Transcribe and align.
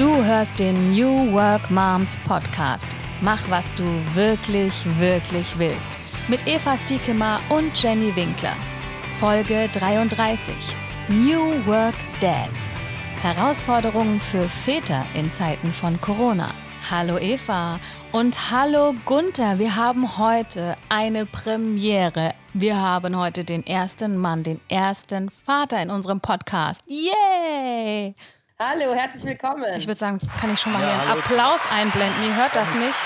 Du 0.00 0.24
hörst 0.24 0.58
den 0.58 0.92
New 0.92 1.30
Work 1.34 1.70
Moms 1.70 2.16
Podcast. 2.24 2.96
Mach, 3.20 3.50
was 3.50 3.70
du 3.74 3.84
wirklich, 4.14 4.72
wirklich 4.98 5.58
willst. 5.58 5.98
Mit 6.26 6.46
Eva 6.46 6.78
Stiekema 6.78 7.38
und 7.50 7.82
Jenny 7.82 8.16
Winkler. 8.16 8.56
Folge 9.18 9.68
33. 9.74 10.54
New 11.08 11.66
Work 11.66 11.96
Dads. 12.18 12.72
Herausforderungen 13.20 14.22
für 14.22 14.48
Väter 14.48 15.04
in 15.12 15.30
Zeiten 15.30 15.70
von 15.70 16.00
Corona. 16.00 16.48
Hallo 16.90 17.18
Eva 17.18 17.78
und 18.10 18.50
hallo 18.50 18.94
Gunther. 19.04 19.58
Wir 19.58 19.76
haben 19.76 20.16
heute 20.16 20.78
eine 20.88 21.26
Premiere. 21.26 22.32
Wir 22.54 22.80
haben 22.80 23.18
heute 23.18 23.44
den 23.44 23.66
ersten 23.66 24.16
Mann, 24.16 24.44
den 24.44 24.62
ersten 24.70 25.28
Vater 25.28 25.82
in 25.82 25.90
unserem 25.90 26.20
Podcast. 26.20 26.84
Yay! 26.86 28.14
Hallo, 28.62 28.92
herzlich 28.92 29.24
willkommen. 29.24 29.64
Ich 29.78 29.86
würde 29.86 29.98
sagen, 29.98 30.20
kann 30.38 30.52
ich 30.52 30.60
schon 30.60 30.74
mal 30.74 30.82
ja, 30.82 30.88
hier 30.88 31.00
einen 31.00 31.10
hallo. 31.12 31.20
Applaus 31.22 31.60
einblenden? 31.72 32.22
Ihr 32.22 32.36
hört 32.36 32.54
das 32.54 32.74
nicht? 32.74 32.98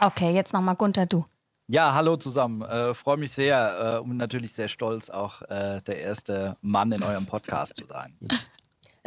Okay, 0.00 0.32
jetzt 0.32 0.52
nochmal 0.52 0.74
Gunther, 0.74 1.06
du. 1.06 1.24
Ja, 1.68 1.94
hallo 1.94 2.16
zusammen. 2.16 2.62
Äh, 2.62 2.92
Freue 2.94 3.16
mich 3.16 3.30
sehr 3.30 3.98
äh, 3.98 4.00
und 4.00 4.16
natürlich 4.16 4.54
sehr 4.54 4.66
stolz, 4.66 5.08
auch 5.08 5.40
äh, 5.42 5.82
der 5.82 6.00
erste 6.00 6.56
Mann 6.62 6.90
in 6.90 7.04
eurem 7.04 7.26
Podcast 7.26 7.76
zu 7.76 7.86
sein. 7.86 8.18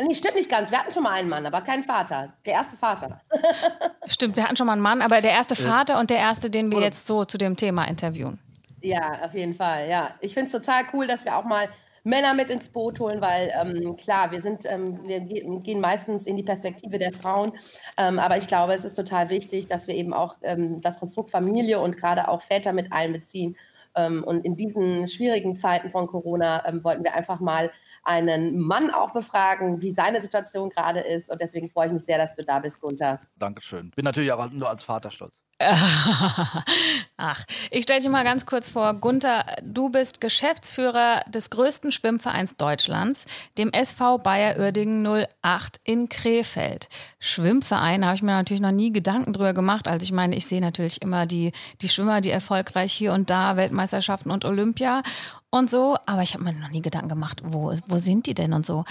Nee, 0.02 0.16
stimmt 0.16 0.36
nicht 0.36 0.50
ganz. 0.50 0.72
Wir 0.72 0.80
hatten 0.80 0.94
schon 0.94 1.04
mal 1.04 1.12
einen 1.12 1.28
Mann, 1.28 1.46
aber 1.46 1.60
keinen 1.60 1.84
Vater. 1.84 2.32
Der 2.46 2.54
erste 2.54 2.78
Vater. 2.78 3.20
stimmt, 4.06 4.38
wir 4.38 4.46
hatten 4.46 4.56
schon 4.56 4.66
mal 4.66 4.72
einen 4.72 4.82
Mann, 4.82 5.02
aber 5.02 5.20
der 5.20 5.32
erste 5.32 5.56
äh, 5.56 5.58
Vater 5.58 6.00
und 6.00 6.10
der 6.10 6.20
erste, 6.20 6.50
den 6.50 6.72
wir 6.72 6.80
jetzt 6.80 7.06
so 7.06 7.26
zu 7.26 7.38
dem 7.38 7.58
Thema 7.58 7.84
interviewen. 7.84 8.40
Ja, 8.80 9.20
auf 9.26 9.34
jeden 9.34 9.56
Fall. 9.56 9.90
Ja, 9.90 10.12
ich 10.22 10.34
finde 10.34 10.46
es 10.46 10.54
total 10.54 10.84
cool, 10.94 11.06
dass 11.06 11.26
wir 11.26 11.36
auch 11.36 11.44
mal 11.44 11.68
Männer 12.10 12.34
mit 12.34 12.50
ins 12.50 12.70
Boot 12.70 13.00
holen, 13.00 13.22
weil 13.22 13.52
ähm, 13.56 13.96
klar, 13.96 14.32
wir 14.32 14.42
sind, 14.42 14.66
ähm, 14.66 15.00
wir 15.04 15.22
gehen 15.22 15.80
meistens 15.80 16.26
in 16.26 16.36
die 16.36 16.44
Perspektive 16.44 16.98
der 16.98 17.12
Frauen, 17.12 17.52
ähm, 17.98 18.20
aber 18.20 18.38
ich 18.38 18.48
glaube, 18.48 18.74
es 18.74 18.84
ist 18.84 18.96
total 18.96 19.30
wichtig, 19.30 19.68
dass 19.68 19.88
wir 19.88 19.96
eben 19.96 20.14
auch 20.14 20.38
ähm, 20.42 20.82
das 20.82 21.00
Konstrukt 21.00 21.32
Familie 21.32 21.80
und 21.80 21.96
gerade 21.98 22.28
auch 22.28 22.42
Väter 22.42 22.74
mit 22.74 22.92
einbeziehen. 22.92 23.56
Ähm, 23.96 24.24
und 24.24 24.46
in 24.46 24.56
diesen 24.56 25.08
schwierigen 25.08 25.56
Zeiten 25.56 25.90
von 25.90 26.08
Corona 26.08 26.66
ähm, 26.68 26.84
wollten 26.84 27.04
wir 27.04 27.16
einfach 27.16 27.40
mal 27.40 27.72
einen 28.04 28.60
Mann 28.60 28.92
auch 28.92 29.14
befragen, 29.14 29.82
wie 29.82 29.92
seine 29.92 30.22
Situation 30.22 30.70
gerade 30.70 31.00
ist. 31.02 31.30
Und 31.30 31.42
deswegen 31.42 31.70
freue 31.70 31.88
ich 31.88 31.94
mich 31.94 32.06
sehr, 32.06 32.18
dass 32.18 32.36
du 32.36 32.44
da 32.44 32.60
bist, 32.60 32.80
Gunther. 32.80 33.20
Dankeschön. 33.38 33.92
Bin 33.92 34.06
natürlich 34.06 34.32
auch 34.32 34.52
nur 34.52 34.70
als 34.70 34.84
Vater 34.84 35.12
stolz. 35.12 35.40
Ach, 37.18 37.44
ich 37.70 37.84
stelle 37.84 38.00
dir 38.00 38.10
mal 38.10 38.24
ganz 38.24 38.46
kurz 38.46 38.70
vor. 38.70 38.94
Gunther, 38.94 39.46
du 39.62 39.90
bist 39.90 40.22
Geschäftsführer 40.22 41.22
des 41.28 41.50
größten 41.50 41.92
Schwimmvereins 41.92 42.56
Deutschlands, 42.56 43.26
dem 43.58 43.70
SV 43.74 44.20
Bayer 44.20 44.58
Uerdingen 44.58 45.06
08 45.42 45.82
in 45.84 46.08
Krefeld. 46.08 46.88
Schwimmverein, 47.20 48.06
habe 48.06 48.16
ich 48.16 48.22
mir 48.22 48.32
natürlich 48.32 48.62
noch 48.62 48.72
nie 48.72 48.94
Gedanken 48.94 49.34
drüber 49.34 49.54
gemacht. 49.54 49.90
Also 49.90 50.04
ich 50.04 50.14
meine, 50.14 50.38
ich 50.38 50.48
sehe 50.48 50.62
natürlich 50.62 51.02
immer 51.02 51.26
die, 51.26 51.52
die 51.82 51.90
Schwimmer, 51.90 52.22
die 52.22 52.32
erfolgreich 52.32 52.94
hier 52.94 53.12
und 53.12 53.30
da 53.30 53.58
Weltmeisterschaften 53.58 54.32
und 54.32 54.46
Olympia 54.46 55.02
und 55.50 55.70
so. 55.70 55.98
Aber 56.06 56.22
ich 56.22 56.36
habe 56.36 56.46
mir 56.46 56.54
noch 56.54 56.70
nie 56.70 56.82
Gedanken 56.82 57.10
gemacht, 57.10 57.42
wo, 57.44 57.74
wo 57.86 57.98
sind 57.98 58.28
die 58.28 58.34
denn 58.34 58.54
und 58.54 58.66
so. 58.66 58.86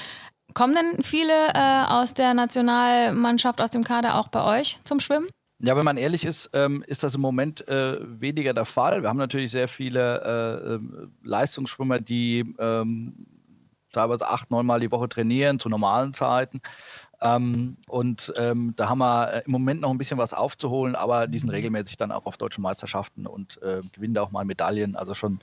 Kommen 0.53 0.75
denn 0.75 1.03
viele 1.03 1.33
äh, 1.55 1.85
aus 1.89 2.13
der 2.13 2.35
Nationalmannschaft, 2.35 3.63
aus 3.63 3.71
dem 3.71 3.85
Kader 3.85 4.17
auch 4.17 4.29
bei 4.29 4.43
euch 4.43 4.79
zum 4.85 5.01
Schwimmen? 5.01 5.29
Ja, 5.61 5.77
wenn 5.77 5.85
man 5.85 5.97
ehrlich 5.97 6.25
ist, 6.25 6.51
ähm, 6.53 6.85
ist 6.87 7.03
das 7.03 7.17
im 7.17 7.21
Moment 7.21 7.67
äh, 7.67 7.99
weniger 8.01 8.55
der 8.55 8.65
Fall. 8.65 9.03
Wir 9.03 9.09
haben 9.09 9.17
natürlich 9.17 9.51
sehr 9.51 9.67
viele 9.67 10.23
äh, 10.23 10.75
ähm, 10.75 11.13
Leistungsschwimmer, 11.25 11.99
die 11.99 12.55
ähm, 12.61 13.27
teilweise 13.93 14.29
acht, 14.29 14.51
neunmal 14.51 14.79
die 14.79 14.91
Woche 14.91 15.09
trainieren 15.09 15.59
zu 15.59 15.69
normalen 15.69 16.15
Zeiten. 16.15 16.61
Ähm, 17.21 17.77
und 17.89 18.33
ähm, 18.37 18.75
da 18.77 18.89
haben 18.89 18.99
wir 18.99 19.33
äh, 19.33 19.43
im 19.45 19.51
Moment 19.51 19.81
noch 19.81 19.91
ein 19.91 19.99
bisschen 19.99 20.19
was 20.19 20.33
aufzuholen, 20.33 20.95
aber 20.95 21.27
die 21.27 21.41
sind 21.41 21.51
regelmäßig 21.51 21.97
dann 21.97 22.13
auch 22.13 22.27
auf 22.27 22.37
deutschen 22.37 22.63
Meisterschaften 22.63 23.27
und 23.27 23.61
äh, 23.63 23.81
gewinnen 23.93 24.15
da 24.15 24.23
auch 24.23 24.31
mal 24.31 24.45
Medaillen. 24.45 24.95
Also 24.95 25.15
schon, 25.15 25.41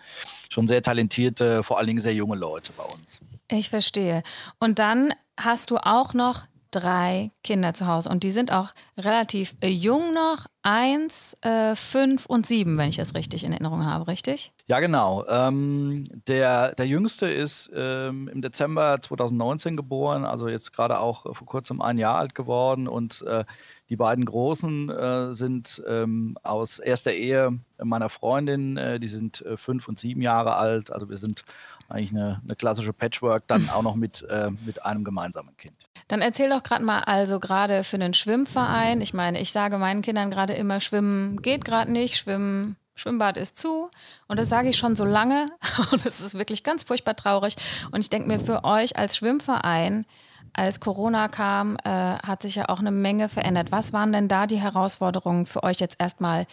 schon 0.49 0.69
sehr 0.69 0.81
talentierte, 0.81 1.63
vor 1.63 1.77
allen 1.77 1.87
Dingen 1.87 2.01
sehr 2.01 2.13
junge 2.13 2.37
Leute 2.37 2.71
bei 2.77 2.83
uns. 2.83 3.19
Ich 3.49 3.69
verstehe. 3.69 4.23
Und 4.59 4.79
dann 4.79 5.13
hast 5.37 5.71
du 5.71 5.77
auch 5.77 6.13
noch 6.13 6.43
drei 6.75 7.31
Kinder 7.43 7.73
zu 7.73 7.87
Hause 7.87 8.09
und 8.09 8.23
die 8.23 8.31
sind 8.31 8.51
auch 8.51 8.73
relativ 8.97 9.55
äh, 9.61 9.69
jung 9.69 10.13
noch, 10.13 10.45
eins, 10.61 11.35
äh, 11.41 11.75
fünf 11.75 12.25
und 12.25 12.45
sieben, 12.45 12.77
wenn 12.77 12.89
ich 12.89 12.97
das 12.97 13.13
richtig 13.13 13.43
in 13.43 13.53
Erinnerung 13.53 13.85
habe, 13.85 14.07
richtig? 14.07 14.51
Ja, 14.65 14.79
genau. 14.79 15.23
Ähm, 15.29 16.05
der, 16.27 16.73
der 16.73 16.87
Jüngste 16.87 17.27
ist 17.27 17.69
ähm, 17.73 18.27
im 18.27 18.41
Dezember 18.41 18.99
2019 18.99 19.77
geboren, 19.77 20.25
also 20.25 20.47
jetzt 20.47 20.73
gerade 20.73 20.99
auch 20.99 21.21
vor 21.35 21.45
kurzem 21.45 21.81
ein 21.81 21.99
Jahr 21.99 22.15
alt 22.15 22.33
geworden 22.33 22.87
und 22.87 23.21
äh, 23.21 23.45
die 23.89 23.95
beiden 23.95 24.25
Großen 24.25 24.89
äh, 24.89 25.33
sind 25.35 25.83
ähm, 25.87 26.35
aus 26.41 26.79
erster 26.79 27.13
Ehe 27.13 27.59
meiner 27.83 28.09
Freundin, 28.09 28.77
äh, 28.77 28.99
die 28.99 29.07
sind 29.07 29.45
äh, 29.45 29.57
fünf 29.57 29.87
und 29.87 29.99
sieben 29.99 30.21
Jahre 30.21 30.55
alt, 30.55 30.91
also 30.91 31.09
wir 31.09 31.17
sind 31.17 31.43
eigentlich 31.89 32.11
eine, 32.11 32.41
eine 32.43 32.55
klassische 32.55 32.93
Patchwork, 32.93 33.47
dann 33.47 33.69
auch 33.69 33.83
noch 33.83 33.95
mit, 33.95 34.25
mit 34.65 34.85
einem 34.85 35.03
gemeinsamen 35.03 35.55
Kind. 35.57 35.75
Dann 36.07 36.21
erzähl 36.21 36.49
doch 36.49 36.61
gerade 36.61 36.83
mal, 36.83 36.99
also 36.99 37.39
gerade 37.39 37.83
für 37.83 37.95
einen 37.95 38.13
Schwimmverein, 38.13 39.01
ich 39.01 39.13
meine, 39.13 39.39
ich 39.39 39.51
sage 39.51 39.77
meinen 39.77 40.01
Kindern 40.01 40.29
gerade 40.29 40.53
immer, 40.53 40.79
Schwimmen 40.79 41.41
geht 41.41 41.65
gerade 41.65 41.91
nicht, 41.91 42.17
Schwimmen, 42.17 42.75
Schwimmbad 42.95 43.37
ist 43.37 43.57
zu. 43.57 43.89
Und 44.27 44.39
das 44.39 44.49
sage 44.49 44.69
ich 44.69 44.77
schon 44.77 44.95
so 44.95 45.03
lange. 45.03 45.47
Und 45.91 46.05
es 46.05 46.21
ist 46.21 46.35
wirklich 46.35 46.63
ganz 46.63 46.83
furchtbar 46.83 47.15
traurig. 47.15 47.55
Und 47.91 48.01
ich 48.01 48.09
denke 48.09 48.27
mir, 48.27 48.39
für 48.39 48.63
euch 48.63 48.97
als 48.97 49.17
Schwimmverein, 49.17 50.05
als 50.53 50.79
Corona 50.79 51.27
kam, 51.27 51.75
äh, 51.83 51.89
hat 51.89 52.43
sich 52.43 52.55
ja 52.55 52.69
auch 52.69 52.79
eine 52.79 52.91
Menge 52.91 53.27
verändert. 53.27 53.71
Was 53.71 53.91
waren 53.91 54.13
denn 54.13 54.27
da 54.27 54.47
die 54.47 54.61
Herausforderungen 54.61 55.45
für 55.45 55.63
euch 55.63 55.79
jetzt 55.79 55.99
erstmal 55.99 56.45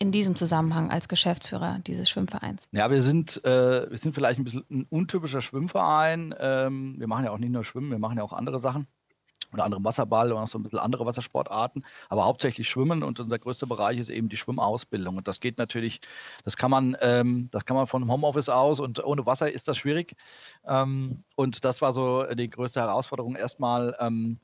in 0.00 0.12
diesem 0.12 0.34
Zusammenhang 0.34 0.90
als 0.90 1.08
Geschäftsführer 1.08 1.78
dieses 1.86 2.08
Schwimmvereins? 2.08 2.66
Ja, 2.72 2.90
wir 2.90 3.02
sind, 3.02 3.44
äh, 3.44 3.88
wir 3.88 3.98
sind 3.98 4.14
vielleicht 4.14 4.40
ein 4.40 4.44
bisschen 4.44 4.64
ein 4.70 4.86
untypischer 4.88 5.42
Schwimmverein. 5.42 6.34
Ähm, 6.40 6.96
wir 6.98 7.06
machen 7.06 7.26
ja 7.26 7.30
auch 7.30 7.38
nicht 7.38 7.52
nur 7.52 7.64
Schwimmen, 7.64 7.90
wir 7.90 7.98
machen 7.98 8.16
ja 8.16 8.24
auch 8.24 8.32
andere 8.32 8.58
Sachen 8.58 8.86
oder 9.52 9.64
andere 9.64 9.82
Wasserball 9.84 10.32
und 10.32 10.38
auch 10.38 10.48
so 10.48 10.58
ein 10.58 10.62
bisschen 10.62 10.78
andere 10.78 11.06
Wassersportarten, 11.06 11.84
aber 12.08 12.24
hauptsächlich 12.24 12.68
Schwimmen 12.68 13.02
und 13.02 13.18
unser 13.20 13.38
größter 13.38 13.66
Bereich 13.66 13.98
ist 13.98 14.08
eben 14.08 14.28
die 14.28 14.36
Schwimmausbildung. 14.36 15.16
Und 15.16 15.28
das 15.28 15.40
geht 15.40 15.58
natürlich, 15.58 16.00
das 16.44 16.56
kann 16.56 16.70
man, 16.70 16.96
ähm, 17.00 17.48
das 17.50 17.66
kann 17.66 17.76
man 17.76 17.86
von 17.86 18.10
Homeoffice 18.10 18.48
aus 18.48 18.80
und 18.80 19.04
ohne 19.04 19.26
Wasser 19.26 19.50
ist 19.50 19.68
das 19.68 19.76
schwierig. 19.76 20.14
Ähm, 20.66 21.24
und 21.36 21.64
das 21.64 21.82
war 21.82 21.92
so 21.92 22.24
die 22.34 22.48
größte 22.48 22.80
Herausforderung 22.80 23.36
erstmal. 23.36 23.96
Ähm, 24.00 24.38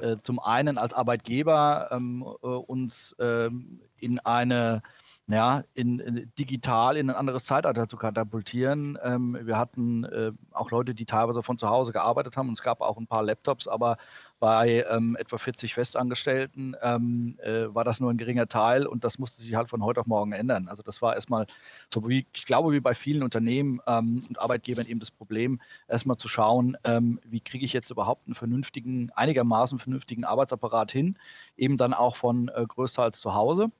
äh, 0.00 0.16
zum 0.22 0.38
einen 0.38 0.78
als 0.78 0.92
Arbeitgeber 0.92 1.88
ähm, 1.90 2.24
äh, 2.42 2.46
uns 2.46 3.16
ähm, 3.18 3.80
in 4.00 4.18
eine 4.20 4.82
ja, 5.30 5.62
in, 5.74 5.98
in, 5.98 6.32
digital 6.38 6.96
in 6.96 7.10
ein 7.10 7.16
anderes 7.16 7.44
Zeitalter 7.44 7.86
zu 7.86 7.98
katapultieren. 7.98 8.98
Ähm, 9.02 9.38
wir 9.42 9.58
hatten 9.58 10.04
äh, 10.04 10.32
auch 10.52 10.70
Leute, 10.70 10.94
die 10.94 11.04
teilweise 11.04 11.42
von 11.42 11.58
zu 11.58 11.68
Hause 11.68 11.92
gearbeitet 11.92 12.38
haben 12.38 12.48
und 12.48 12.54
es 12.54 12.62
gab 12.62 12.80
auch 12.80 12.96
ein 12.96 13.06
paar 13.06 13.22
Laptops, 13.22 13.68
aber 13.68 13.98
bei 14.40 14.86
ähm, 14.90 15.16
etwa 15.20 15.36
40 15.36 15.74
Festangestellten 15.74 16.76
ähm, 16.80 17.38
äh, 17.42 17.66
war 17.74 17.84
das 17.84 18.00
nur 18.00 18.10
ein 18.10 18.16
geringer 18.16 18.48
Teil 18.48 18.86
und 18.86 19.04
das 19.04 19.18
musste 19.18 19.42
sich 19.42 19.54
halt 19.54 19.68
von 19.68 19.84
heute 19.84 20.00
auf 20.00 20.06
morgen 20.06 20.32
ändern. 20.32 20.68
Also 20.68 20.82
das 20.82 21.02
war 21.02 21.14
erstmal 21.14 21.46
so 21.92 22.08
wie, 22.08 22.26
ich 22.32 22.46
glaube, 22.46 22.72
wie 22.72 22.80
bei 22.80 22.94
vielen 22.94 23.22
Unternehmen 23.22 23.80
ähm, 23.86 24.24
und 24.28 24.40
Arbeitgebern 24.40 24.86
eben 24.86 25.00
das 25.00 25.10
Problem, 25.10 25.60
erstmal 25.88 26.16
zu 26.16 26.28
schauen, 26.28 26.78
ähm, 26.84 27.20
wie 27.24 27.40
kriege 27.40 27.66
ich 27.66 27.74
jetzt 27.74 27.90
überhaupt 27.90 28.26
einen 28.26 28.34
vernünftigen, 28.34 29.10
einigermaßen 29.14 29.78
vernünftigen 29.78 30.24
Arbeitsapparat 30.24 30.90
hin, 30.90 31.18
eben 31.58 31.76
dann 31.76 31.92
auch 31.92 32.16
von 32.16 32.48
äh, 32.48 32.64
größtenteils 32.66 33.20
zu 33.20 33.34
Hause. 33.34 33.70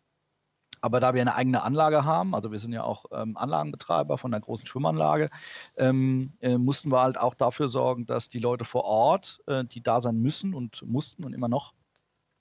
Aber 0.81 1.00
da 1.00 1.15
wir 1.15 1.21
eine 1.21 1.34
eigene 1.34 1.62
Anlage 1.62 2.05
haben, 2.05 2.34
also 2.34 2.53
wir 2.53 2.59
sind 2.59 2.72
ja 2.72 2.84
auch 2.84 3.06
ähm, 3.12 3.37
Anlagenbetreiber 3.37 4.19
von 4.19 4.33
einer 4.33 4.41
großen 4.41 4.66
Schwimmanlage, 4.66 5.31
ähm, 5.77 6.33
äh, 6.41 6.59
mussten 6.59 6.91
wir 6.93 7.00
halt 7.00 7.19
auch 7.19 7.34
dafür 7.34 7.69
sorgen, 7.69 8.06
dass 8.06 8.28
die 8.28 8.38
Leute 8.38 8.64
vor 8.64 8.85
Ort, 8.85 9.41
äh, 9.47 9.64
die 9.64 9.82
da 9.82 10.00
sein 10.00 10.20
müssen 10.20 10.55
und 10.55 10.82
mussten 10.87 11.25
und 11.25 11.32
immer 11.32 11.49
noch 11.49 11.75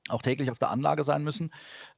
auch 0.10 0.22
täglich 0.22 0.52
auf 0.52 0.60
der 0.60 0.72
Anlage 0.72 1.04
sein 1.04 1.24
müssen, 1.24 1.52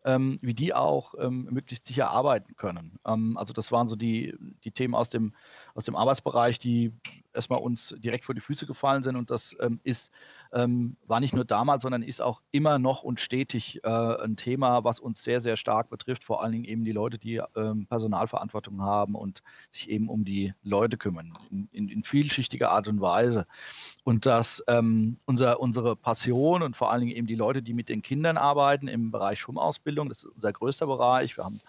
ähm, 0.10 0.38
wie 0.42 0.54
die 0.54 0.74
auch 0.74 1.14
ähm, 1.20 1.48
möglichst 1.52 1.88
sicher 1.88 2.10
arbeiten 2.10 2.56
können. 2.56 3.00
Ähm, 3.06 3.38
also 3.38 3.54
das 3.54 3.72
waren 3.72 3.88
so 3.88 3.96
die, 3.96 4.36
die 4.64 4.72
Themen 4.72 4.96
aus 4.96 5.10
dem, 5.10 5.34
aus 5.76 5.86
dem 5.86 5.96
Arbeitsbereich, 5.96 6.58
die 6.58 6.92
erstmal 7.34 7.60
uns 7.60 7.96
direkt 8.00 8.26
vor 8.26 8.34
die 8.34 8.42
Füße 8.42 8.66
gefallen 8.66 9.04
sind. 9.04 9.16
Und 9.16 9.30
das 9.30 9.56
ähm, 9.60 9.80
ist, 9.84 10.12
ähm, 10.52 10.98
war 11.06 11.20
nicht 11.20 11.36
nur 11.36 11.46
damals, 11.46 11.84
sondern 11.84 12.02
ist 12.02 12.22
auch 12.22 12.42
immer 12.52 12.80
noch 12.80 13.04
und 13.04 13.20
stetig 13.20 13.84
äh, 13.84 13.88
ein 13.88 14.36
Thema, 14.36 14.84
was 14.84 15.00
uns 15.00 15.24
sehr, 15.24 15.42
sehr 15.42 15.56
stark 15.56 15.90
betrifft. 15.90 16.24
Vor 16.24 16.42
allen 16.42 16.54
Dingen 16.54 16.66
eben 16.66 16.84
die 16.84 16.92
Leute, 16.92 17.20
die 17.20 17.42
ähm, 17.56 17.86
Personalverantwortung 17.86 18.82
haben 18.82 19.16
und 19.16 19.44
sich 19.70 19.90
eben 19.90 20.10
um 20.10 20.26
die 20.26 20.54
Leute 20.64 20.98
kümmern, 20.98 21.34
in, 21.52 21.70
in, 21.72 21.90
in 21.90 22.04
vielschichtiger 22.04 22.72
Art 22.72 22.88
und 22.88 23.00
Weise. 23.02 23.46
Und 24.04 24.26
dass 24.26 24.64
unser, 25.26 25.60
unsere 25.60 25.96
Passion 25.96 26.62
und 26.64 26.76
vor 26.76 26.92
allen 26.92 27.02
Dingen 27.02 27.16
eben 27.16 27.28
die 27.28 27.36
Leute, 27.36 27.62
die 27.62 27.74
mit 27.74 27.90
den 27.90 28.02
Kindern 28.02 28.38
arbeiten 28.38 28.88
im 28.88 29.12
Bereich 29.12 29.40
Schwimmausbildung, 29.40 29.99
das 30.07 30.19
ist 30.19 30.31
unser 30.36 30.54
größter 30.54 30.88
Bereich. 30.88 31.36
Wir 31.36 31.44
haben 31.44 31.60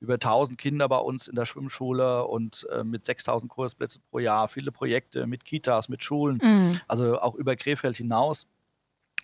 über 0.00 0.14
1000 0.14 0.58
Kinder 0.58 0.88
bei 0.88 0.98
uns 0.98 1.26
in 1.26 1.34
der 1.34 1.46
Schwimmschule 1.46 2.24
und 2.26 2.68
äh, 2.70 2.84
mit 2.84 3.06
6000 3.06 3.50
Kursplätzen 3.50 4.02
pro 4.10 4.20
Jahr, 4.20 4.48
viele 4.48 4.70
Projekte 4.70 5.26
mit 5.26 5.44
Kitas, 5.44 5.88
mit 5.88 6.04
Schulen, 6.04 6.38
mhm. 6.42 6.80
also 6.86 7.20
auch 7.20 7.34
über 7.34 7.56
Krefeld 7.56 7.96
hinaus. 7.96 8.46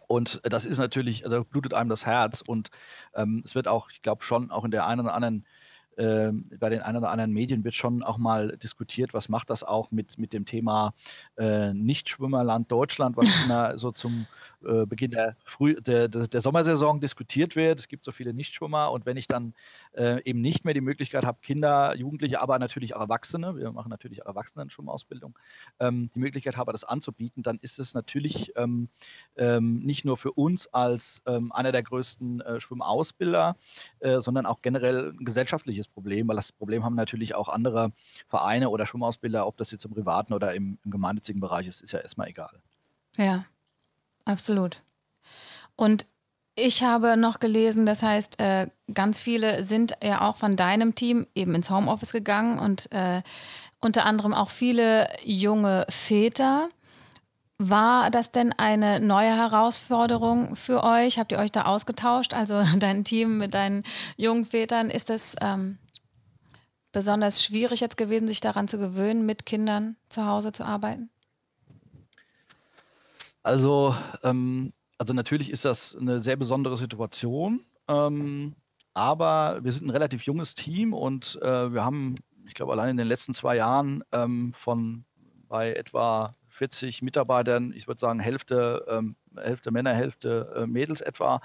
Und 0.08 0.40
das 0.44 0.66
ist 0.66 0.78
natürlich, 0.78 1.24
also 1.24 1.42
blutet 1.44 1.74
einem 1.74 1.90
das 1.90 2.06
Herz 2.06 2.42
und 2.44 2.70
ähm, 3.14 3.42
es 3.44 3.54
wird 3.54 3.68
auch, 3.68 3.90
ich 3.90 4.02
glaube 4.02 4.24
schon, 4.24 4.50
auch 4.50 4.64
in 4.64 4.70
der 4.70 4.86
einen 4.86 5.02
oder 5.02 5.14
anderen 5.14 5.44
äh, 5.96 6.30
bei 6.58 6.68
den 6.68 6.82
ein 6.82 6.96
oder 6.96 7.10
anderen 7.10 7.32
Medien 7.32 7.64
wird 7.64 7.74
schon 7.74 8.02
auch 8.02 8.18
mal 8.18 8.56
diskutiert, 8.58 9.14
was 9.14 9.28
macht 9.28 9.50
das 9.50 9.64
auch 9.64 9.92
mit, 9.92 10.18
mit 10.18 10.32
dem 10.32 10.44
Thema 10.44 10.92
äh, 11.38 11.72
Nichtschwimmerland 11.72 12.70
Deutschland, 12.70 13.16
was 13.16 13.26
immer 13.44 13.78
so 13.78 13.92
zum 13.92 14.26
äh, 14.66 14.86
Beginn 14.86 15.10
der, 15.10 15.36
Früh 15.44 15.74
der, 15.80 16.08
der, 16.08 16.40
Sommersaison 16.40 17.00
diskutiert 17.00 17.56
wird. 17.56 17.78
Es 17.78 17.88
gibt 17.88 18.04
so 18.04 18.12
viele 18.12 18.34
Nichtschwimmer 18.34 18.90
und 18.90 19.06
wenn 19.06 19.16
ich 19.16 19.26
dann 19.26 19.54
äh, 19.92 20.22
eben 20.24 20.40
nicht 20.40 20.64
mehr 20.64 20.74
die 20.74 20.80
Möglichkeit 20.80 21.24
habe, 21.24 21.38
Kinder, 21.42 21.94
Jugendliche, 21.96 22.40
aber 22.40 22.58
natürlich 22.58 22.94
auch 22.94 23.00
Erwachsene, 23.00 23.56
wir 23.56 23.72
machen 23.72 23.90
natürlich 23.90 24.22
auch 24.22 24.26
Erwachsenen-Schwimmausbildung, 24.26 25.38
ähm, 25.80 26.10
die 26.14 26.18
Möglichkeit 26.18 26.56
habe, 26.56 26.72
das 26.72 26.84
anzubieten, 26.84 27.42
dann 27.42 27.58
ist 27.60 27.78
es 27.78 27.94
natürlich 27.94 28.52
ähm, 28.56 28.88
ähm, 29.36 29.78
nicht 29.80 30.04
nur 30.04 30.16
für 30.16 30.32
uns 30.32 30.66
als 30.68 31.22
ähm, 31.26 31.52
einer 31.52 31.72
der 31.72 31.82
größten 31.82 32.40
äh, 32.40 32.60
Schwimmausbilder, 32.60 33.56
äh, 34.00 34.20
sondern 34.20 34.46
auch 34.46 34.62
generell 34.62 35.12
ein 35.12 35.24
gesellschaftliches 35.24 35.88
Problem, 35.88 36.28
weil 36.28 36.36
das 36.36 36.52
Problem 36.52 36.84
haben 36.84 36.94
natürlich 36.94 37.34
auch 37.34 37.48
andere 37.48 37.92
Vereine 38.28 38.70
oder 38.70 38.86
Schwimmausbilder, 38.86 39.46
ob 39.46 39.56
das 39.56 39.70
jetzt 39.70 39.84
im 39.84 39.92
privaten 39.92 40.32
oder 40.32 40.54
im, 40.54 40.78
im 40.84 40.90
gemeinnützigen 40.90 41.40
Bereich 41.40 41.66
ist, 41.66 41.80
ist 41.80 41.92
ja 41.92 42.00
erstmal 42.00 42.28
egal. 42.28 42.60
Ja, 43.16 43.46
absolut. 44.26 44.82
Und 45.76 46.06
ich 46.55 46.82
habe 46.82 47.17
noch 47.17 47.38
gelesen, 47.38 47.84
das 47.84 48.02
heißt, 48.02 48.40
äh, 48.40 48.69
ganz 48.93 49.20
viele 49.20 49.62
sind 49.62 49.93
ja 50.02 50.23
auch 50.23 50.37
von 50.37 50.56
deinem 50.56 50.94
Team 50.94 51.26
eben 51.34 51.55
ins 51.55 51.70
Homeoffice 51.70 52.12
gegangen 52.12 52.58
und 52.58 52.90
äh, 52.93 53.23
unter 53.81 54.06
anderem 54.06 54.32
auch 54.32 54.49
viele 54.49 55.08
junge 55.23 55.84
Väter. 55.90 56.67
War 57.58 58.11
das 58.11 58.32
denn 58.32 58.52
eine 58.55 59.00
neue 59.00 59.34
Herausforderung 59.37 60.56
für 60.56 60.82
euch? 60.82 61.19
Habt 61.19 61.32
ihr 61.32 61.38
euch 61.38 61.52
da 61.52 61.67
ausgetauscht? 61.67 62.32
Also 62.32 62.62
dein 62.78 63.05
Team 63.05 63.37
mit 63.37 63.52
deinen 63.52 63.84
jungen 64.17 64.46
Vätern, 64.46 64.88
ist 64.88 65.11
das 65.11 65.37
ähm, 65.43 65.78
besonders 66.93 67.44
schwierig 67.44 67.81
jetzt 67.81 67.99
gewesen, 67.99 68.28
sich 68.28 68.40
daran 68.40 68.67
zu 68.67 68.78
gewöhnen, 68.78 69.26
mit 69.26 69.44
Kindern 69.44 69.96
zu 70.08 70.25
Hause 70.25 70.52
zu 70.52 70.64
arbeiten? 70.64 71.11
Also, 73.46 73.94
ähm, 74.25 74.72
also 74.98 75.12
natürlich 75.12 75.52
ist 75.52 75.64
das 75.64 75.94
eine 75.94 76.19
sehr 76.19 76.34
besondere 76.34 76.76
Situation, 76.76 77.60
ähm, 77.87 78.56
aber 78.93 79.62
wir 79.62 79.70
sind 79.70 79.87
ein 79.87 79.90
relativ 79.90 80.22
junges 80.22 80.56
Team 80.56 80.93
und 80.93 81.38
äh, 81.43 81.72
wir 81.72 81.84
haben, 81.84 82.16
ich 82.44 82.54
glaube, 82.54 82.72
allein 82.72 82.88
in 82.88 82.96
den 82.96 83.06
letzten 83.06 83.34
zwei 83.34 83.54
Jahren 83.54 84.02
ähm, 84.10 84.52
von 84.52 85.04
bei 85.46 85.75
etwa 85.75 86.34
40 86.48 87.02
Mitarbeitern, 87.02 87.72
ich 87.72 87.87
würde 87.87 88.00
sagen 88.00 88.19
Hälfte, 88.19 88.84
ähm, 88.88 89.14
Hälfte 89.38 89.70
Männer, 89.70 89.94
Hälfte 89.94 90.52
äh, 90.56 90.66
Mädels 90.66 91.00
etwa, 91.00 91.40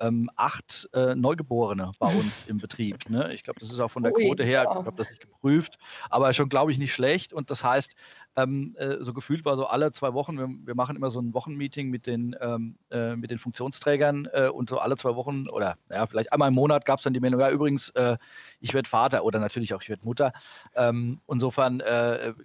ähm, 0.00 0.30
acht 0.36 0.88
äh, 0.92 1.14
Neugeborene 1.14 1.92
bei 1.98 2.06
uns 2.14 2.46
im 2.46 2.58
Betrieb. 2.58 3.08
Ne? 3.08 3.32
Ich 3.34 3.42
glaube, 3.42 3.60
das 3.60 3.70
ist 3.70 3.80
auch 3.80 3.90
von 3.90 4.02
der 4.02 4.12
Quote 4.12 4.44
her, 4.44 4.66
ich 4.68 4.74
habe 4.74 4.92
das 4.96 5.08
nicht 5.08 5.20
geprüft, 5.20 5.78
aber 6.10 6.32
schon, 6.32 6.48
glaube 6.48 6.72
ich, 6.72 6.78
nicht 6.78 6.92
schlecht. 6.92 7.32
Und 7.32 7.50
das 7.50 7.64
heißt, 7.64 7.94
ähm, 8.36 8.74
äh, 8.78 8.96
so 9.00 9.12
gefühlt 9.12 9.44
war 9.44 9.56
so 9.56 9.66
alle 9.66 9.92
zwei 9.92 10.12
Wochen, 10.12 10.38
wir, 10.38 10.48
wir 10.48 10.74
machen 10.74 10.96
immer 10.96 11.10
so 11.10 11.20
ein 11.20 11.34
Wochenmeeting 11.34 11.90
mit 11.90 12.06
den, 12.06 12.34
ähm, 12.40 12.76
äh, 12.90 13.14
mit 13.14 13.30
den 13.30 13.38
Funktionsträgern 13.38 14.28
äh, 14.32 14.48
und 14.48 14.68
so 14.68 14.78
alle 14.78 14.96
zwei 14.96 15.14
Wochen 15.14 15.48
oder 15.48 15.76
ja, 15.90 16.06
vielleicht 16.06 16.32
einmal 16.32 16.48
im 16.48 16.54
Monat 16.54 16.84
gab 16.84 16.98
es 16.98 17.04
dann 17.04 17.14
die 17.14 17.20
Meldung, 17.20 17.40
ja 17.40 17.50
übrigens, 17.50 17.90
äh, 17.90 18.16
ich 18.60 18.74
werde 18.74 18.88
Vater 18.88 19.24
oder 19.24 19.38
natürlich 19.38 19.72
auch 19.74 19.82
ich 19.82 19.88
werde 19.88 20.04
Mutter. 20.04 20.32
Ähm, 20.74 21.20
insofern 21.28 21.82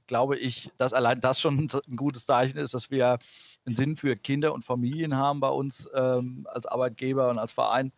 glaube 0.07 0.37
ich, 0.37 0.71
dass 0.77 0.93
allein 0.93 1.21
das 1.21 1.39
schon 1.39 1.69
ein 1.87 1.95
gutes 1.95 2.25
Zeichen 2.25 2.57
ist, 2.57 2.73
dass 2.73 2.91
wir 2.91 3.17
einen 3.65 3.75
Sinn 3.75 3.95
für 3.95 4.15
Kinder 4.15 4.53
und 4.53 4.65
Familien 4.65 5.15
haben 5.15 5.39
bei 5.39 5.49
uns 5.49 5.89
ähm, 5.93 6.47
als 6.51 6.65
Arbeitgeber 6.65 7.29
und 7.29 7.39
als 7.39 7.51
Verein. 7.51 7.91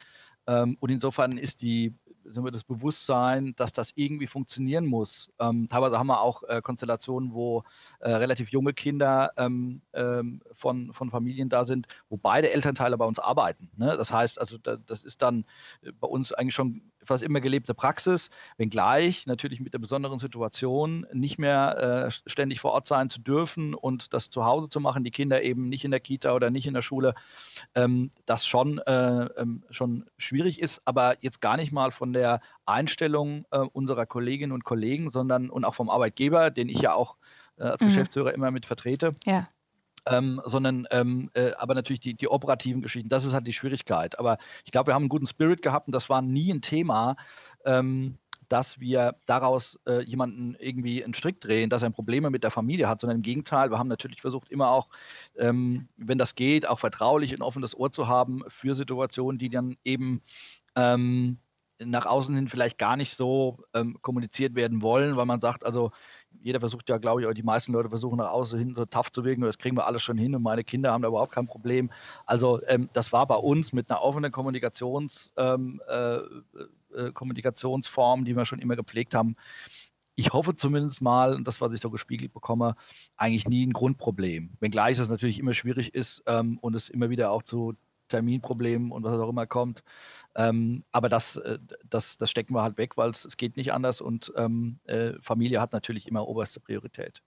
Ähm, 0.47 0.77
und 0.79 0.89
insofern 0.89 1.37
ist 1.37 1.61
die 1.61 1.93
sagen 2.25 2.45
wir, 2.45 2.51
das 2.51 2.63
Bewusstsein, 2.63 3.53
dass 3.55 3.73
das 3.73 3.91
irgendwie 3.95 4.27
funktionieren 4.27 4.85
muss. 4.85 5.31
Ähm, 5.39 5.67
teilweise 5.69 5.97
haben 5.97 6.07
wir 6.07 6.21
auch 6.21 6.43
äh, 6.43 6.61
Konstellationen, 6.61 7.33
wo 7.33 7.63
äh, 7.99 8.11
relativ 8.11 8.49
junge 8.49 8.73
Kinder 8.73 9.31
ähm, 9.37 9.81
ähm, 9.93 10.41
von, 10.53 10.93
von 10.93 11.09
Familien 11.09 11.49
da 11.49 11.65
sind, 11.65 11.87
wo 12.09 12.17
beide 12.17 12.51
Elternteile 12.51 12.97
bei 12.97 13.05
uns 13.05 13.19
arbeiten. 13.19 13.69
Ne? 13.75 13.95
Das 13.97 14.11
heißt, 14.11 14.39
also 14.39 14.57
da, 14.57 14.77
das 14.77 15.03
ist 15.03 15.21
dann 15.21 15.45
äh, 15.81 15.91
bei 15.91 16.07
uns 16.07 16.31
eigentlich 16.31 16.55
schon 16.55 16.91
fast 17.03 17.23
immer 17.23 17.41
gelebte 17.41 17.73
Praxis, 17.73 18.29
wenngleich 18.57 19.25
natürlich 19.25 19.59
mit 19.59 19.73
der 19.73 19.79
besonderen 19.79 20.19
Situation 20.19 21.05
nicht 21.13 21.39
mehr 21.39 22.07
äh, 22.07 22.29
ständig 22.29 22.59
vor 22.59 22.71
Ort 22.71 22.87
sein 22.87 23.09
zu 23.09 23.19
dürfen 23.19 23.73
und 23.73 24.13
das 24.13 24.29
zu 24.29 24.45
Hause 24.45 24.69
zu 24.69 24.79
machen, 24.79 25.03
die 25.03 25.11
Kinder 25.11 25.41
eben 25.43 25.69
nicht 25.69 25.85
in 25.85 25.91
der 25.91 25.99
Kita 25.99 26.33
oder 26.33 26.49
nicht 26.49 26.67
in 26.67 26.73
der 26.73 26.81
Schule, 26.81 27.13
ähm, 27.75 28.11
das 28.25 28.45
schon, 28.45 28.79
äh, 28.79 29.25
ähm, 29.37 29.63
schon 29.69 30.05
schwierig 30.17 30.61
ist, 30.61 30.81
aber 30.85 31.15
jetzt 31.21 31.41
gar 31.41 31.57
nicht 31.57 31.71
mal 31.71 31.91
von 31.91 32.13
der 32.13 32.41
Einstellung 32.65 33.45
äh, 33.51 33.59
unserer 33.59 34.05
Kolleginnen 34.05 34.51
und 34.51 34.63
Kollegen, 34.63 35.09
sondern 35.09 35.49
und 35.49 35.65
auch 35.65 35.75
vom 35.75 35.89
Arbeitgeber, 35.89 36.51
den 36.51 36.69
ich 36.69 36.81
ja 36.81 36.93
auch 36.93 37.17
äh, 37.57 37.63
als 37.63 37.81
mhm. 37.81 37.87
Geschäftsführer 37.87 38.33
immer 38.33 38.51
mit 38.51 38.65
vertrete. 38.65 39.15
Ja 39.25 39.47
ähm, 40.07 40.41
sondern 40.45 40.87
ähm, 40.91 41.29
äh, 41.33 41.51
aber 41.57 41.75
natürlich 41.75 41.99
die, 41.99 42.13
die 42.13 42.27
operativen 42.27 42.81
Geschichten, 42.81 43.09
das 43.09 43.25
ist 43.25 43.33
halt 43.33 43.47
die 43.47 43.53
Schwierigkeit. 43.53 44.17
Aber 44.19 44.37
ich 44.65 44.71
glaube, 44.71 44.87
wir 44.87 44.93
haben 44.93 45.03
einen 45.03 45.09
guten 45.09 45.27
Spirit 45.27 45.61
gehabt 45.61 45.87
und 45.87 45.93
das 45.93 46.09
war 46.09 46.21
nie 46.21 46.51
ein 46.51 46.61
Thema, 46.61 47.15
ähm, 47.65 48.17
dass 48.51 48.81
wir 48.81 49.15
daraus 49.27 49.79
äh, 49.87 50.03
jemanden 50.03 50.55
irgendwie 50.59 51.03
einen 51.03 51.13
Strick 51.13 51.39
drehen, 51.39 51.69
dass 51.69 51.83
er 51.83 51.89
Probleme 51.89 52.29
mit 52.29 52.43
der 52.43 52.51
Familie 52.51 52.89
hat, 52.89 52.99
sondern 52.99 53.17
im 53.17 53.23
Gegenteil, 53.23 53.71
wir 53.71 53.79
haben 53.79 53.87
natürlich 53.87 54.19
versucht, 54.21 54.49
immer 54.49 54.71
auch, 54.71 54.89
ähm, 55.37 55.87
wenn 55.95 56.17
das 56.17 56.35
geht, 56.35 56.67
auch 56.67 56.79
vertraulich 56.79 57.33
ein 57.33 57.41
offenes 57.41 57.77
Ohr 57.77 57.91
zu 57.91 58.09
haben 58.09 58.43
für 58.49 58.75
Situationen, 58.75 59.39
die 59.39 59.49
dann 59.49 59.77
eben 59.85 60.21
ähm, 60.75 61.37
nach 61.79 62.05
außen 62.05 62.35
hin 62.35 62.49
vielleicht 62.49 62.77
gar 62.77 62.97
nicht 62.97 63.15
so 63.15 63.63
ähm, 63.73 63.97
kommuniziert 64.01 64.53
werden 64.55 64.81
wollen, 64.81 65.15
weil 65.15 65.25
man 65.25 65.39
sagt, 65.39 65.65
also 65.65 65.91
jeder 66.41 66.59
versucht 66.59 66.89
ja, 66.89 66.97
glaube 66.97 67.21
ich, 67.21 67.27
oder 67.27 67.33
die 67.33 67.43
meisten 67.43 67.73
Leute 67.73 67.89
versuchen 67.89 68.17
nach 68.17 68.31
außen 68.31 68.57
hin 68.57 68.73
so 68.73 68.85
tough 68.85 69.11
zu 69.11 69.23
wirken, 69.23 69.41
das 69.41 69.57
kriegen 69.57 69.77
wir 69.77 69.85
alles 69.85 70.03
schon 70.03 70.17
hin 70.17 70.35
und 70.35 70.43
meine 70.43 70.63
Kinder 70.63 70.91
haben 70.91 71.01
da 71.01 71.07
überhaupt 71.07 71.33
kein 71.33 71.47
Problem. 71.47 71.91
Also 72.25 72.61
ähm, 72.67 72.89
das 72.93 73.11
war 73.11 73.27
bei 73.27 73.35
uns 73.35 73.73
mit 73.73 73.89
einer 73.89 74.01
offenen 74.01 74.31
Kommunikations, 74.31 75.33
ähm, 75.37 75.81
äh, 75.87 76.15
äh, 76.15 77.11
Kommunikationsform, 77.13 78.25
die 78.25 78.35
wir 78.35 78.45
schon 78.45 78.59
immer 78.59 78.75
gepflegt 78.75 79.13
haben. 79.13 79.35
Ich 80.15 80.33
hoffe 80.33 80.55
zumindest 80.55 81.01
mal, 81.01 81.33
und 81.33 81.47
das, 81.47 81.61
was 81.61 81.73
ich 81.73 81.79
so 81.79 81.89
gespiegelt 81.89 82.33
bekomme, 82.33 82.75
eigentlich 83.15 83.47
nie 83.47 83.65
ein 83.65 83.73
Grundproblem. 83.73 84.51
Wenngleich 84.59 84.99
es 84.99 85.09
natürlich 85.09 85.39
immer 85.39 85.53
schwierig 85.53 85.93
ist 85.95 86.23
ähm, 86.27 86.57
und 86.61 86.75
es 86.75 86.89
immer 86.89 87.09
wieder 87.09 87.31
auch 87.31 87.43
zu 87.43 87.75
Terminproblemen 88.09 88.91
und 88.91 89.03
was 89.03 89.17
auch 89.17 89.29
immer 89.29 89.47
kommt. 89.47 89.83
Ähm, 90.35 90.83
aber 90.91 91.09
das, 91.09 91.35
äh, 91.37 91.59
das, 91.89 92.17
das 92.17 92.29
stecken 92.29 92.53
wir 92.55 92.61
halt 92.61 92.77
weg, 92.77 92.97
weil 92.97 93.09
es 93.09 93.37
geht 93.37 93.57
nicht 93.57 93.73
anders 93.73 94.01
und 94.01 94.31
ähm, 94.37 94.79
äh, 94.85 95.13
Familie 95.21 95.59
hat 95.59 95.73
natürlich 95.73 96.07
immer 96.07 96.27
oberste 96.27 96.59
Priorität. 96.59 97.21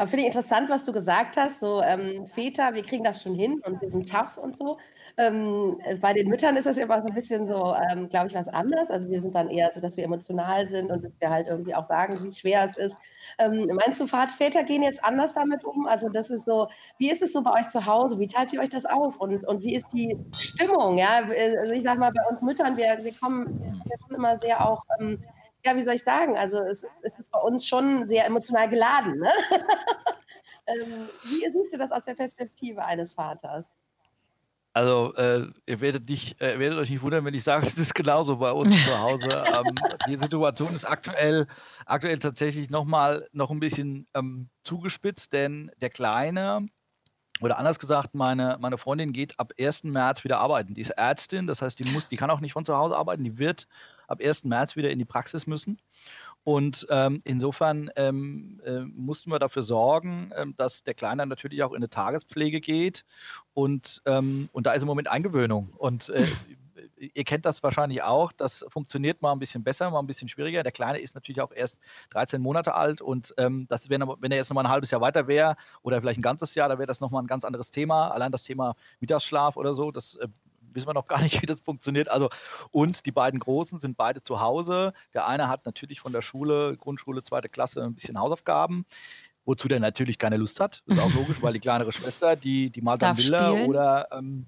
Aber 0.00 0.08
finde 0.08 0.22
ich 0.22 0.28
interessant, 0.28 0.70
was 0.70 0.84
du 0.84 0.92
gesagt 0.92 1.36
hast, 1.36 1.60
so 1.60 1.82
ähm, 1.82 2.26
Väter, 2.26 2.72
wir 2.72 2.80
kriegen 2.80 3.04
das 3.04 3.22
schon 3.22 3.34
hin 3.34 3.60
und 3.66 3.82
wir 3.82 3.90
sind 3.90 4.08
tough 4.08 4.38
und 4.38 4.56
so. 4.56 4.78
Ähm, 5.18 5.78
bei 6.00 6.14
den 6.14 6.26
Müttern 6.26 6.56
ist 6.56 6.64
das 6.64 6.78
immer 6.78 7.02
so 7.02 7.08
ein 7.08 7.14
bisschen 7.14 7.44
so, 7.44 7.74
ähm, 7.92 8.08
glaube 8.08 8.28
ich, 8.28 8.34
was 8.34 8.48
anderes. 8.48 8.88
Also 8.88 9.10
wir 9.10 9.20
sind 9.20 9.34
dann 9.34 9.50
eher 9.50 9.70
so, 9.74 9.78
dass 9.78 9.98
wir 9.98 10.04
emotional 10.04 10.64
sind 10.64 10.90
und 10.90 11.04
dass 11.04 11.12
wir 11.18 11.28
halt 11.28 11.48
irgendwie 11.48 11.74
auch 11.74 11.84
sagen, 11.84 12.18
wie 12.24 12.34
schwer 12.34 12.64
es 12.64 12.78
ist. 12.78 12.98
Ähm, 13.38 13.68
meinst 13.74 14.00
du, 14.00 14.06
Väter 14.06 14.64
gehen 14.64 14.82
jetzt 14.82 15.04
anders 15.04 15.34
damit 15.34 15.64
um? 15.64 15.86
Also 15.86 16.08
das 16.08 16.30
ist 16.30 16.46
so, 16.46 16.68
wie 16.96 17.10
ist 17.10 17.20
es 17.20 17.34
so 17.34 17.42
bei 17.42 17.60
euch 17.60 17.68
zu 17.68 17.84
Hause? 17.84 18.18
Wie 18.18 18.26
teilt 18.26 18.54
ihr 18.54 18.60
euch 18.60 18.70
das 18.70 18.86
auf? 18.86 19.18
Und, 19.18 19.46
und 19.46 19.62
wie 19.62 19.74
ist 19.74 19.92
die 19.92 20.16
Stimmung? 20.38 20.96
Ja, 20.96 21.24
also 21.58 21.72
ich 21.72 21.82
sage 21.82 22.00
mal, 22.00 22.10
bei 22.10 22.22
uns 22.30 22.40
Müttern, 22.40 22.78
wir, 22.78 23.00
wir 23.02 23.12
kommen, 23.12 23.82
wir 23.84 23.98
kommen 23.98 24.16
immer 24.16 24.38
sehr 24.38 24.66
auch 24.66 24.82
ähm, 24.98 25.20
ja, 25.64 25.76
wie 25.76 25.82
soll 25.82 25.94
ich 25.94 26.02
sagen? 26.02 26.36
Also 26.36 26.58
es, 26.58 26.84
es 27.02 27.18
ist 27.18 27.30
bei 27.30 27.38
uns 27.38 27.66
schon 27.66 28.06
sehr 28.06 28.26
emotional 28.26 28.68
geladen. 28.68 29.18
Ne? 29.18 29.32
ähm, 30.66 31.08
wie 31.24 31.50
siehst 31.50 31.72
du 31.72 31.78
das 31.78 31.90
aus 31.92 32.04
der 32.04 32.14
Perspektive 32.14 32.84
eines 32.84 33.12
Vaters? 33.12 33.72
Also, 34.72 35.12
äh, 35.16 35.46
ihr 35.66 35.80
werdet, 35.80 36.08
nicht, 36.08 36.40
äh, 36.40 36.58
werdet 36.60 36.78
euch 36.78 36.90
nicht 36.90 37.02
wundern, 37.02 37.24
wenn 37.24 37.34
ich 37.34 37.42
sage, 37.42 37.66
es 37.66 37.76
ist 37.76 37.94
genauso 37.94 38.36
bei 38.36 38.52
uns 38.52 38.70
zu 38.84 38.98
Hause. 38.98 39.28
ähm, 39.46 39.74
die 40.06 40.16
Situation 40.16 40.74
ist 40.74 40.84
aktuell, 40.84 41.46
aktuell 41.86 42.18
tatsächlich 42.18 42.70
noch 42.70 42.84
mal 42.84 43.28
noch 43.32 43.50
ein 43.50 43.58
bisschen 43.58 44.06
ähm, 44.14 44.48
zugespitzt, 44.62 45.32
denn 45.32 45.72
der 45.80 45.90
Kleine, 45.90 46.66
oder 47.40 47.58
anders 47.58 47.78
gesagt, 47.80 48.14
meine, 48.14 48.58
meine 48.60 48.78
Freundin 48.78 49.12
geht 49.12 49.40
ab 49.40 49.52
1. 49.58 49.84
März 49.84 50.22
wieder 50.22 50.38
arbeiten. 50.38 50.74
Die 50.74 50.82
ist 50.82 50.90
Ärztin, 50.90 51.46
das 51.46 51.62
heißt, 51.62 51.78
die, 51.78 51.90
muss, 51.90 52.08
die 52.08 52.16
kann 52.16 52.30
auch 52.30 52.40
nicht 52.40 52.52
von 52.52 52.64
zu 52.64 52.76
Hause 52.76 52.96
arbeiten, 52.96 53.24
die 53.24 53.38
wird 53.38 53.66
ab 54.10 54.20
1. 54.22 54.44
März 54.44 54.76
wieder 54.76 54.90
in 54.90 54.98
die 54.98 55.04
Praxis 55.04 55.46
müssen. 55.46 55.78
Und 56.42 56.86
ähm, 56.88 57.20
insofern 57.24 57.90
ähm, 57.96 58.60
äh, 58.64 58.80
mussten 58.80 59.30
wir 59.30 59.38
dafür 59.38 59.62
sorgen, 59.62 60.32
ähm, 60.34 60.54
dass 60.56 60.82
der 60.82 60.94
Kleine 60.94 61.26
natürlich 61.26 61.62
auch 61.62 61.72
in 61.72 61.76
eine 61.76 61.90
Tagespflege 61.90 62.60
geht. 62.60 63.04
Und, 63.52 64.00
ähm, 64.06 64.48
und 64.52 64.66
da 64.66 64.72
ist 64.72 64.82
im 64.82 64.88
Moment 64.88 65.08
Eingewöhnung. 65.08 65.68
Und 65.76 66.08
äh, 66.08 66.26
ihr 66.96 67.24
kennt 67.24 67.44
das 67.44 67.62
wahrscheinlich 67.62 68.02
auch. 68.02 68.32
Das 68.32 68.64
funktioniert 68.68 69.20
mal 69.20 69.32
ein 69.32 69.38
bisschen 69.38 69.62
besser, 69.62 69.90
mal 69.90 69.98
ein 69.98 70.06
bisschen 70.06 70.28
schwieriger. 70.28 70.62
Der 70.62 70.72
Kleine 70.72 70.98
ist 70.98 71.14
natürlich 71.14 71.40
auch 71.40 71.52
erst 71.52 71.78
13 72.10 72.40
Monate 72.40 72.74
alt 72.74 73.00
und 73.00 73.34
ähm, 73.36 73.66
das 73.68 73.90
wär, 73.90 73.98
wenn 73.98 74.30
er 74.30 74.38
jetzt 74.38 74.50
nochmal 74.50 74.64
ein 74.64 74.70
halbes 74.70 74.90
Jahr 74.90 75.00
weiter 75.00 75.26
wäre 75.26 75.56
oder 75.82 76.00
vielleicht 76.00 76.18
ein 76.18 76.22
ganzes 76.22 76.54
Jahr, 76.54 76.68
da 76.68 76.78
wäre 76.78 76.86
das 76.86 77.00
nochmal 77.00 77.22
ein 77.22 77.26
ganz 77.26 77.44
anderes 77.44 77.70
Thema. 77.70 78.08
Allein 78.08 78.32
das 78.32 78.44
Thema 78.44 78.76
Mittagsschlaf 79.00 79.56
oder 79.56 79.74
so, 79.74 79.90
das 79.90 80.16
äh, 80.16 80.28
wissen 80.72 80.88
wir 80.88 80.94
noch 80.94 81.06
gar 81.06 81.22
nicht, 81.22 81.40
wie 81.42 81.46
das 81.46 81.60
funktioniert. 81.60 82.08
Also, 82.08 82.28
und 82.70 83.06
die 83.06 83.12
beiden 83.12 83.40
Großen 83.40 83.80
sind 83.80 83.96
beide 83.96 84.22
zu 84.22 84.40
Hause. 84.40 84.92
Der 85.14 85.26
eine 85.26 85.48
hat 85.48 85.66
natürlich 85.66 86.00
von 86.00 86.12
der 86.12 86.22
Schule, 86.22 86.76
Grundschule, 86.76 87.22
zweite 87.22 87.48
Klasse, 87.48 87.82
ein 87.82 87.94
bisschen 87.94 88.18
Hausaufgaben 88.18 88.84
wozu 89.46 89.68
der 89.68 89.80
natürlich 89.80 90.18
keine 90.18 90.36
Lust 90.36 90.60
hat. 90.60 90.82
Das 90.86 90.98
ist 90.98 91.02
auch 91.02 91.14
logisch, 91.14 91.38
weil 91.42 91.54
die 91.54 91.60
kleinere 91.60 91.90
Schwester, 91.90 92.36
die, 92.36 92.70
die 92.70 92.82
malt 92.82 93.02
dann 93.02 93.16
Bilder 93.16 93.54
oder 93.66 94.06
ähm, 94.12 94.46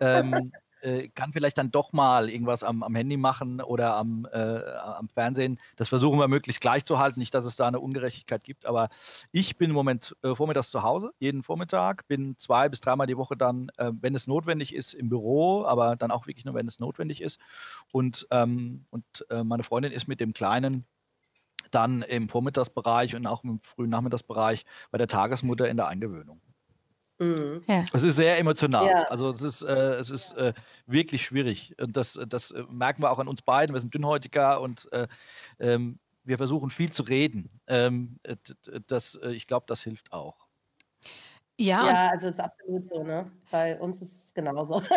ähm, 0.00 0.52
äh, 0.84 1.08
kann 1.08 1.32
vielleicht 1.32 1.58
dann 1.58 1.70
doch 1.70 1.92
mal 1.92 2.28
irgendwas 2.28 2.62
am, 2.62 2.82
am 2.82 2.94
Handy 2.94 3.16
machen 3.16 3.60
oder 3.60 3.96
am, 3.96 4.28
äh, 4.32 4.38
am 4.38 5.08
Fernsehen. 5.08 5.58
Das 5.76 5.88
versuchen 5.88 6.18
wir 6.18 6.28
möglichst 6.28 6.60
gleich 6.60 6.84
zu 6.84 6.98
halten, 6.98 7.20
nicht, 7.20 7.34
dass 7.34 7.46
es 7.46 7.56
da 7.56 7.66
eine 7.66 7.80
Ungerechtigkeit 7.80 8.44
gibt. 8.44 8.66
Aber 8.66 8.88
ich 9.32 9.56
bin 9.56 9.70
im 9.70 9.74
Moment 9.74 10.14
äh, 10.22 10.34
vormittags 10.34 10.70
zu 10.70 10.82
Hause, 10.82 11.12
jeden 11.18 11.42
Vormittag, 11.42 12.06
bin 12.06 12.36
zwei 12.38 12.68
bis 12.68 12.80
dreimal 12.80 13.06
die 13.06 13.16
Woche 13.16 13.36
dann, 13.36 13.70
äh, 13.78 13.90
wenn 14.00 14.14
es 14.14 14.26
notwendig 14.26 14.74
ist, 14.74 14.94
im 14.94 15.08
Büro, 15.08 15.64
aber 15.64 15.96
dann 15.96 16.10
auch 16.10 16.26
wirklich 16.26 16.44
nur, 16.44 16.54
wenn 16.54 16.68
es 16.68 16.78
notwendig 16.78 17.22
ist. 17.22 17.40
Und, 17.90 18.26
ähm, 18.30 18.84
und 18.90 19.04
äh, 19.30 19.42
meine 19.42 19.62
Freundin 19.62 19.92
ist 19.92 20.06
mit 20.06 20.20
dem 20.20 20.32
Kleinen 20.32 20.84
dann 21.70 22.02
im 22.02 22.28
Vormittagsbereich 22.28 23.16
und 23.16 23.26
auch 23.26 23.42
im 23.42 23.60
frühen 23.62 23.90
Nachmittagsbereich 23.90 24.64
bei 24.90 24.98
der 24.98 25.08
Tagesmutter 25.08 25.68
in 25.68 25.76
der 25.76 25.88
Eingewöhnung. 25.88 26.40
Mhm. 27.18 27.62
Ja. 27.66 27.84
Es 27.92 28.02
ist 28.02 28.16
sehr 28.16 28.38
emotional. 28.38 28.86
Ja. 28.86 29.02
Also 29.04 29.30
es 29.30 29.42
ist, 29.42 29.62
äh, 29.62 29.94
es 29.96 30.10
ist 30.10 30.32
äh, 30.32 30.52
wirklich 30.86 31.24
schwierig. 31.24 31.74
Und 31.80 31.96
das, 31.96 32.18
das 32.28 32.50
äh, 32.50 32.64
merken 32.68 33.02
wir 33.02 33.10
auch 33.10 33.18
an 33.18 33.28
uns 33.28 33.42
beiden. 33.42 33.74
Wir 33.74 33.80
sind 33.80 33.94
Dünnhäutiger 33.94 34.60
und 34.60 34.90
äh, 34.92 35.06
ähm, 35.60 35.98
wir 36.24 36.38
versuchen 36.38 36.70
viel 36.70 36.90
zu 36.90 37.02
reden. 37.02 37.60
Ähm, 37.66 38.18
das, 38.86 39.14
äh, 39.16 39.30
ich 39.30 39.46
glaube, 39.46 39.66
das 39.68 39.82
hilft 39.82 40.12
auch. 40.12 40.46
Ja, 41.58 41.86
ja 41.86 42.08
also 42.10 42.28
es 42.28 42.34
ist 42.34 42.40
absolut 42.40 42.84
so. 42.88 43.04
Ne? 43.04 43.30
Bei 43.50 43.78
uns 43.78 44.02
ist 44.02 44.26
es 44.26 44.34
genauso. 44.34 44.82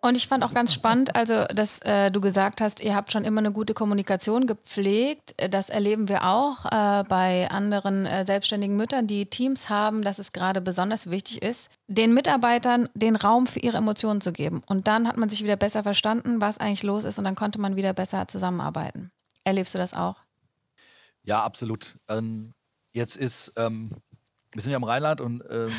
Und 0.00 0.16
ich 0.16 0.28
fand 0.28 0.44
auch 0.44 0.54
ganz 0.54 0.72
spannend, 0.72 1.16
also 1.16 1.44
dass 1.46 1.80
äh, 1.80 2.12
du 2.12 2.20
gesagt 2.20 2.60
hast, 2.60 2.80
ihr 2.80 2.94
habt 2.94 3.10
schon 3.10 3.24
immer 3.24 3.40
eine 3.40 3.50
gute 3.50 3.74
Kommunikation 3.74 4.46
gepflegt. 4.46 5.34
Das 5.50 5.70
erleben 5.70 6.08
wir 6.08 6.24
auch 6.24 6.66
äh, 6.66 7.02
bei 7.08 7.50
anderen 7.50 8.06
äh, 8.06 8.24
selbstständigen 8.24 8.76
Müttern, 8.76 9.08
die 9.08 9.26
Teams 9.26 9.68
haben, 9.68 10.02
dass 10.02 10.20
es 10.20 10.30
gerade 10.30 10.60
besonders 10.60 11.10
wichtig 11.10 11.42
ist, 11.42 11.70
den 11.88 12.14
Mitarbeitern 12.14 12.88
den 12.94 13.16
Raum 13.16 13.48
für 13.48 13.58
ihre 13.58 13.78
Emotionen 13.78 14.20
zu 14.20 14.32
geben. 14.32 14.62
Und 14.66 14.86
dann 14.86 15.08
hat 15.08 15.16
man 15.16 15.30
sich 15.30 15.42
wieder 15.42 15.56
besser 15.56 15.82
verstanden, 15.82 16.40
was 16.40 16.58
eigentlich 16.58 16.84
los 16.84 17.02
ist 17.02 17.18
und 17.18 17.24
dann 17.24 17.34
konnte 17.34 17.60
man 17.60 17.74
wieder 17.74 17.92
besser 17.92 18.28
zusammenarbeiten. 18.28 19.10
Erlebst 19.42 19.74
du 19.74 19.78
das 19.78 19.94
auch? 19.94 20.16
Ja, 21.24 21.42
absolut. 21.42 21.96
Ähm, 22.08 22.54
jetzt 22.92 23.16
ist, 23.16 23.52
ähm, 23.56 23.90
wir 24.52 24.62
sind 24.62 24.70
ja 24.70 24.76
im 24.76 24.84
Rheinland 24.84 25.20
und 25.20 25.42
ähm, 25.50 25.72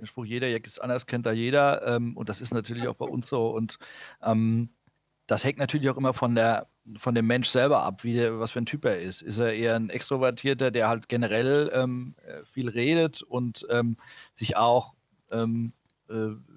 den 0.00 0.06
Spruch, 0.06 0.24
jeder 0.24 0.48
Jack 0.48 0.66
ist 0.66 0.80
anders, 0.80 1.06
kennt 1.06 1.26
da 1.26 1.32
jeder. 1.32 1.86
Ähm, 1.86 2.16
und 2.16 2.28
das 2.28 2.40
ist 2.40 2.52
natürlich 2.52 2.88
auch 2.88 2.94
bei 2.94 3.06
uns 3.06 3.28
so. 3.28 3.48
Und 3.50 3.78
ähm, 4.22 4.70
das 5.26 5.44
hängt 5.44 5.58
natürlich 5.58 5.88
auch 5.90 5.96
immer 5.96 6.14
von 6.14 6.34
der 6.34 6.68
von 6.98 7.14
dem 7.14 7.26
Mensch 7.26 7.48
selber 7.48 7.82
ab, 7.82 8.04
wie 8.04 8.14
der, 8.14 8.40
was 8.40 8.50
für 8.50 8.60
ein 8.60 8.66
Typ 8.66 8.84
er 8.84 8.98
ist. 9.00 9.22
Ist 9.22 9.38
er 9.38 9.52
eher 9.52 9.76
ein 9.76 9.90
Extrovertierter, 9.90 10.70
der 10.70 10.88
halt 10.88 11.08
generell 11.08 11.70
ähm, 11.72 12.14
äh, 12.26 12.44
viel 12.44 12.68
redet 12.68 13.22
und 13.22 13.66
ähm, 13.70 13.96
sich 14.34 14.56
auch 14.56 14.94
ähm, 15.30 15.70
äh, 15.70 15.79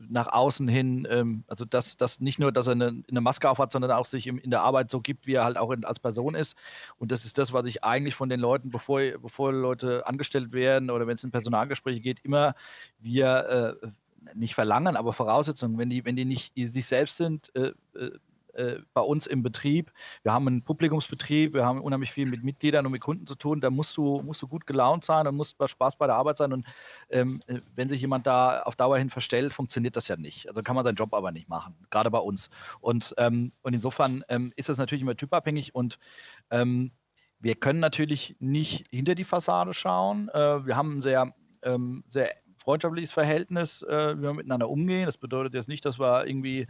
nach 0.09 0.27
außen 0.27 0.67
hin, 0.67 1.07
ähm, 1.09 1.43
also 1.47 1.65
dass 1.65 1.97
das 1.97 2.19
nicht 2.19 2.39
nur, 2.39 2.51
dass 2.51 2.67
er 2.67 2.73
eine, 2.73 3.03
eine 3.09 3.21
Maske 3.21 3.49
auf 3.49 3.59
hat, 3.59 3.71
sondern 3.71 3.91
auch 3.91 4.05
sich 4.05 4.27
im, 4.27 4.37
in 4.39 4.51
der 4.51 4.61
Arbeit 4.61 4.89
so 4.89 5.01
gibt, 5.01 5.27
wie 5.27 5.33
er 5.33 5.43
halt 5.43 5.57
auch 5.57 5.71
in, 5.71 5.85
als 5.85 5.99
Person 5.99 6.35
ist. 6.35 6.55
Und 6.97 7.11
das 7.11 7.25
ist 7.25 7.37
das, 7.37 7.53
was 7.53 7.65
ich 7.65 7.83
eigentlich 7.83 8.15
von 8.15 8.29
den 8.29 8.39
Leuten, 8.39 8.69
bevor, 8.69 8.99
bevor 9.21 9.53
Leute 9.53 10.05
angestellt 10.07 10.51
werden 10.51 10.89
oder 10.89 11.07
wenn 11.07 11.15
es 11.15 11.23
in 11.23 11.31
Personalgespräche 11.31 12.01
geht, 12.01 12.19
immer 12.23 12.55
wir 12.99 13.79
äh, 13.83 13.87
nicht 14.33 14.55
verlangen, 14.55 14.95
aber 14.95 15.13
Voraussetzungen, 15.13 15.77
wenn 15.77 15.89
die, 15.89 16.05
wenn 16.05 16.15
die 16.15 16.25
nicht 16.25 16.53
sich 16.55 16.85
selbst 16.85 17.17
sind, 17.17 17.53
äh, 17.55 17.71
äh 18.53 18.79
bei 18.93 19.01
uns 19.01 19.27
im 19.27 19.43
Betrieb. 19.43 19.91
Wir 20.23 20.33
haben 20.33 20.47
einen 20.47 20.63
Publikumsbetrieb, 20.63 21.53
wir 21.53 21.65
haben 21.65 21.81
unheimlich 21.81 22.11
viel 22.11 22.27
mit 22.27 22.43
Mitgliedern 22.43 22.85
und 22.85 22.91
mit 22.91 23.01
Kunden 23.01 23.27
zu 23.27 23.35
tun. 23.35 23.61
Da 23.61 23.69
musst 23.69 23.95
du, 23.97 24.21
musst 24.21 24.41
du 24.41 24.47
gut 24.47 24.65
gelaunt 24.65 25.05
sein 25.05 25.27
und 25.27 25.35
musst 25.35 25.57
Spaß 25.63 25.97
bei 25.97 26.07
der 26.07 26.15
Arbeit 26.15 26.37
sein. 26.37 26.53
Und 26.53 26.65
ähm, 27.09 27.41
äh, 27.47 27.59
wenn 27.75 27.89
sich 27.89 28.01
jemand 28.01 28.27
da 28.27 28.61
auf 28.61 28.75
Dauer 28.75 28.97
hin 28.97 29.09
verstellt, 29.09 29.53
funktioniert 29.53 29.95
das 29.95 30.07
ja 30.07 30.15
nicht. 30.15 30.47
Also 30.47 30.61
kann 30.61 30.75
man 30.75 30.85
seinen 30.85 30.95
Job 30.95 31.13
aber 31.13 31.31
nicht 31.31 31.49
machen, 31.49 31.75
gerade 31.89 32.11
bei 32.11 32.19
uns. 32.19 32.49
Und, 32.79 33.13
ähm, 33.17 33.51
und 33.61 33.73
insofern 33.73 34.23
ähm, 34.29 34.53
ist 34.55 34.69
das 34.69 34.77
natürlich 34.77 35.01
immer 35.01 35.15
typabhängig 35.15 35.75
und 35.75 35.97
ähm, 36.49 36.91
wir 37.43 37.55
können 37.55 37.81
natürlich 37.81 38.37
nicht 38.39 38.85
hinter 38.89 39.15
die 39.15 39.25
Fassade 39.25 39.73
schauen. 39.73 40.29
Äh, 40.29 40.65
wir 40.65 40.77
haben 40.77 40.97
ein 40.97 41.01
sehr, 41.01 41.33
ähm, 41.63 42.05
sehr 42.07 42.29
freundschaftliches 42.57 43.11
Verhältnis, 43.11 43.81
äh, 43.81 44.17
wie 44.17 44.21
wir 44.21 44.33
miteinander 44.33 44.69
umgehen. 44.69 45.05
Das 45.05 45.17
bedeutet 45.17 45.53
jetzt 45.53 45.67
nicht, 45.67 45.83
dass 45.83 45.99
wir 45.99 46.25
irgendwie 46.25 46.67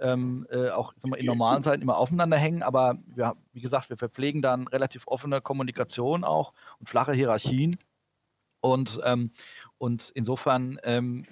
ähm, 0.00 0.46
äh, 0.50 0.70
auch 0.70 0.94
mal, 1.04 1.16
in 1.16 1.26
normalen 1.26 1.62
Zeiten 1.62 1.82
immer 1.82 1.96
aufeinander 1.96 2.36
hängen, 2.36 2.62
aber 2.62 2.98
wir, 3.06 3.36
wie 3.52 3.60
gesagt, 3.60 3.90
wir 3.90 3.96
verpflegen 3.96 4.42
dann 4.42 4.66
relativ 4.68 5.06
offene 5.06 5.40
Kommunikation 5.40 6.24
auch 6.24 6.52
und 6.78 6.88
flache 6.88 7.12
Hierarchien. 7.12 7.76
Und, 8.60 9.00
ähm, 9.04 9.32
und 9.78 10.10
insofern 10.14 10.78
ähm, 10.84 11.26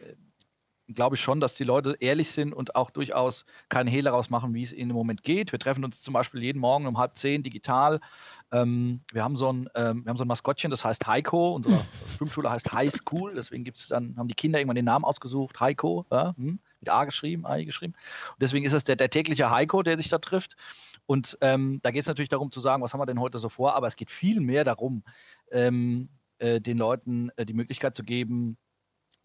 glaube 0.94 1.16
ich 1.16 1.22
schon, 1.22 1.40
dass 1.40 1.54
die 1.54 1.64
Leute 1.64 1.96
ehrlich 2.00 2.30
sind 2.30 2.52
und 2.52 2.74
auch 2.74 2.90
durchaus 2.90 3.44
keine 3.68 3.90
Hehle 3.90 4.10
rausmachen, 4.10 4.54
wie 4.54 4.62
es 4.62 4.72
ihnen 4.72 4.90
im 4.90 4.96
Moment 4.96 5.22
geht. 5.22 5.52
Wir 5.52 5.58
treffen 5.58 5.84
uns 5.84 6.00
zum 6.00 6.14
Beispiel 6.14 6.42
jeden 6.42 6.58
Morgen 6.58 6.86
um 6.86 6.98
halb 6.98 7.16
zehn 7.16 7.42
digital. 7.42 8.00
Ähm, 8.52 9.00
wir, 9.12 9.24
haben 9.24 9.36
so 9.36 9.52
ein, 9.52 9.68
ähm, 9.74 10.04
wir 10.04 10.10
haben 10.10 10.16
so 10.16 10.24
ein 10.24 10.28
Maskottchen, 10.28 10.70
das 10.70 10.84
heißt 10.84 11.06
Heiko. 11.06 11.54
Unsere 11.54 11.80
Schwimmschule 12.20 12.50
heißt 12.50 12.72
High 12.72 12.92
School, 12.92 13.34
deswegen 13.34 13.64
gibt's 13.64 13.88
dann, 13.88 14.16
haben 14.16 14.28
die 14.28 14.34
Kinder 14.34 14.58
irgendwann 14.58 14.76
den 14.76 14.84
Namen 14.84 15.04
ausgesucht, 15.04 15.58
Heiko. 15.60 16.06
Ja, 16.10 16.34
hm 16.36 16.60
mit 16.80 16.88
A 16.88 17.04
geschrieben, 17.04 17.46
AI 17.46 17.64
geschrieben. 17.64 17.94
Und 18.30 18.42
deswegen 18.42 18.64
ist 18.64 18.72
es 18.72 18.84
der, 18.84 18.96
der 18.96 19.10
tägliche 19.10 19.50
Heiko, 19.50 19.82
der 19.82 19.96
sich 19.96 20.08
da 20.08 20.18
trifft. 20.18 20.56
Und 21.06 21.38
ähm, 21.40 21.80
da 21.82 21.90
geht 21.90 22.02
es 22.02 22.08
natürlich 22.08 22.28
darum 22.28 22.52
zu 22.52 22.60
sagen, 22.60 22.82
was 22.82 22.92
haben 22.92 23.00
wir 23.00 23.06
denn 23.06 23.20
heute 23.20 23.38
so 23.38 23.48
vor, 23.48 23.74
aber 23.74 23.86
es 23.86 23.96
geht 23.96 24.10
viel 24.10 24.40
mehr 24.40 24.64
darum, 24.64 25.02
ähm, 25.50 26.08
äh, 26.38 26.60
den 26.60 26.78
Leuten 26.78 27.30
äh, 27.36 27.44
die 27.44 27.54
Möglichkeit 27.54 27.94
zu 27.94 28.04
geben, 28.04 28.56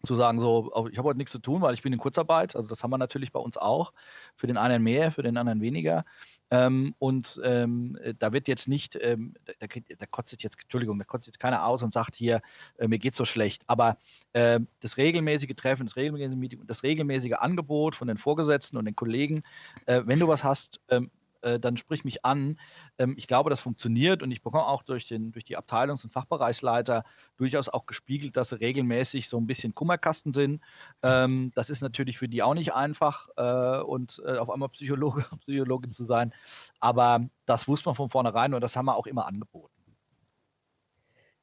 zu 0.04 0.14
sagen, 0.14 0.40
so, 0.40 0.70
ich 0.90 0.98
habe 0.98 1.08
heute 1.08 1.18
nichts 1.18 1.32
zu 1.32 1.38
tun, 1.38 1.62
weil 1.62 1.74
ich 1.74 1.82
bin 1.82 1.92
in 1.92 1.98
Kurzarbeit. 1.98 2.54
Also 2.54 2.68
das 2.68 2.82
haben 2.82 2.90
wir 2.90 2.98
natürlich 2.98 3.32
bei 3.32 3.40
uns 3.40 3.56
auch. 3.56 3.92
Für 4.36 4.46
den 4.46 4.56
einen 4.56 4.82
mehr, 4.82 5.10
für 5.10 5.22
den 5.22 5.36
anderen 5.36 5.60
weniger. 5.60 6.04
Ähm, 6.50 6.94
und 6.98 7.40
ähm, 7.42 7.98
äh, 8.02 8.14
da 8.16 8.32
wird 8.32 8.48
jetzt 8.48 8.68
nicht, 8.68 8.96
ähm, 9.00 9.34
da, 9.44 9.66
da, 9.98 10.06
kotzt 10.06 10.42
jetzt, 10.42 10.56
Entschuldigung, 10.60 10.98
da 10.98 11.04
kotzt 11.04 11.26
jetzt 11.26 11.40
keiner 11.40 11.66
aus 11.66 11.82
und 11.82 11.92
sagt 11.92 12.14
hier, 12.14 12.40
äh, 12.78 12.86
mir 12.86 12.98
geht 12.98 13.14
so 13.14 13.24
schlecht. 13.24 13.62
Aber 13.66 13.98
äh, 14.32 14.60
das 14.80 14.96
regelmäßige 14.96 15.54
Treffen, 15.56 15.86
das 15.86 15.96
regelmäßige 15.96 16.36
Meeting, 16.36 16.66
das 16.66 16.82
regelmäßige 16.82 17.34
Angebot 17.34 17.96
von 17.96 18.08
den 18.08 18.18
Vorgesetzten 18.18 18.76
und 18.76 18.84
den 18.84 18.96
Kollegen, 18.96 19.42
äh, 19.86 20.02
wenn 20.04 20.20
du 20.20 20.28
was 20.28 20.44
hast, 20.44 20.80
ähm, 20.88 21.10
äh, 21.42 21.58
dann 21.58 21.76
sprich 21.76 22.04
mich 22.04 22.24
an. 22.24 22.58
Ähm, 22.98 23.14
ich 23.16 23.26
glaube, 23.26 23.50
das 23.50 23.60
funktioniert 23.60 24.22
und 24.22 24.30
ich 24.30 24.42
bekomme 24.42 24.66
auch 24.66 24.82
durch, 24.82 25.06
den, 25.08 25.32
durch 25.32 25.44
die 25.44 25.56
Abteilungs- 25.56 26.04
und 26.04 26.10
Fachbereichsleiter 26.10 27.04
durchaus 27.36 27.68
auch 27.68 27.86
gespiegelt, 27.86 28.36
dass 28.36 28.50
sie 28.50 28.60
regelmäßig 28.60 29.28
so 29.28 29.38
ein 29.38 29.46
bisschen 29.46 29.74
Kummerkasten 29.74 30.32
sind. 30.32 30.62
Ähm, 31.02 31.52
das 31.54 31.70
ist 31.70 31.80
natürlich 31.80 32.18
für 32.18 32.28
die 32.28 32.42
auch 32.42 32.54
nicht 32.54 32.74
einfach 32.74 33.26
äh, 33.36 33.80
und 33.80 34.22
äh, 34.26 34.38
auf 34.38 34.50
einmal 34.50 34.68
Psychologe, 34.70 35.24
Psychologin 35.42 35.92
zu 35.92 36.04
sein. 36.04 36.32
Aber 36.80 37.28
das 37.44 37.68
wusste 37.68 37.88
man 37.88 37.96
von 37.96 38.10
vornherein 38.10 38.54
und 38.54 38.60
das 38.60 38.76
haben 38.76 38.86
wir 38.86 38.96
auch 38.96 39.06
immer 39.06 39.26
angeboten 39.26 39.75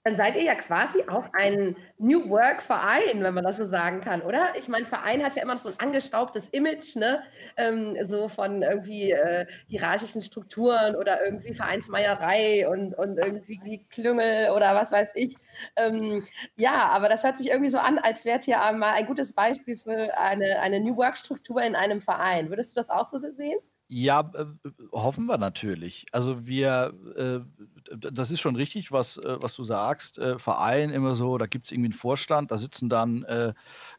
dann 0.04 0.16
seid 0.16 0.36
ihr 0.36 0.44
ja 0.44 0.56
quasi 0.56 1.04
auch 1.08 1.26
ein 1.34 1.78
New 1.98 2.30
Work 2.30 2.62
Verein, 2.62 3.24
wenn 3.24 3.34
man 3.34 3.44
das 3.44 3.58
so 3.58 3.66
sagen 3.66 4.02
kann, 4.02 4.22
oder? 4.22 4.50
Ich 4.58 4.68
meine, 4.68 4.86
Verein 4.86 5.24
hat 5.24 5.36
ja 5.36 5.44
immer 5.44 5.58
so 5.58 5.70
ein 5.70 5.80
angestaubtes 5.80 6.50
Image, 6.50 6.96
ne? 6.98 7.24
Ähm, 7.56 7.96
so 8.06 8.28
von 8.28 8.62
irgendwie 8.62 9.12
äh, 9.12 9.46
hierarchischen 9.68 10.22
Strukturen 10.22 10.96
oder 10.96 11.26
irgendwie 11.26 11.54
Vereinsmeierei 11.54 12.68
und, 12.68 12.94
und 12.98 13.18
irgendwie 13.18 13.86
Klüngel 13.90 14.52
oder 14.52 14.76
was 14.76 14.92
weiß 14.92 15.14
ich. 15.16 15.36
Ähm, 15.78 16.26
ja, 16.58 16.90
aber 16.90 17.08
das 17.08 17.24
hört 17.24 17.38
sich 17.38 17.50
irgendwie 17.50 17.72
so 17.72 17.78
an, 17.78 17.98
als 17.98 18.26
wärt 18.26 18.48
ihr 18.48 18.58
mal 18.74 18.94
ein 18.94 19.06
gutes 19.06 19.32
Beispiel 19.34 19.78
für 19.78 20.18
eine, 20.18 20.60
eine 20.60 20.82
New 20.82 20.98
Work 20.98 21.18
Struktur 21.18 21.62
in 21.62 21.76
einem 21.76 22.02
Verein. 22.02 22.50
Würdest 22.50 22.72
du 22.72 22.76
das 22.76 22.90
auch 22.90 23.10
so 23.10 23.20
sehen? 23.32 23.60
Ja, 23.88 24.32
äh, 24.34 24.46
hoffen 24.92 25.28
wir 25.28 25.38
natürlich. 25.38 26.06
Also 26.12 26.46
wir, 26.48 26.94
äh, 27.16 27.40
das 27.98 28.32
ist 28.32 28.42
schon 28.42 28.56
richtig, 28.56 28.92
was, 28.92 29.18
äh, 29.18 29.42
was 29.42 29.56
du 29.56 29.64
sagst. 29.64 30.18
Äh, 30.18 30.40
Verein 30.40 30.90
immer 30.90 31.16
so, 31.16 31.38
da 31.38 31.46
gibt 31.46 31.68
es 31.68 31.72
irgendwie 31.72 31.92
einen 31.92 32.00
Vorstand, 32.00 32.52
da 32.52 32.58
sitzen 32.58 32.90
dann 32.90 33.24
äh, 33.24 33.54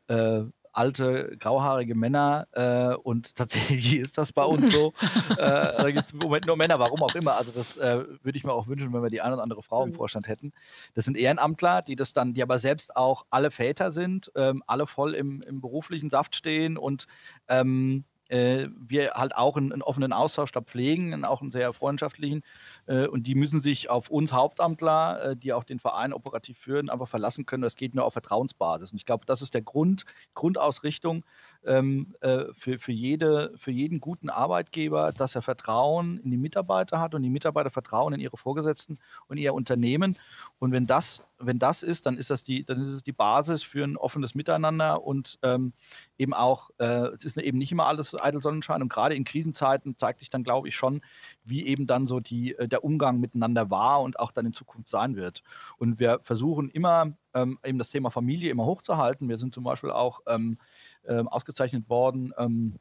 äh, 0.09 0.45
alte, 0.75 1.37
grauhaarige 1.39 1.95
Männer 1.95 2.47
äh, 2.53 2.95
und 2.95 3.35
tatsächlich 3.37 3.99
ist 3.99 4.19
das 4.19 4.33
bei 4.33 4.45
uns 4.45 4.73
so. 4.73 4.93
äh, 5.31 5.37
da 5.37 5.91
gibt 5.91 6.07
es 6.07 6.13
im 6.13 6.19
Moment 6.19 6.47
nur 6.47 6.57
Männer, 6.57 6.79
warum 6.79 7.03
auch 7.03 7.15
immer. 7.15 7.35
Also 7.37 7.53
das 7.53 7.77
äh, 7.77 8.05
würde 8.23 8.37
ich 8.37 8.45
mir 8.45 8.53
auch 8.53 8.67
wünschen, 8.67 8.93
wenn 8.93 9.03
wir 9.03 9.11
die 9.11 9.21
eine 9.21 9.35
oder 9.35 9.43
andere 9.43 9.63
Frau 9.63 9.85
im 9.85 9.91
mhm. 9.91 9.95
Vorstand 9.95 10.29
hätten. 10.29 10.53
Das 10.95 11.05
sind 11.05 11.17
Ehrenamtler, 11.17 11.81
die 11.83 11.97
das 11.97 12.13
dann, 12.13 12.35
die 12.35 12.43
aber 12.43 12.59
selbst 12.59 12.97
auch 12.97 13.25
alle 13.31 13.51
Väter 13.51 13.91
sind, 13.91 14.31
ähm, 14.35 14.63
alle 14.67 14.87
voll 14.87 15.15
im, 15.15 15.43
im 15.43 15.61
beruflichen 15.61 16.11
Saft 16.11 16.35
stehen 16.35 16.77
und 16.77 17.07
ähm, 17.49 18.05
äh, 18.29 18.69
wir 18.77 19.13
halt 19.15 19.37
auch 19.37 19.57
einen, 19.57 19.73
einen, 19.73 19.83
offenen 19.83 20.13
Austausch 20.13 20.53
da 20.53 20.61
pflegen, 20.61 21.25
auch 21.25 21.43
einen 21.43 21.51
sehr 21.51 21.73
freundschaftlichen. 21.73 22.43
Äh, 22.87 23.07
und 23.07 23.27
die 23.27 23.35
müssen 23.35 23.61
sich 23.61 23.91
auf 23.91 24.11
uns 24.11 24.33
Hauptamtler, 24.33 25.23
äh, 25.23 25.37
die 25.37 25.53
auch 25.53 25.65
den 25.65 25.79
Verein 25.79 26.13
operativ 26.13 26.59
führen, 26.59 26.91
einfach 26.91 27.09
verlassen 27.09 27.47
können. 27.47 27.63
Das 27.63 27.77
geht 27.77 27.95
nur 27.95 28.05
auf 28.05 28.13
Vertrauensbasis. 28.13 28.93
Und 28.93 28.97
ich 28.97 29.07
glaube, 29.07 29.27
das 29.27 29.43
ist 29.43 29.55
der 29.55 29.63
Grund, 29.63 30.05
Grundausrichtung 30.35 31.25
ähm, 31.67 32.15
äh, 32.21 32.45
für, 32.55 32.79
für, 32.79 32.93
jede, 32.93 33.53
für 33.57 33.71
jeden 33.71 34.01
guten 34.01 34.31
Arbeitgeber, 34.31 35.13
dass 35.13 35.35
er 35.35 35.43
Vertrauen 35.43 36.19
in 36.19 36.31
die 36.31 36.37
Mitarbeiter 36.37 37.01
hat 37.01 37.15
und 37.15 37.23
die 37.23 37.31
Mitarbeiter 37.31 37.71
Vertrauen 37.71 38.15
in 38.15 38.21
ihre 38.21 38.37
Vorgesetzten 38.37 38.99
und 39.29 39.39
ihr 39.39 39.55
Unternehmen. 39.55 40.19
Und 40.59 40.73
wenn 40.73 40.87
das, 40.87 41.23
wenn 41.39 41.59
das 41.59 41.83
ist, 41.83 42.07
dann 42.07 42.17
ist 42.17 42.31
das 42.31 42.45
die, 42.45 42.65
dann 42.65 42.81
ist 42.81 42.89
es 42.89 43.03
die 43.03 43.13
Basis 43.13 43.63
für 43.63 43.85
ein 43.85 43.97
offenes 43.97 44.35
Miteinander 44.35 45.03
und 45.03 45.39
ähm, 45.43 45.73
eben 46.19 46.35
auch, 46.35 46.71
äh, 46.79 47.09
es 47.15 47.25
ist 47.25 47.37
eben 47.37 47.59
nicht 47.59 47.73
immer 47.73 47.87
alles 47.87 48.15
eitel 48.15 48.41
Sonnenschein 48.41 48.83
und 48.83 48.89
gerade 48.89 49.15
in 49.15 49.25
Krisenzeiten 49.25 49.97
zeigt 49.97 50.21
sich 50.21 50.31
dann, 50.31 50.45
glaube 50.45 50.69
ich, 50.69 50.77
schon, 50.77 51.01
wie 51.45 51.67
eben 51.67 51.87
dann 51.87 52.07
so 52.07 52.21
die, 52.21 52.57
äh, 52.57 52.69
der 52.69 52.85
Umgang 52.85 53.21
miteinander 53.21 53.71
war 53.71 54.01
und 54.01 54.19
auch 54.19 54.33
dann 54.33 54.47
in 54.47 54.53
Zukunft 54.53 54.89
sein 54.89 55.17
wird. 55.17 55.43
Und 55.79 55.99
wir 55.99 56.21
versuchen 56.23 56.71
immer 56.71 57.15
ähm, 57.35 57.59
eben 57.65 57.79
das 57.79 57.91
Thema 57.91 58.11
Familie 58.11 58.51
immer 58.51 58.65
hochzuhalten. 58.65 59.29
Wir 59.29 59.39
sind 59.39 59.55
zum 59.55 59.65
Beispiel 59.65 59.91
auch 59.91 60.21
ähm, 60.27 60.59
ausgezeichnet 61.07 61.89
worden, 61.89 62.33
ähm, 62.39 62.79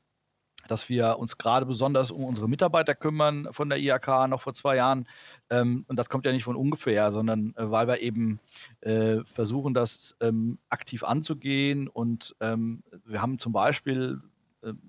dass 0.68 0.90
wir 0.90 1.18
uns 1.20 1.38
gerade 1.38 1.66
besonders 1.66 2.12
um 2.12 2.24
unsere 2.24 2.48
Mitarbeiter 2.48 2.96
kümmern 2.96 3.48
von 3.52 3.70
der 3.70 3.80
IHK 3.80 4.28
noch 4.30 4.42
vor 4.42 4.54
zwei 4.54 4.78
Jahren. 4.78 5.08
Ähm, 5.50 5.86
und 5.88 5.98
das 5.98 6.10
kommt 6.10 6.26
ja 6.26 6.32
nicht 6.32 6.44
von 6.44 6.56
ungefähr, 6.56 7.12
sondern 7.12 7.54
äh, 7.56 7.70
weil 7.70 7.88
wir 7.88 8.02
eben 8.02 8.40
äh, 8.82 9.18
versuchen, 9.26 9.74
das 9.74 10.16
ähm, 10.22 10.60
aktiv 10.70 11.04
anzugehen. 11.04 11.88
Und 11.88 12.36
ähm, 12.40 12.84
wir 13.06 13.22
haben 13.22 13.40
zum 13.40 13.52
Beispiel, 13.54 14.22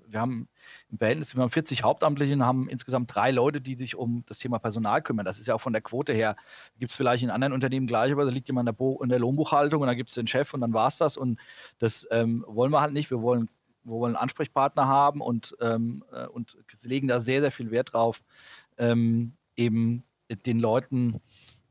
wir 0.07 0.21
haben 0.21 0.49
im 0.91 0.99
Verhältnis, 0.99 1.35
wir 1.35 1.43
haben 1.43 1.51
40 1.51 1.83
Hauptamtliche 1.83 2.33
und 2.35 2.45
haben 2.45 2.69
insgesamt 2.69 3.15
drei 3.15 3.31
Leute, 3.31 3.61
die 3.61 3.75
sich 3.75 3.97
um 3.97 4.25
das 4.27 4.39
Thema 4.39 4.59
Personal 4.59 5.03
kümmern. 5.03 5.25
Das 5.25 5.39
ist 5.39 5.47
ja 5.47 5.55
auch 5.55 5.61
von 5.61 5.73
der 5.73 5.83
Quote 5.83 6.13
her, 6.13 6.37
gibt 6.79 6.91
es 6.91 6.97
vielleicht 6.97 7.23
in 7.23 7.31
anderen 7.31 7.53
Unternehmen 7.53 7.87
gleich, 7.87 8.13
aber 8.13 8.25
da 8.25 8.31
liegt 8.31 8.49
jemand 8.49 8.69
in 8.69 9.09
der, 9.09 9.19
Lohnbuchhaltung 9.19 9.81
und 9.81 9.89
dann 9.89 9.97
gibt 9.97 10.11
es 10.11 10.15
den 10.15 10.27
Chef 10.27 10.55
und 10.55 10.61
dann 10.61 10.73
war 10.73 10.89
es 10.89 10.99
das. 10.99 11.17
Und 11.17 11.39
das 11.79 12.07
ähm, 12.11 12.45
wollen 12.47 12.71
wir 12.71 12.81
halt 12.81 12.93
nicht. 12.93 13.11
Wir 13.11 13.23
wollen, 13.23 13.49
wir 13.83 13.95
wollen 13.95 14.15
einen 14.15 14.23
Ansprechpartner 14.23 14.87
haben 14.87 15.21
und, 15.21 15.57
ähm, 15.61 16.05
äh, 16.13 16.27
und 16.27 16.57
legen 16.83 17.09
da 17.09 17.21
sehr, 17.21 17.41
sehr 17.41 17.53
viel 17.53 17.71
Wert 17.71 17.93
drauf, 17.93 18.23
ähm, 18.79 19.35
eben 19.57 20.05
den 20.47 20.59
Leuten, 20.59 21.21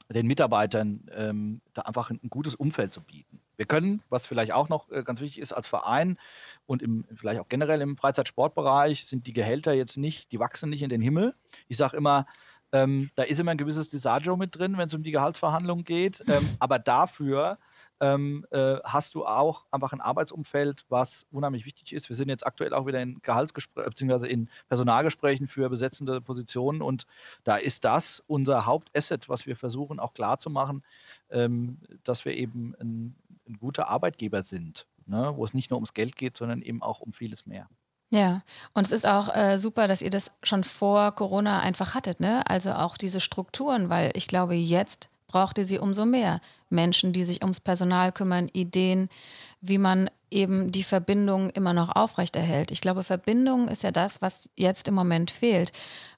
den 0.10 0.28
Mitarbeitern 0.28 1.10
ähm, 1.14 1.62
da 1.74 1.84
einfach 1.84 2.12
ein, 2.12 2.20
ein 2.24 2.30
gutes 2.30 2.56
Umfeld 2.56 2.94
zu 2.94 3.02
bieten. 3.02 3.43
Wir 3.58 3.66
können, 3.66 4.02
was 4.10 4.26
vielleicht 4.26 4.52
auch 4.52 4.70
noch 4.70 4.90
äh, 4.92 5.04
ganz 5.04 5.22
wichtig 5.22 5.42
ist, 5.42 5.52
als 5.52 5.68
Verein 5.68 6.18
und 6.66 6.82
im, 6.82 7.06
vielleicht 7.16 7.40
auch 7.40 7.50
generell 7.50 7.82
im 7.82 7.98
Freizeitsportbereich 7.98 9.06
sind 9.06 9.28
die 9.28 9.34
Gehälter 9.34 9.74
jetzt 9.74 9.98
nicht, 9.98 10.32
die 10.32 10.40
wachsen 10.40 10.70
nicht 10.70 10.84
in 10.84 10.90
den 10.90 11.02
Himmel. 11.02 11.36
Ich 11.68 11.78
sage 11.78 11.98
immer, 11.98 12.26
ähm, 12.72 13.12
da 13.16 13.24
ist 13.24 13.40
immer 13.40 13.52
ein 13.52 13.58
gewisses 13.58 13.92
Disagio 13.92 14.36
mit 14.36 14.58
drin, 14.58 14.78
wenn 14.78 14.88
es 14.88 14.94
um 14.94 15.04
die 15.04 15.12
Gehaltsverhandlungen 15.12 15.86
geht. 15.86 16.24
Ähm, 16.28 16.50
aber 16.60 16.80
dafür 16.80 17.60
ähm, 18.04 18.46
äh, 18.50 18.78
hast 18.84 19.16
du 19.16 19.26
auch 19.26 19.66
einfach 19.72 19.94
ein 19.94 20.02
Arbeitsumfeld, 20.02 20.84
was 20.90 21.26
unheimlich 21.32 21.66
wichtig 21.66 21.94
ist. 21.94 22.10
Wir 22.10 22.16
sind 22.16 22.30
jetzt 22.30 22.46
aktuell 22.46 22.74
auch 22.74 22.86
wieder 22.86 23.02
in 23.02 23.22
Gehaltsgesprächen 23.22 23.92
bzw. 23.92 24.28
in 24.28 24.50
Personalgesprächen 24.68 25.48
für 25.48 25.70
besetzende 25.70 26.20
Positionen 26.20 26.82
und 26.82 27.06
da 27.44 27.56
ist 27.56 27.86
das 27.86 28.22
unser 28.28 28.66
Hauptasset, 28.66 29.30
was 29.30 29.46
wir 29.46 29.56
versuchen 29.56 30.00
auch 30.00 30.14
klar 30.14 30.40
zu 30.40 30.50
machen, 30.50 30.84
ähm, 31.30 31.78
dass 32.04 32.26
wir 32.26 32.36
eben 32.36 32.76
ein, 32.82 33.16
ein 33.48 33.58
guter 33.58 33.90
Arbeitgeber 33.90 34.44
sind, 34.44 34.88
ne? 35.06 35.34
wo 35.36 35.44
es 35.46 35.54
nicht 35.54 35.70
nur 35.70 35.78
ums 35.78 35.94
Geld 35.94 36.16
geht, 36.16 36.38
sondern 36.38 36.62
eben 36.62 36.82
auch 36.82 37.00
um 37.00 37.14
vieles 37.14 37.46
mehr. 37.46 37.68
Ja, 38.10 38.44
und 38.74 38.86
es 38.86 38.92
ist 38.92 39.08
auch 39.08 39.36
äh, 39.36 39.58
super, 39.58 39.88
dass 39.88 40.04
ihr 40.04 40.12
das 40.12 40.32
schon 40.44 40.64
vor 40.64 41.14
Corona 41.14 41.62
einfach 41.62 41.96
hattet, 41.96 42.20
ne? 42.20 42.48
Also 42.48 42.74
auch 42.74 42.96
diese 42.96 43.20
Strukturen, 43.20 43.90
weil 43.90 44.12
ich 44.14 44.28
glaube, 44.28 44.54
jetzt 44.54 45.10
braucht 45.26 45.58
ihr 45.58 45.66
sie 45.66 45.80
umso 45.80 46.06
mehr. 46.06 46.40
Menschen, 46.70 47.12
die 47.12 47.24
sich 47.24 47.42
ums 47.42 47.60
Personal 47.60 48.12
kümmern, 48.12 48.50
Ideen, 48.54 49.10
wie 49.62 49.80
man 49.80 50.12
eben 50.30 50.72
die 50.72 50.84
Verbindung 50.84 51.50
immer 51.50 51.74
noch 51.74 51.96
aufrechterhält. 51.96 52.70
Ich 52.70 52.82
glaube, 52.82 53.04
Verbindung 53.04 53.68
ist 53.68 53.82
ja 53.82 53.92
das, 53.92 54.22
was 54.22 54.48
jetzt 54.56 54.88
im 54.88 54.94
Moment 54.94 55.32
fehlt. 55.32 55.72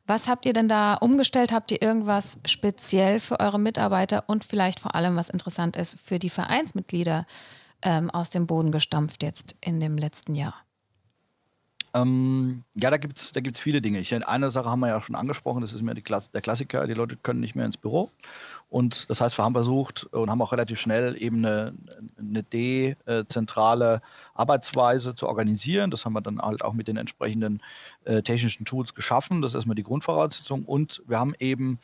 Was 0.08 0.28
habt 0.28 0.46
ihr 0.46 0.54
denn 0.54 0.68
da 0.68 0.96
umgestellt? 0.96 1.52
Habt 1.52 1.72
ihr 1.72 1.82
irgendwas 1.82 2.40
speziell 2.46 3.20
für 3.20 3.40
eure 3.40 3.60
Mitarbeiter 3.60 4.26
und 4.28 4.44
vielleicht 4.44 4.80
vor 4.80 4.94
allem, 4.94 5.16
was 5.16 5.30
interessant 5.30 5.76
ist, 5.76 6.00
für 6.00 6.20
die 6.20 6.30
Vereinsmitglieder 6.30 7.26
ähm, 7.82 8.12
aus 8.12 8.30
dem 8.30 8.46
Boden 8.46 8.72
gestampft 8.72 9.24
jetzt 9.24 9.56
in 9.62 9.80
dem 9.80 9.98
letzten 9.98 10.36
Jahr? 10.36 10.66
Ähm, 11.96 12.64
ja, 12.76 12.90
da 12.90 12.98
gibt 12.98 13.18
es 13.18 13.32
da 13.32 13.40
gibt's 13.40 13.60
viele 13.60 13.82
Dinge. 13.82 14.00
Ich, 14.00 14.14
eine 14.14 14.52
Sache 14.52 14.70
haben 14.70 14.82
wir 14.82 14.90
ja 14.90 15.02
schon 15.02 15.16
angesprochen, 15.16 15.62
das 15.62 15.72
ist 15.72 15.82
mir 15.82 15.96
Klass 16.02 16.30
der 16.30 16.42
Klassiker, 16.42 16.86
die 16.88 16.94
Leute 16.94 17.16
können 17.16 17.40
nicht 17.40 17.56
mehr 17.56 17.66
ins 17.66 17.78
Büro. 17.78 18.12
Und 18.70 19.10
das 19.10 19.22
heißt, 19.22 19.38
wir 19.38 19.46
haben 19.46 19.54
versucht 19.54 20.06
und 20.06 20.30
haben 20.30 20.42
auch 20.42 20.52
relativ 20.52 20.80
schnell 20.80 21.16
eben 21.22 21.46
eine, 21.46 21.74
eine 22.18 22.44
dezentrale 22.44 24.02
Arbeitsweise 24.34 25.16
zu 25.16 25.28
organisieren. 25.28 25.92
Das 25.92 26.04
haben 26.04 26.14
wir 26.14 26.22
dann 26.22 26.42
halt 26.42 26.64
auch 26.64 26.74
mit 26.74 26.88
den 26.88 26.98
entsprechenden 26.98 27.62
äh, 28.04 28.22
technischen 28.22 28.66
Tools 28.66 28.94
geschaffen. 28.96 29.42
Das 29.42 29.52
ist 29.52 29.56
erstmal 29.56 29.76
die 29.76 29.84
Grundvoraussetzung. 29.84 30.66
Und 30.66 31.04
wir 31.08 31.20
haben 31.20 31.36
eben 31.40 31.80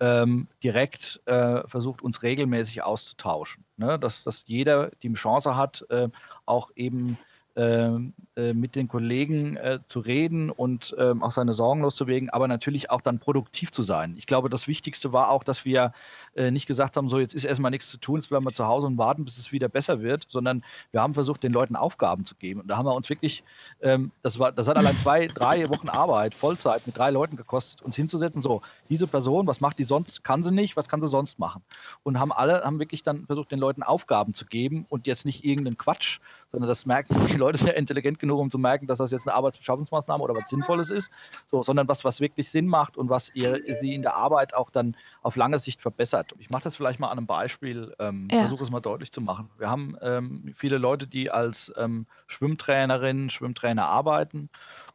ähm, 0.00 0.48
direkt 0.64 1.20
äh, 1.26 1.66
versucht, 1.68 2.02
uns 2.02 2.22
regelmäßig 2.22 2.82
auszutauschen. 2.82 3.64
Ne? 3.76 3.98
Dass, 3.98 4.24
dass 4.24 4.44
jeder 4.46 4.90
die 5.02 5.12
Chance 5.12 5.56
hat, 5.56 5.86
äh, 5.90 6.08
auch 6.44 6.70
eben 6.74 7.18
äh, 7.18 7.31
mit 7.54 8.76
den 8.76 8.88
Kollegen 8.88 9.56
äh, 9.56 9.80
zu 9.86 10.00
reden 10.00 10.50
und 10.50 10.94
ähm, 10.98 11.22
auch 11.22 11.32
seine 11.32 11.52
Sorgen 11.52 11.82
loszubewegen, 11.82 12.30
aber 12.30 12.48
natürlich 12.48 12.90
auch 12.90 13.02
dann 13.02 13.18
produktiv 13.18 13.72
zu 13.72 13.82
sein. 13.82 14.14
Ich 14.16 14.26
glaube, 14.26 14.48
das 14.48 14.66
Wichtigste 14.66 15.12
war 15.12 15.30
auch, 15.30 15.44
dass 15.44 15.66
wir 15.66 15.92
äh, 16.34 16.50
nicht 16.50 16.66
gesagt 16.66 16.96
haben, 16.96 17.10
so 17.10 17.18
jetzt 17.18 17.34
ist 17.34 17.44
erstmal 17.44 17.70
nichts 17.70 17.90
zu 17.90 17.98
tun, 17.98 18.16
jetzt 18.16 18.28
bleiben 18.28 18.46
wir 18.46 18.52
zu 18.52 18.66
Hause 18.66 18.86
und 18.86 18.96
warten, 18.96 19.26
bis 19.26 19.36
es 19.36 19.52
wieder 19.52 19.68
besser 19.68 20.00
wird, 20.00 20.26
sondern 20.28 20.64
wir 20.92 21.02
haben 21.02 21.12
versucht, 21.12 21.42
den 21.42 21.52
Leuten 21.52 21.76
Aufgaben 21.76 22.24
zu 22.24 22.34
geben. 22.34 22.60
Und 22.60 22.68
da 22.68 22.78
haben 22.78 22.86
wir 22.86 22.94
uns 22.94 23.10
wirklich, 23.10 23.44
ähm, 23.82 24.12
das, 24.22 24.38
war, 24.38 24.50
das 24.50 24.66
hat 24.66 24.78
allein 24.78 24.96
zwei, 24.96 25.26
drei 25.34 25.68
Wochen 25.68 25.90
Arbeit, 25.90 26.34
Vollzeit 26.34 26.86
mit 26.86 26.96
drei 26.96 27.10
Leuten 27.10 27.36
gekostet, 27.36 27.82
uns 27.82 27.96
hinzusetzen, 27.96 28.40
so, 28.40 28.62
diese 28.88 29.06
Person, 29.06 29.46
was 29.46 29.60
macht 29.60 29.78
die 29.78 29.84
sonst, 29.84 30.24
kann 30.24 30.42
sie 30.42 30.52
nicht, 30.52 30.76
was 30.76 30.88
kann 30.88 31.02
sie 31.02 31.08
sonst 31.08 31.38
machen? 31.38 31.62
Und 32.02 32.18
haben 32.18 32.32
alle, 32.32 32.62
haben 32.62 32.78
wirklich 32.78 33.02
dann 33.02 33.26
versucht, 33.26 33.52
den 33.52 33.58
Leuten 33.58 33.82
Aufgaben 33.82 34.32
zu 34.32 34.46
geben 34.46 34.86
und 34.88 35.06
jetzt 35.06 35.26
nicht 35.26 35.44
irgendeinen 35.44 35.76
Quatsch, 35.76 36.20
sondern 36.50 36.68
das 36.68 36.86
merken 36.86 37.14
die 37.26 37.36
Leute 37.42 37.58
sind 37.58 37.68
ja 37.68 37.74
intelligent 37.74 38.18
genug, 38.18 38.38
um 38.38 38.50
zu 38.50 38.58
merken, 38.58 38.86
dass 38.86 38.98
das 38.98 39.10
jetzt 39.10 39.26
eine 39.26 39.34
Arbeitsbeschaffungsmaßnahme 39.34 40.22
oder 40.22 40.34
was 40.34 40.48
Sinnvolles 40.48 40.90
ist, 40.90 41.10
so, 41.46 41.62
sondern 41.62 41.88
was, 41.88 42.04
was 42.04 42.20
wirklich 42.20 42.48
Sinn 42.48 42.66
macht 42.66 42.96
und 42.96 43.08
was 43.10 43.34
ihr, 43.34 43.60
sie 43.80 43.94
in 43.94 44.02
der 44.02 44.14
Arbeit 44.14 44.54
auch 44.54 44.70
dann 44.70 44.96
auf 45.22 45.36
lange 45.36 45.58
Sicht 45.58 45.82
verbessert. 45.82 46.34
Ich 46.38 46.50
mache 46.50 46.64
das 46.64 46.76
vielleicht 46.76 47.00
mal 47.00 47.08
an 47.08 47.18
einem 47.18 47.26
Beispiel, 47.26 47.94
ähm, 47.98 48.28
ja. 48.30 48.40
versuche 48.40 48.64
es 48.64 48.70
mal 48.70 48.80
deutlich 48.80 49.12
zu 49.12 49.20
machen. 49.20 49.50
Wir 49.58 49.68
haben 49.68 49.96
ähm, 50.00 50.54
viele 50.56 50.78
Leute, 50.78 51.06
die 51.06 51.30
als 51.30 51.72
ähm, 51.76 52.06
Schwimmtrainerinnen, 52.26 53.30
Schwimmtrainer 53.30 53.86
arbeiten 53.86 54.48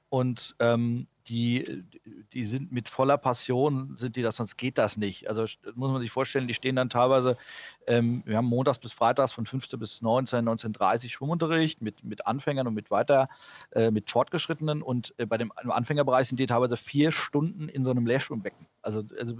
und 0.10 0.56
ähm, 0.60 1.08
die, 1.28 1.84
die 2.32 2.46
sind 2.46 2.72
mit 2.72 2.88
voller 2.88 3.18
Passion, 3.18 3.96
sind 3.96 4.16
die 4.16 4.22
das, 4.22 4.38
sonst 4.38 4.56
geht 4.56 4.78
das 4.78 4.96
nicht. 4.96 5.28
Also 5.28 5.46
muss 5.76 5.92
man 5.92 6.02
sich 6.02 6.12
vorstellen, 6.12 6.48
die 6.48 6.54
stehen 6.54 6.78
dann 6.78 6.90
teilweise 6.90 7.38
ähm, 7.88 8.22
wir 8.26 8.38
haben 8.38 8.48
montags 8.48 8.80
bis 8.80 8.92
freitags 8.92 9.32
von 9.32 9.46
15 9.46 9.80
bis 9.80 10.02
19, 10.02 10.48
19.30 10.48 11.10
Schwimmunterricht 11.10 11.82
mit, 11.82 12.04
mit 12.04 12.28
Anfängern 12.28 12.68
und 12.68 12.74
mit 12.74 12.92
weiter, 12.92 13.26
äh, 13.72 13.92
mit 13.92 14.12
Fortgeschrittenen. 14.12 14.82
Und 14.82 15.14
äh, 15.18 15.26
bei 15.26 15.38
dem 15.38 15.52
Anfängerbereich 15.56 16.28
sind 16.28 16.40
die 16.40 16.46
teilweise 16.46 16.76
vier 16.76 17.12
Stunden 17.14 17.70
in 17.70 17.86
so 17.86 17.92
einem 17.92 18.06
Leerschwimmbecken. 18.06 18.68
Also, 18.82 19.04
also 19.20 19.36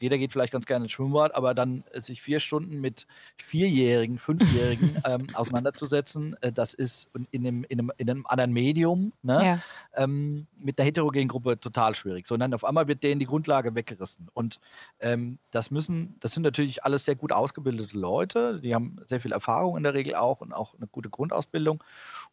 jeder 0.00 0.18
geht 0.18 0.32
vielleicht 0.32 0.52
ganz 0.52 0.66
gerne 0.66 0.84
ins 0.84 0.92
Schwimmbad, 0.92 1.34
aber 1.34 1.54
dann 1.54 1.82
äh, 1.92 2.00
sich 2.00 2.22
vier 2.22 2.38
Stunden 2.38 2.80
mit 2.80 3.06
Vierjährigen, 3.36 4.18
Fünfjährigen 4.18 5.02
ähm, 5.04 5.26
auseinanderzusetzen, 5.34 6.36
äh, 6.42 6.52
das 6.52 6.74
ist 6.74 7.08
in 7.32 7.46
einem, 7.46 7.64
in, 7.68 7.80
einem, 7.80 7.92
in 7.96 8.10
einem 8.10 8.26
anderen 8.26 8.52
Medium 8.52 9.12
ne? 9.22 9.38
ja. 9.44 9.58
ähm, 9.94 10.46
mit 10.56 10.78
einer 10.78 10.86
heterogenen 10.86 11.28
Gruppe 11.28 11.58
total 11.58 11.94
schwierig. 11.96 12.26
So, 12.26 12.34
und 12.34 12.40
dann 12.40 12.54
auf 12.54 12.64
einmal 12.64 12.86
wird 12.86 13.02
denen 13.02 13.18
die 13.18 13.26
Grundlage 13.26 13.74
weggerissen. 13.74 14.28
Und 14.32 14.60
ähm, 15.00 15.38
das 15.50 15.70
müssen, 15.70 16.16
das 16.20 16.32
sind 16.32 16.44
natürlich 16.44 16.84
alles 16.84 17.04
sehr 17.04 17.16
gut 17.16 17.32
ausgebildet 17.32 17.63
ausgebildete 17.64 17.98
Leute, 17.98 18.60
die 18.60 18.74
haben 18.74 18.98
sehr 19.06 19.20
viel 19.20 19.32
Erfahrung 19.32 19.76
in 19.76 19.82
der 19.82 19.94
Regel 19.94 20.14
auch 20.16 20.40
und 20.40 20.52
auch 20.52 20.74
eine 20.76 20.86
gute 20.86 21.08
Grundausbildung. 21.08 21.82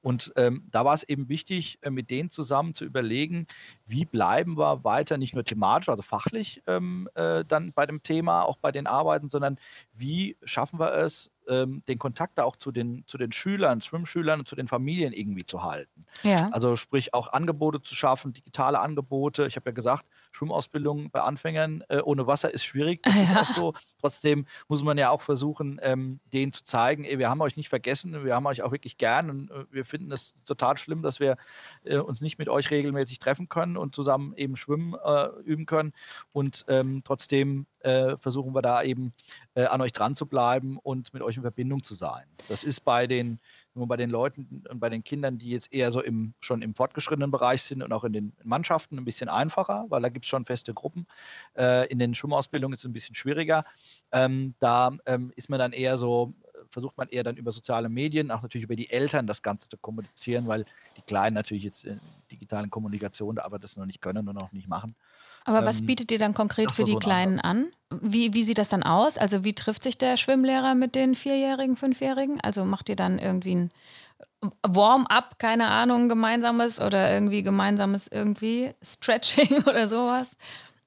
Und 0.02 0.34
ähm, 0.36 0.68
da 0.72 0.84
war 0.84 0.96
es 0.96 1.04
eben 1.04 1.30
wichtig, 1.30 1.78
äh, 1.82 1.90
mit 1.90 2.10
denen 2.10 2.30
zusammen 2.30 2.74
zu 2.74 2.86
überlegen, 2.86 3.48
wie 3.86 4.06
bleiben 4.06 4.58
wir 4.58 4.84
weiter 4.84 5.18
nicht 5.18 5.34
nur 5.34 5.44
thematisch, 5.44 5.90
also 5.90 6.02
fachlich 6.02 6.62
ähm, 6.68 7.08
äh, 7.14 7.46
dann 7.46 7.72
bei 7.74 7.86
dem 7.86 8.02
Thema, 8.02 8.44
auch 8.44 8.58
bei 8.58 8.72
den 8.72 8.88
Arbeiten, 8.88 9.30
sondern 9.30 9.58
wie 9.94 10.38
schaffen 10.44 10.80
wir 10.80 10.94
es, 10.94 11.32
ähm, 11.48 11.84
den 11.88 11.98
Kontakt 11.98 12.38
da 12.38 12.44
auch 12.44 12.56
zu 12.56 12.72
den, 12.72 13.04
zu 13.08 13.18
den 13.18 13.32
Schülern, 13.32 13.82
Schwimmschülern 13.82 14.40
und 14.40 14.48
zu 14.48 14.56
den 14.56 14.68
Familien 14.68 15.14
irgendwie 15.14 15.46
zu 15.46 15.64
halten. 15.64 16.06
Ja. 16.24 16.50
Also 16.52 16.76
sprich 16.76 17.14
auch 17.14 17.34
Angebote 17.34 17.82
zu 17.82 17.96
schaffen, 17.96 18.34
digitale 18.34 18.80
Angebote. 18.80 19.48
Ich 19.48 19.56
habe 19.56 19.70
ja 19.70 19.74
gesagt, 19.74 20.06
Schwimmausbildung 20.32 21.10
bei 21.12 21.22
Anfängern 21.22 21.84
äh, 21.90 22.00
ohne 22.00 22.28
Wasser 22.28 22.54
ist 22.54 22.64
schwierig. 22.64 23.04
Das 23.04 23.16
ja. 23.16 23.24
ist 23.24 23.38
auch 23.38 23.56
so. 23.56 23.74
Trotzdem 24.00 24.46
muss 24.68 24.84
man 24.84 24.98
ja 24.98 25.10
auch 25.10 25.22
versuchen, 25.22 25.80
ähm, 25.84 26.20
denen 26.32 26.52
zu 26.52 26.64
zeigen, 26.64 27.04
ey, 27.04 27.20
wir 27.20 27.30
haben 27.30 27.42
euch 27.42 27.58
nicht 27.58 27.70
vergessen, 27.70 28.24
wir 28.24 28.36
haben 28.36 28.46
euch 28.46 28.62
auch 28.62 28.72
wirklich 28.72 28.98
gern 28.98 29.30
und 29.30 29.52
äh, 29.52 29.66
wir 29.72 29.86
finden 29.92 30.12
es 30.12 30.36
total 30.46 30.78
schlimm, 30.78 31.04
dass 31.04 31.20
wir 31.20 31.38
äh, 31.84 31.98
uns 31.98 32.22
nicht 32.22 32.40
mit 32.40 32.50
euch 32.50 32.72
regelmäßig 32.72 33.20
treffen 33.20 33.50
können 33.50 33.78
und 33.78 33.94
zusammen 33.94 34.34
eben 34.36 34.56
schwimmen 34.56 34.96
äh, 35.04 35.28
üben 35.44 35.68
können. 35.68 35.94
Und 36.32 36.66
ähm, 36.68 37.02
trotzdem 37.04 37.68
äh, 37.82 38.18
versuchen 38.18 38.56
wir 38.56 38.62
da 38.62 38.82
eben 38.82 39.14
äh, 39.54 39.66
an 39.66 39.82
euch 39.82 39.92
dran 39.92 40.16
zu 40.16 40.26
bleiben 40.26 40.78
und 40.82 41.14
mit 41.14 41.22
euch 41.22 41.36
in 41.36 41.44
Verbindung 41.44 41.84
zu 41.84 41.94
sein. 41.94 42.26
Das 42.48 42.64
ist 42.64 42.82
bei 42.82 43.06
den 43.06 43.40
nur 43.74 43.88
bei 43.88 43.98
den 43.98 44.10
Leuten 44.10 44.64
und 44.70 44.80
bei 44.80 44.90
den 44.90 45.04
Kindern, 45.04 45.38
die 45.38 45.50
jetzt 45.50 45.72
eher 45.72 45.92
so 45.92 46.02
im, 46.02 46.34
schon 46.40 46.62
im 46.62 46.76
fortgeschrittenen 46.76 47.32
Bereich 47.32 47.64
sind 47.64 47.82
und 47.82 47.94
auch 47.94 48.04
in 48.04 48.14
den 48.14 48.34
Mannschaften 48.44 48.98
ein 48.98 49.06
bisschen 49.06 49.30
einfacher, 49.30 49.86
weil 49.90 50.02
da 50.02 50.10
gibt 50.10 50.26
es 50.26 50.30
schon 50.30 50.46
feste 50.46 50.74
Gruppen. 50.74 51.08
Äh, 51.56 51.88
in 51.88 52.00
den 52.00 52.14
Schwimmausbildungen 52.14 52.74
ist 52.74 52.82
es 52.82 52.86
ein 52.86 52.94
bisschen 52.94 53.16
schwieriger. 53.16 53.64
Ähm, 54.12 54.56
da 54.60 54.92
ähm, 55.06 55.32
ist 55.36 55.50
man 55.50 55.60
dann 55.60 55.72
eher 55.72 55.98
so, 55.98 56.34
versucht 56.72 56.98
man 56.98 57.08
eher 57.10 57.24
dann 57.24 57.38
über 57.38 57.52
soziale 57.52 57.90
Medien, 57.90 58.32
auch 58.32 58.42
natürlich 58.42 58.66
über 58.66 58.76
die 58.76 58.90
Eltern 58.90 59.28
das 59.28 59.42
Ganze 59.42 59.70
zu 59.70 59.78
kommunizieren, 59.78 60.48
weil 60.48 60.66
die 60.98 61.02
Kleinen 61.02 61.36
natürlich 61.36 61.64
jetzt 61.64 61.84
in 61.84 62.00
digitalen 62.32 62.70
Kommunikation 62.70 63.38
aber 63.38 63.60
das 63.60 63.78
noch 63.78 63.86
nicht 63.86 64.02
können 64.02 64.28
und 64.28 64.38
auch 64.38 64.52
nicht 64.52 64.68
machen. 64.68 64.96
Aber 65.44 65.66
was 65.66 65.82
ähm, 65.82 65.88
bietet 65.88 66.12
ihr 66.12 66.20
dann 66.20 66.34
konkret 66.34 66.72
für 66.72 66.84
die 66.84 66.94
so 66.94 67.00
Kleinen 67.00 67.40
an? 67.40 67.72
Wie, 67.90 68.34
wie 68.34 68.44
sieht 68.44 68.58
das 68.58 68.70
dann 68.70 68.84
aus? 68.84 69.18
Also 69.18 69.44
wie 69.44 69.54
trifft 69.54 69.84
sich 69.84 69.98
der 69.98 70.18
Schwimmlehrer 70.18 70.76
mit 70.76 70.96
den 70.96 71.16
Vierjährigen, 71.16 71.76
Fünfjährigen? 71.76 72.40
Also 72.42 72.64
macht 72.64 72.90
ihr 72.90 72.96
dann 72.96 73.18
irgendwie 73.20 73.56
ein 73.56 73.72
Warm-up, 74.64 75.40
keine 75.40 75.68
Ahnung, 75.68 76.10
gemeinsames 76.10 76.80
oder 76.80 77.12
irgendwie 77.12 77.44
gemeinsames 77.44 78.08
irgendwie 78.08 78.72
Stretching 78.84 79.64
oder 79.68 79.88
sowas? 79.88 80.38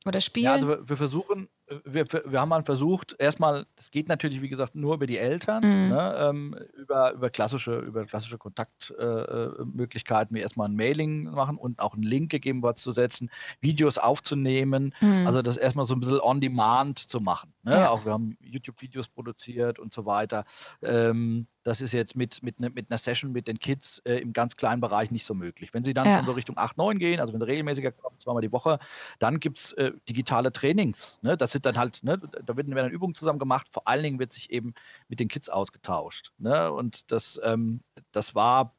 Oder 0.06 0.20
Spielen? 0.20 0.44
Ja, 0.44 0.54
also 0.54 0.88
wir 0.88 0.96
versuchen, 0.96 1.48
wir, 1.84 2.06
wir 2.26 2.40
haben 2.40 2.50
mal 2.50 2.62
versucht, 2.62 3.16
erstmal, 3.18 3.66
das 3.76 3.90
geht 3.90 4.08
natürlich, 4.08 4.42
wie 4.42 4.48
gesagt, 4.48 4.74
nur 4.74 4.94
über 4.94 5.06
die 5.06 5.18
Eltern, 5.18 5.62
mhm. 5.64 5.88
ne, 5.88 6.14
ähm, 6.18 6.56
über, 6.76 7.12
über 7.12 7.30
klassische, 7.30 7.78
über 7.78 8.04
klassische 8.04 8.38
Kontaktmöglichkeiten, 8.38 10.36
äh, 10.36 10.38
wie 10.38 10.42
erstmal 10.42 10.68
ein 10.68 10.76
Mailing 10.76 11.24
machen 11.24 11.56
und 11.56 11.80
auch 11.80 11.94
einen 11.94 12.02
Link 12.02 12.30
gegebenenfalls 12.30 12.82
zu 12.82 12.90
setzen, 12.90 13.30
Videos 13.60 13.98
aufzunehmen, 13.98 14.94
mhm. 15.00 15.26
also 15.26 15.42
das 15.42 15.56
erstmal 15.56 15.86
so 15.86 15.94
ein 15.94 16.00
bisschen 16.00 16.20
on 16.20 16.40
demand 16.40 16.98
zu 16.98 17.20
machen. 17.20 17.54
Ne? 17.62 17.72
Ja. 17.72 17.90
Auch 17.90 18.04
wir 18.04 18.12
haben 18.12 18.36
YouTube-Videos 18.40 19.08
produziert 19.08 19.78
und 19.78 19.92
so 19.92 20.04
weiter. 20.04 20.44
Ähm, 20.82 21.46
das 21.64 21.80
ist 21.80 21.92
jetzt 21.92 22.14
mit, 22.14 22.42
mit, 22.42 22.60
ne, 22.60 22.70
mit 22.70 22.90
einer 22.90 22.98
Session 22.98 23.32
mit 23.32 23.48
den 23.48 23.58
Kids 23.58 23.98
äh, 24.00 24.16
im 24.16 24.32
ganz 24.34 24.56
kleinen 24.56 24.80
Bereich 24.80 25.10
nicht 25.10 25.24
so 25.24 25.34
möglich. 25.34 25.72
Wenn 25.72 25.84
sie 25.84 25.94
dann 25.94 26.06
ja. 26.06 26.18
schon 26.18 26.26
so 26.26 26.32
Richtung 26.32 26.58
8, 26.58 26.76
9 26.76 26.98
gehen, 26.98 27.20
also 27.20 27.32
wenn 27.32 27.40
sie 27.40 27.46
regelmäßiger 27.46 27.90
kommen, 27.90 28.18
zweimal 28.20 28.42
die 28.42 28.52
Woche, 28.52 28.78
dann 29.18 29.40
gibt 29.40 29.58
es 29.58 29.72
äh, 29.72 29.92
digitale 30.08 30.52
Trainings. 30.52 31.18
Ne? 31.22 31.36
Das 31.38 31.52
sind 31.52 31.64
dann 31.64 31.78
halt, 31.78 32.02
ne, 32.04 32.18
da 32.18 32.56
werden, 32.56 32.74
werden 32.74 32.92
Übungen 32.92 33.14
zusammen 33.14 33.38
gemacht. 33.38 33.66
Vor 33.70 33.88
allen 33.88 34.02
Dingen 34.02 34.18
wird 34.18 34.32
sich 34.32 34.50
eben 34.50 34.74
mit 35.08 35.20
den 35.20 35.28
Kids 35.28 35.48
ausgetauscht. 35.48 36.32
Ne? 36.38 36.70
Und 36.70 37.10
das, 37.10 37.40
ähm, 37.42 37.80
das 38.12 38.34
war 38.34 38.70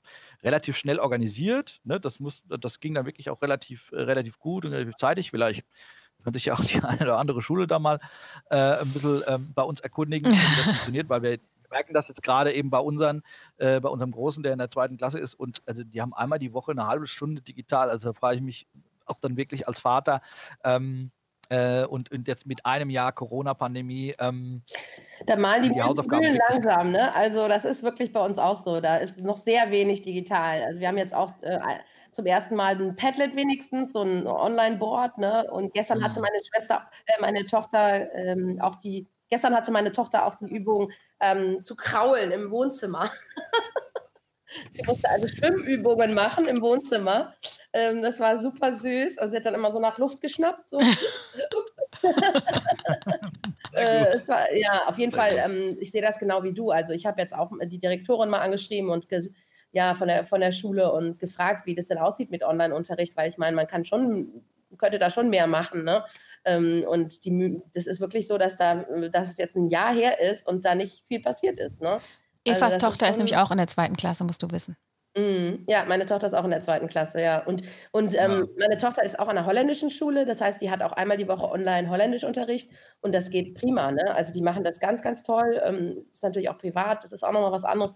relativ 0.43 0.77
schnell 0.77 0.99
organisiert. 0.99 1.81
Ne? 1.83 1.99
Das, 1.99 2.19
muss, 2.19 2.43
das 2.47 2.79
ging 2.79 2.93
dann 2.93 3.07
wirklich 3.07 3.31
auch 3.31 3.41
relativ, 3.41 3.91
äh, 3.93 4.01
relativ 4.01 4.37
gut 4.37 4.63
und 4.63 4.73
relativ 4.73 4.95
zeitig. 4.97 5.31
Vielleicht 5.31 5.65
könnte 6.23 6.37
ich 6.37 6.45
ja 6.45 6.53
auch 6.53 6.63
die 6.63 6.79
eine 6.83 7.01
oder 7.01 7.17
andere 7.17 7.41
Schule 7.41 7.65
da 7.65 7.79
mal 7.79 7.99
äh, 8.51 8.57
ein 8.57 8.89
bisschen 8.91 9.23
ähm, 9.25 9.51
bei 9.55 9.63
uns 9.63 9.79
erkundigen, 9.79 10.31
wie 10.31 10.55
das 10.57 10.65
funktioniert, 10.65 11.09
weil 11.09 11.23
wir 11.23 11.39
merken 11.75 11.93
das 11.93 12.07
jetzt 12.07 12.23
gerade 12.23 12.53
eben 12.53 12.69
bei 12.69 12.79
unseren, 12.79 13.21
äh, 13.57 13.81
bei 13.81 13.89
unserem 13.89 14.11
Großen, 14.11 14.41
der 14.43 14.53
in 14.53 14.59
der 14.59 14.69
zweiten 14.69 14.95
Klasse 14.97 15.19
ist 15.19 15.33
und 15.33 15.61
also 15.65 15.83
die 15.83 16.01
haben 16.01 16.13
einmal 16.13 16.39
die 16.39 16.53
Woche 16.53 16.71
eine 16.71 16.87
halbe 16.87 17.05
Stunde 17.05 17.41
digital. 17.41 17.89
Also 17.89 18.09
da 18.09 18.13
frage 18.13 18.37
ich 18.37 18.41
mich 18.41 18.67
auch 19.05 19.19
dann 19.19 19.35
wirklich 19.35 19.67
als 19.67 19.81
Vater, 19.81 20.21
ähm, 20.63 21.11
äh, 21.49 21.85
und, 21.85 22.11
und, 22.11 22.27
jetzt 22.27 22.47
mit 22.47 22.65
einem 22.65 22.89
Jahr 22.89 23.11
Corona-Pandemie. 23.11 24.15
Ähm, 24.19 24.63
da 25.27 25.35
malen 25.35 25.63
die, 25.63 25.69
die 25.73 25.81
Hausaufgaben 25.81 26.37
langsam, 26.49 26.91
ne? 26.91 27.13
Also 27.13 27.47
das 27.47 27.65
ist 27.65 27.83
wirklich 27.83 28.11
bei 28.11 28.25
uns 28.25 28.39
auch 28.39 28.55
so. 28.55 28.81
Da 28.81 28.97
ist 28.97 29.19
noch 29.19 29.37
sehr 29.37 29.69
wenig 29.69 30.01
digital. 30.01 30.63
Also 30.63 30.79
wir 30.79 30.87
haben 30.87 30.97
jetzt 30.97 31.13
auch 31.13 31.33
äh, 31.41 31.59
zum 32.11 32.25
ersten 32.25 32.55
Mal 32.55 32.81
ein 32.81 32.95
Padlet 32.95 33.35
wenigstens, 33.35 33.93
so 33.93 34.01
ein 34.01 34.25
Online-Board, 34.25 35.19
ne? 35.19 35.45
Und 35.51 35.73
gestern 35.75 35.99
mhm. 35.99 36.05
hatte 36.05 36.19
meine 36.19 36.43
Schwester, 36.43 36.89
äh, 37.05 37.21
meine 37.21 37.45
Tochter 37.45 38.11
ähm, 38.15 38.59
auch 38.59 38.75
die 38.75 39.07
Gestern 39.29 39.55
hatte 39.55 39.71
meine 39.71 39.91
Tochter 39.91 40.25
auch 40.25 40.35
die 40.35 40.45
Übung 40.45 40.91
ähm, 41.19 41.63
zu 41.63 41.75
kraulen 41.75 42.31
im 42.31 42.51
Wohnzimmer. 42.51 43.11
sie 44.69 44.83
musste 44.83 45.09
also 45.09 45.27
Schwimmübungen 45.27 46.13
machen 46.13 46.47
im 46.47 46.61
Wohnzimmer. 46.61 47.33
Ähm, 47.73 48.01
das 48.01 48.19
war 48.19 48.37
super 48.37 48.73
süß. 48.73 49.17
Und 49.19 49.31
sie 49.31 49.37
hat 49.37 49.45
dann 49.45 49.55
immer 49.55 49.71
so 49.71 49.79
nach 49.79 49.97
Luft 49.97 50.21
geschnappt. 50.21 50.69
So. 50.69 50.79
äh, 53.73 54.19
war, 54.27 54.53
ja, 54.53 54.87
auf 54.87 54.97
jeden 54.97 55.11
Fall. 55.11 55.37
Ähm, 55.37 55.77
ich 55.79 55.91
sehe 55.91 56.01
das 56.01 56.19
genau 56.19 56.43
wie 56.43 56.53
du. 56.53 56.71
Also 56.71 56.93
ich 56.93 57.05
habe 57.05 57.21
jetzt 57.21 57.35
auch 57.35 57.51
die 57.65 57.79
Direktorin 57.79 58.29
mal 58.29 58.39
angeschrieben 58.39 58.89
und 58.89 59.07
ja, 59.71 59.93
von 59.93 60.07
der, 60.07 60.23
von 60.23 60.39
der 60.39 60.53
Schule 60.53 60.91
und 60.91 61.19
gefragt, 61.19 61.65
wie 61.65 61.75
das 61.75 61.87
denn 61.87 61.97
aussieht 61.97 62.31
mit 62.31 62.43
Online-Unterricht, 62.43 63.17
weil 63.17 63.29
ich 63.29 63.37
meine, 63.37 63.55
man 63.57 63.67
kann 63.67 63.83
schon, 63.83 64.45
könnte 64.77 64.99
da 64.99 65.09
schon 65.09 65.29
mehr 65.29 65.47
machen, 65.47 65.83
ne? 65.83 66.05
Ähm, 66.45 66.85
und 66.87 67.25
die, 67.25 67.61
das 67.73 67.87
ist 67.87 67.99
wirklich 67.99 68.27
so, 68.27 68.37
dass, 68.37 68.57
da, 68.57 68.85
dass 69.11 69.31
es 69.31 69.37
jetzt 69.37 69.55
ein 69.55 69.67
Jahr 69.67 69.93
her 69.93 70.19
ist 70.19 70.47
und 70.47 70.63
da 70.65 70.75
nicht 70.75 71.03
viel 71.07 71.21
passiert 71.21 71.59
ist. 71.59 71.81
Ne? 71.81 71.99
Evas 72.45 72.73
also 72.73 72.77
Tochter 72.77 73.07
ist, 73.07 73.11
ist, 73.11 73.17
nämlich 73.17 73.37
auch 73.37 73.51
in 73.51 73.57
der 73.57 73.67
zweiten 73.67 73.97
Klasse, 73.97 74.23
musst 74.23 74.43
du 74.43 74.51
wissen. 74.51 74.77
Mm, 75.17 75.63
ja, 75.67 75.85
meine 75.85 76.05
Tochter 76.05 76.27
ist 76.27 76.33
auch 76.33 76.43
in 76.43 76.51
der 76.51 76.59
zweiten 76.59 76.87
Klasse, 76.89 77.21
ja. 77.21 77.41
Und, 77.45 77.63
und 77.91 78.13
ähm, 78.19 78.49
meine 78.59 78.77
Tochter 78.77 79.01
ist 79.01 79.17
auch 79.17 79.29
an 79.29 79.37
der 79.37 79.45
holländischen 79.45 79.89
Schule, 79.89 80.25
das 80.25 80.41
heißt, 80.41 80.61
die 80.61 80.69
hat 80.69 80.81
auch 80.81 80.91
einmal 80.91 81.15
die 81.15 81.27
Woche 81.29 81.49
online 81.49 81.89
Holländischunterricht 81.89 82.69
und 82.99 83.15
das 83.15 83.29
geht 83.29 83.55
prima. 83.55 83.93
Ne? 83.93 84.13
Also 84.13 84.33
die 84.33 84.41
machen 84.41 84.65
das 84.65 84.79
ganz, 84.81 85.01
ganz 85.01 85.23
toll. 85.23 85.61
Ähm, 85.63 86.05
ist 86.11 86.21
natürlich 86.21 86.49
auch 86.49 86.57
privat, 86.57 87.05
das 87.05 87.13
ist 87.13 87.23
auch 87.23 87.31
nochmal 87.31 87.53
was 87.53 87.63
anderes. 87.63 87.93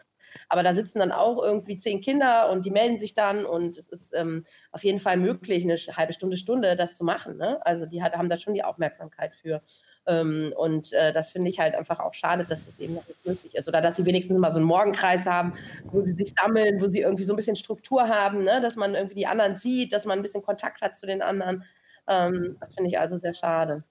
Aber 0.48 0.64
da 0.64 0.74
sitzen 0.74 1.00
dann 1.00 1.12
auch 1.12 1.44
irgendwie 1.44 1.76
zehn 1.78 2.00
Kinder 2.00 2.50
und 2.52 2.64
die 2.66 2.72
melden 2.72 2.98
sich 2.98 3.16
dann 3.16 3.46
und 3.46 3.78
es 3.78 3.90
ist 3.90 4.16
ähm, 4.16 4.46
auf 4.72 4.84
jeden 4.86 5.00
Fall 5.00 5.18
möglich, 5.18 5.64
eine 5.66 5.76
halbe 5.98 6.14
Stunde, 6.14 6.38
Stunde 6.38 6.78
das 6.78 6.96
zu 6.96 7.04
machen. 7.04 7.36
Ne? 7.36 7.60
Also 7.66 7.86
die 7.86 8.02
hat, 8.02 8.16
haben 8.16 8.30
da 8.30 8.38
schon 8.38 8.54
die 8.54 8.64
Aufmerksamkeit 8.64 9.36
für. 9.36 9.62
Ähm, 10.10 10.54
und 10.58 10.92
äh, 10.94 11.14
das 11.14 11.30
finde 11.30 11.52
ich 11.52 11.60
halt 11.60 11.76
einfach 11.76 12.00
auch 12.00 12.14
schade, 12.14 12.44
dass 12.44 12.66
das 12.66 12.80
eben 12.80 12.96
noch 12.96 13.08
nicht 13.08 13.26
möglich 13.26 13.56
ist. 13.56 13.68
Oder 13.68 13.80
dass 13.80 13.96
sie 13.96 14.06
wenigstens 14.06 14.38
mal 14.38 14.52
so 14.52 14.58
einen 14.58 14.66
Morgenkreis 14.66 15.26
haben, 15.26 15.54
wo 15.86 16.04
sie 16.04 16.14
sich 16.14 16.34
sammeln, 16.34 16.82
wo 16.82 16.90
sie 16.90 17.02
irgendwie 17.02 17.24
so 17.24 17.34
ein 17.34 17.36
bisschen 17.36 17.56
Struktur 17.56 18.10
haben, 18.10 18.44
ne? 18.44 18.60
dass 18.60 18.76
man 18.76 18.96
irgendwie 18.96 19.16
die 19.16 19.28
anderen 19.28 19.58
sieht, 19.58 19.94
dass 19.94 20.06
man 20.06 20.20
ein 20.20 20.22
bisschen 20.24 20.42
Kontakt 20.42 20.82
hat 20.82 20.98
zu 20.98 21.06
den 21.06 21.22
anderen. 21.22 21.64
Ähm, 22.08 22.58
das 22.60 22.74
finde 22.74 22.90
ich 22.90 23.00
also 23.00 23.18
sehr 23.18 23.36
schade. 23.36 23.84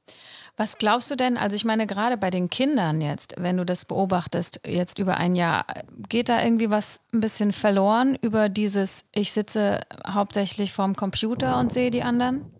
Was 0.56 0.76
glaubst 0.76 1.08
du 1.08 1.14
denn, 1.14 1.36
also 1.38 1.54
ich 1.54 1.64
meine 1.64 1.86
gerade 1.86 2.16
bei 2.16 2.30
den 2.30 2.50
Kindern 2.50 3.00
jetzt, 3.00 3.36
wenn 3.38 3.56
du 3.56 3.64
das 3.64 3.84
beobachtest, 3.84 4.62
jetzt 4.66 4.98
über 4.98 5.16
ein 5.16 5.36
Jahr, 5.36 5.66
geht 6.08 6.28
da 6.28 6.42
irgendwie 6.42 6.68
was 6.68 7.00
ein 7.14 7.20
bisschen 7.20 7.52
verloren 7.52 8.18
über 8.22 8.48
dieses, 8.48 9.04
ich 9.12 9.30
sitze 9.30 9.82
hauptsächlich 10.04 10.72
vorm 10.72 10.96
Computer 10.96 11.60
und 11.60 11.72
sehe 11.72 11.92
die 11.92 12.02
anderen? 12.02 12.57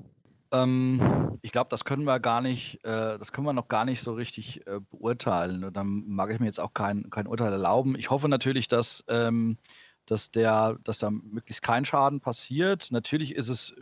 Ähm, 0.53 1.39
ich 1.43 1.53
glaube, 1.53 1.69
das 1.71 1.85
können 1.85 2.05
wir 2.05 2.21
gar 2.21 2.41
nicht, 2.41 2.85
äh, 2.85 3.19
das 3.19 3.33
können 3.33 3.47
wir 3.47 3.53
noch 3.53 3.69
gar 3.69 3.85
nicht 3.85 4.03
so 4.03 4.13
richtig 4.13 4.67
äh, 4.67 4.81
beurteilen. 4.91 5.65
Und 5.65 5.77
dann 5.77 6.05
mag 6.07 6.31
ich 6.31 6.41
mir 6.41 6.47
jetzt 6.47 6.61
auch 6.61 6.75
kein, 6.75 7.11
kein 7.11 7.27
Urteil 7.27 7.53
erlauben. 7.53 7.97
Ich 7.99 8.11
hoffe 8.11 8.29
natürlich, 8.29 8.69
dass, 8.69 9.05
ähm, 9.09 9.59
dass, 10.07 10.31
der, 10.31 10.79
dass 10.85 10.99
da 10.99 11.11
möglichst 11.11 11.63
kein 11.63 11.85
Schaden 11.85 12.21
passiert. 12.21 12.91
Natürlich 12.91 13.35
ist 13.35 13.49
es 13.49 13.75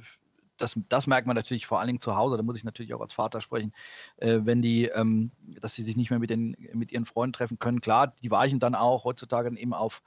das, 0.57 0.79
das 0.89 1.07
merkt 1.07 1.27
man 1.27 1.37
natürlich 1.37 1.67
vor 1.67 1.79
allen 1.79 1.89
Dingen 1.89 2.01
zu 2.01 2.17
Hause, 2.17 2.37
da 2.37 2.43
muss 2.43 2.57
ich 2.57 2.65
natürlich 2.65 2.95
auch 2.95 3.01
als 3.01 3.13
Vater 3.13 3.41
sprechen, 3.41 3.73
äh, 4.17 4.41
wenn 4.43 4.63
die, 4.63 4.87
ähm, 4.87 5.31
dass 5.61 5.75
sie 5.75 5.83
sich 5.83 5.97
nicht 5.97 6.11
mehr 6.11 6.19
mit, 6.19 6.31
den, 6.31 6.57
mit 6.73 6.93
ihren 6.93 7.07
Freunden 7.07 7.33
treffen 7.33 7.59
können. 7.59 7.81
Klar, 7.81 8.15
die 8.23 8.31
weichen 8.31 8.59
dann 8.61 8.75
auch 8.75 9.05
heutzutage 9.05 9.57
eben 9.57 9.75
auf, 9.75 10.03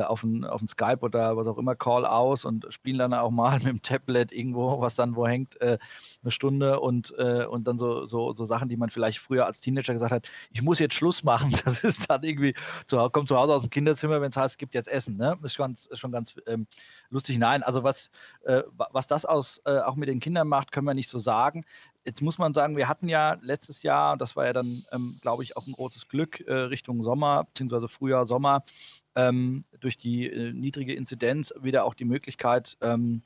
auf, 0.00 0.22
ein, 0.22 0.44
auf 0.44 0.62
Skype 0.68 1.00
oder 1.00 1.36
was 1.36 1.46
auch 1.46 1.58
immer 1.58 1.74
Call 1.74 2.06
aus 2.06 2.44
und 2.44 2.66
spielen 2.72 2.98
dann 2.98 3.14
auch 3.14 3.30
mal 3.30 3.54
mit 3.58 3.66
dem 3.66 3.82
Tablet 3.82 4.32
irgendwo, 4.32 4.80
was 4.80 4.94
dann 4.94 5.16
wo 5.16 5.26
hängt, 5.26 5.60
äh, 5.60 5.78
eine 6.22 6.30
Stunde 6.30 6.80
und, 6.80 7.14
äh, 7.18 7.44
und 7.44 7.64
dann 7.64 7.78
so, 7.78 8.06
so, 8.06 8.32
so 8.32 8.44
Sachen, 8.44 8.68
die 8.68 8.76
man 8.76 8.90
vielleicht 8.90 9.18
früher 9.18 9.46
als 9.46 9.60
Teenager 9.60 9.92
gesagt 9.92 10.12
hat, 10.12 10.30
ich 10.52 10.62
muss 10.62 10.78
jetzt 10.78 10.94
Schluss 10.94 11.22
machen. 11.22 11.52
Das 11.64 11.84
ist 11.84 12.10
dann 12.10 12.22
irgendwie, 12.24 12.54
zu, 12.86 12.96
kommt 13.10 13.28
zu 13.28 13.36
Hause 13.36 13.54
aus 13.54 13.62
dem 13.62 13.70
Kinderzimmer, 13.70 14.20
wenn 14.20 14.30
es 14.30 14.36
heißt, 14.36 14.54
es 14.54 14.58
gibt 14.58 14.74
jetzt 14.74 14.88
Essen. 14.88 15.16
Ne? 15.16 15.36
Das 15.40 15.52
ist 15.52 15.54
schon, 15.54 15.72
ist 15.72 15.98
schon 15.98 16.10
ganz 16.10 16.34
ähm, 16.46 16.66
lustig. 17.08 17.38
Nein, 17.38 17.62
also 17.62 17.84
was, 17.84 18.10
äh, 18.44 18.62
was 18.76 19.06
das 19.06 19.24
aus, 19.24 19.60
äh, 19.64 19.78
auch 19.78 19.94
mit 19.96 20.08
den 20.08 20.20
Kindern 20.20 20.48
macht, 20.48 20.72
können 20.72 20.86
wir 20.86 20.94
nicht 20.94 21.08
so 21.08 21.18
sagen. 21.18 21.64
Jetzt 22.04 22.20
muss 22.20 22.38
man 22.38 22.52
sagen, 22.52 22.76
wir 22.76 22.88
hatten 22.88 23.08
ja 23.08 23.36
letztes 23.40 23.82
Jahr, 23.84 24.16
das 24.16 24.34
war 24.34 24.46
ja 24.46 24.52
dann, 24.52 24.84
ähm, 24.90 25.18
glaube 25.22 25.44
ich, 25.44 25.56
auch 25.56 25.66
ein 25.66 25.72
großes 25.72 26.08
Glück 26.08 26.40
äh, 26.40 26.52
Richtung 26.52 27.02
Sommer, 27.04 27.44
beziehungsweise 27.44 27.86
Frühjahr, 27.86 28.26
Sommer, 28.26 28.64
ähm, 29.14 29.64
durch 29.80 29.96
die 29.96 30.26
äh, 30.26 30.52
niedrige 30.52 30.94
Inzidenz 30.94 31.52
wieder 31.60 31.84
auch 31.84 31.94
die 31.94 32.04
Möglichkeit, 32.04 32.76
ähm, 32.80 33.22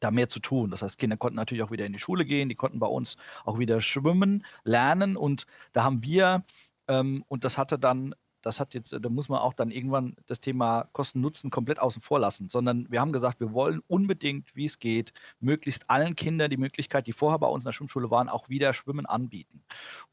da 0.00 0.10
mehr 0.10 0.28
zu 0.28 0.40
tun. 0.40 0.70
Das 0.70 0.82
heißt, 0.82 0.98
Kinder 0.98 1.16
konnten 1.16 1.36
natürlich 1.36 1.62
auch 1.62 1.70
wieder 1.70 1.86
in 1.86 1.92
die 1.92 1.98
Schule 1.98 2.24
gehen, 2.24 2.48
die 2.48 2.54
konnten 2.54 2.78
bei 2.78 2.86
uns 2.86 3.16
auch 3.44 3.58
wieder 3.58 3.80
schwimmen, 3.80 4.44
lernen 4.64 5.16
und 5.16 5.46
da 5.72 5.84
haben 5.84 6.02
wir, 6.02 6.44
ähm, 6.88 7.24
und 7.28 7.44
das 7.44 7.56
hatte 7.56 7.78
dann 7.78 8.14
das 8.42 8.60
hat 8.60 8.74
jetzt, 8.74 8.92
da 8.92 9.08
muss 9.08 9.28
man 9.28 9.38
auch 9.38 9.54
dann 9.54 9.70
irgendwann 9.70 10.16
das 10.26 10.40
Thema 10.40 10.88
Kosten-Nutzen 10.92 11.50
komplett 11.50 11.80
außen 11.80 12.02
vor 12.02 12.18
lassen, 12.18 12.48
sondern 12.48 12.86
wir 12.90 13.00
haben 13.00 13.12
gesagt, 13.12 13.40
wir 13.40 13.52
wollen 13.52 13.80
unbedingt, 13.86 14.54
wie 14.54 14.66
es 14.66 14.78
geht, 14.78 15.12
möglichst 15.40 15.88
allen 15.88 16.16
Kindern 16.16 16.50
die 16.50 16.56
Möglichkeit, 16.56 17.06
die 17.06 17.12
vorher 17.12 17.38
bei 17.38 17.46
uns 17.46 17.64
in 17.64 17.68
der 17.68 17.72
Schwimmschule 17.72 18.10
waren, 18.10 18.28
auch 18.28 18.48
wieder 18.48 18.72
Schwimmen 18.72 19.06
anbieten. 19.06 19.62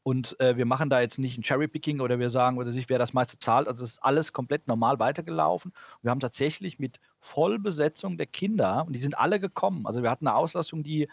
Und 0.02 0.38
äh, 0.40 0.56
wir 0.56 0.66
machen 0.66 0.90
da 0.90 1.00
jetzt 1.00 1.18
nicht 1.18 1.38
ein 1.38 1.42
Cherry-Picking 1.42 2.00
oder 2.00 2.18
wir 2.18 2.30
sagen, 2.30 2.58
oder 2.58 2.72
sich, 2.72 2.88
wer 2.88 2.98
das 2.98 3.12
meiste 3.12 3.38
zahlt. 3.38 3.68
Also 3.68 3.84
es 3.84 3.92
ist 3.92 4.04
alles 4.04 4.32
komplett 4.32 4.68
normal 4.68 4.98
weitergelaufen. 4.98 5.72
Wir 6.02 6.10
haben 6.10 6.20
tatsächlich 6.20 6.78
mit 6.78 7.00
Vollbesetzung 7.20 8.16
der 8.16 8.26
Kinder, 8.26 8.84
und 8.86 8.94
die 8.94 9.00
sind 9.00 9.18
alle 9.18 9.40
gekommen. 9.40 9.86
Also 9.86 10.02
wir 10.02 10.10
hatten 10.10 10.26
eine 10.26 10.36
Auslastung, 10.36 10.82
die, 10.82 11.08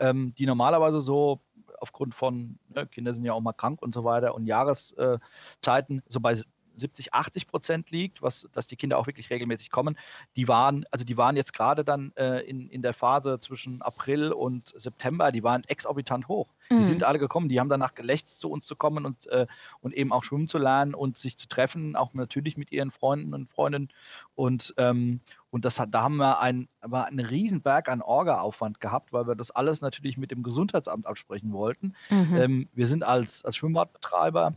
ähm, 0.00 0.32
die 0.32 0.46
normalerweise 0.46 1.00
so 1.00 1.40
aufgrund 1.82 2.14
von, 2.14 2.58
ne, 2.68 2.86
Kinder 2.86 3.14
sind 3.14 3.24
ja 3.24 3.32
auch 3.32 3.40
mal 3.40 3.52
krank 3.52 3.82
und 3.82 3.92
so 3.92 4.04
weiter 4.04 4.34
und 4.34 4.46
Jahreszeiten 4.46 5.98
äh, 5.98 6.02
so 6.08 6.20
bei 6.20 6.40
70, 6.76 7.14
80 7.14 7.46
Prozent 7.46 7.90
liegt, 7.90 8.22
was, 8.22 8.48
dass 8.52 8.66
die 8.66 8.76
Kinder 8.76 8.98
auch 8.98 9.06
wirklich 9.06 9.30
regelmäßig 9.30 9.70
kommen. 9.70 9.96
Die 10.36 10.48
waren, 10.48 10.84
also 10.90 11.04
die 11.04 11.16
waren 11.16 11.36
jetzt 11.36 11.52
gerade 11.52 11.84
dann 11.84 12.12
äh, 12.16 12.40
in, 12.40 12.68
in 12.68 12.82
der 12.82 12.94
Phase 12.94 13.38
zwischen 13.40 13.82
April 13.82 14.32
und 14.32 14.72
September, 14.76 15.32
die 15.32 15.42
waren 15.42 15.64
exorbitant 15.64 16.28
hoch. 16.28 16.48
Mhm. 16.70 16.78
Die 16.78 16.84
sind 16.84 17.04
alle 17.04 17.18
gekommen, 17.18 17.48
die 17.48 17.60
haben 17.60 17.68
danach 17.68 17.94
gelächzt, 17.94 18.40
zu 18.40 18.50
uns 18.50 18.66
zu 18.66 18.76
kommen 18.76 19.04
und, 19.04 19.26
äh, 19.26 19.46
und 19.80 19.94
eben 19.94 20.12
auch 20.12 20.24
schwimmen 20.24 20.48
zu 20.48 20.58
lernen 20.58 20.94
und 20.94 21.18
sich 21.18 21.36
zu 21.36 21.48
treffen, 21.48 21.96
auch 21.96 22.14
natürlich 22.14 22.56
mit 22.56 22.72
ihren 22.72 22.90
Freunden 22.90 23.34
und 23.34 23.48
Freundinnen. 23.48 23.88
Und, 24.34 24.74
ähm, 24.78 25.20
und 25.50 25.64
das 25.64 25.78
hat, 25.78 25.92
da 25.92 26.02
haben 26.02 26.16
wir 26.16 26.40
ein, 26.40 26.68
aber 26.80 27.06
einen 27.06 27.20
Riesenberg 27.20 27.88
an 27.88 28.02
Orga-Aufwand 28.02 28.80
gehabt, 28.80 29.12
weil 29.12 29.26
wir 29.26 29.34
das 29.34 29.50
alles 29.50 29.80
natürlich 29.80 30.16
mit 30.16 30.30
dem 30.30 30.42
Gesundheitsamt 30.42 31.06
absprechen 31.06 31.52
wollten. 31.52 31.94
Mhm. 32.10 32.36
Ähm, 32.36 32.68
wir 32.72 32.86
sind 32.86 33.04
als, 33.04 33.44
als 33.44 33.56
Schwimmbadbetreiber 33.56 34.54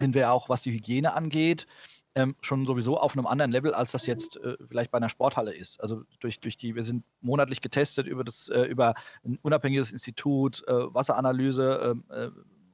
sind 0.00 0.14
wir 0.14 0.32
auch, 0.32 0.48
was 0.48 0.62
die 0.62 0.72
Hygiene 0.72 1.14
angeht, 1.14 1.66
ähm, 2.14 2.34
schon 2.40 2.66
sowieso 2.66 2.98
auf 2.98 3.16
einem 3.16 3.26
anderen 3.26 3.52
Level, 3.52 3.72
als 3.72 3.92
das 3.92 4.06
jetzt 4.06 4.36
äh, 4.36 4.56
vielleicht 4.68 4.90
bei 4.90 4.98
einer 4.98 5.08
Sporthalle 5.08 5.54
ist. 5.54 5.80
Also 5.80 6.02
durch, 6.18 6.40
durch 6.40 6.56
die, 6.56 6.74
wir 6.74 6.82
sind 6.82 7.04
monatlich 7.20 7.60
getestet 7.60 8.06
über 8.06 8.24
das, 8.24 8.48
äh, 8.48 8.62
über 8.62 8.94
ein 9.24 9.38
unabhängiges 9.42 9.92
Institut, 9.92 10.64
äh, 10.66 10.72
Wasseranalyse, 10.72 11.80
ähm, 11.84 12.04
äh, 12.10 12.28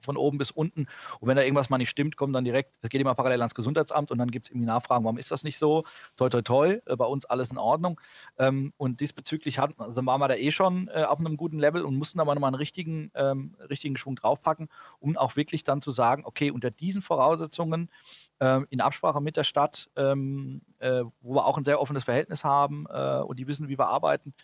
von 0.06 0.16
oben 0.16 0.38
bis 0.38 0.50
unten. 0.50 0.86
Und 1.20 1.28
wenn 1.28 1.36
da 1.36 1.42
irgendwas 1.42 1.68
mal 1.68 1.78
nicht 1.78 1.90
stimmt, 1.90 2.16
kommt 2.16 2.34
dann 2.34 2.44
direkt, 2.44 2.72
das 2.80 2.88
geht 2.88 3.00
immer 3.00 3.14
parallel 3.14 3.42
ans 3.42 3.54
Gesundheitsamt 3.54 4.10
und 4.10 4.18
dann 4.18 4.30
gibt 4.30 4.46
es 4.46 4.50
irgendwie 4.50 4.66
Nachfragen, 4.66 5.04
warum 5.04 5.18
ist 5.18 5.30
das 5.30 5.44
nicht 5.44 5.58
so? 5.58 5.84
Toi, 6.16 6.30
toi, 6.30 6.42
toi, 6.42 6.80
äh, 6.86 6.96
bei 6.96 7.04
uns 7.04 7.26
alles 7.26 7.50
in 7.50 7.58
Ordnung. 7.58 8.00
Ähm, 8.38 8.72
und 8.78 9.00
diesbezüglich 9.00 9.58
hat, 9.58 9.78
also 9.78 10.04
waren 10.06 10.20
wir 10.20 10.28
da 10.28 10.34
eh 10.34 10.50
schon 10.50 10.88
äh, 10.88 11.04
auf 11.04 11.20
einem 11.20 11.36
guten 11.36 11.58
Level 11.58 11.82
und 11.82 11.96
mussten 11.96 12.20
aber 12.20 12.34
nochmal 12.34 12.48
einen 12.48 12.56
richtigen, 12.56 13.10
ähm, 13.14 13.56
richtigen 13.68 13.96
Schwung 13.96 14.16
draufpacken, 14.16 14.68
um 14.98 15.16
auch 15.16 15.36
wirklich 15.36 15.64
dann 15.64 15.82
zu 15.82 15.90
sagen, 15.90 16.22
okay, 16.24 16.50
unter 16.50 16.70
diesen 16.70 17.02
Voraussetzungen 17.02 17.90
äh, 18.38 18.60
in 18.70 18.80
Absprache 18.80 19.20
mit 19.20 19.36
der 19.36 19.44
Stadt, 19.44 19.90
ähm, 19.96 20.62
äh, 20.78 21.02
wo 21.20 21.34
wir 21.34 21.46
auch 21.46 21.58
ein 21.58 21.64
sehr 21.64 21.80
offenes 21.80 22.04
Verhältnis 22.04 22.44
haben 22.44 22.86
äh, 22.88 23.20
und 23.20 23.38
die 23.38 23.46
wissen, 23.46 23.68
wie 23.68 23.78
wir 23.78 23.88
arbeiten, 23.88 24.34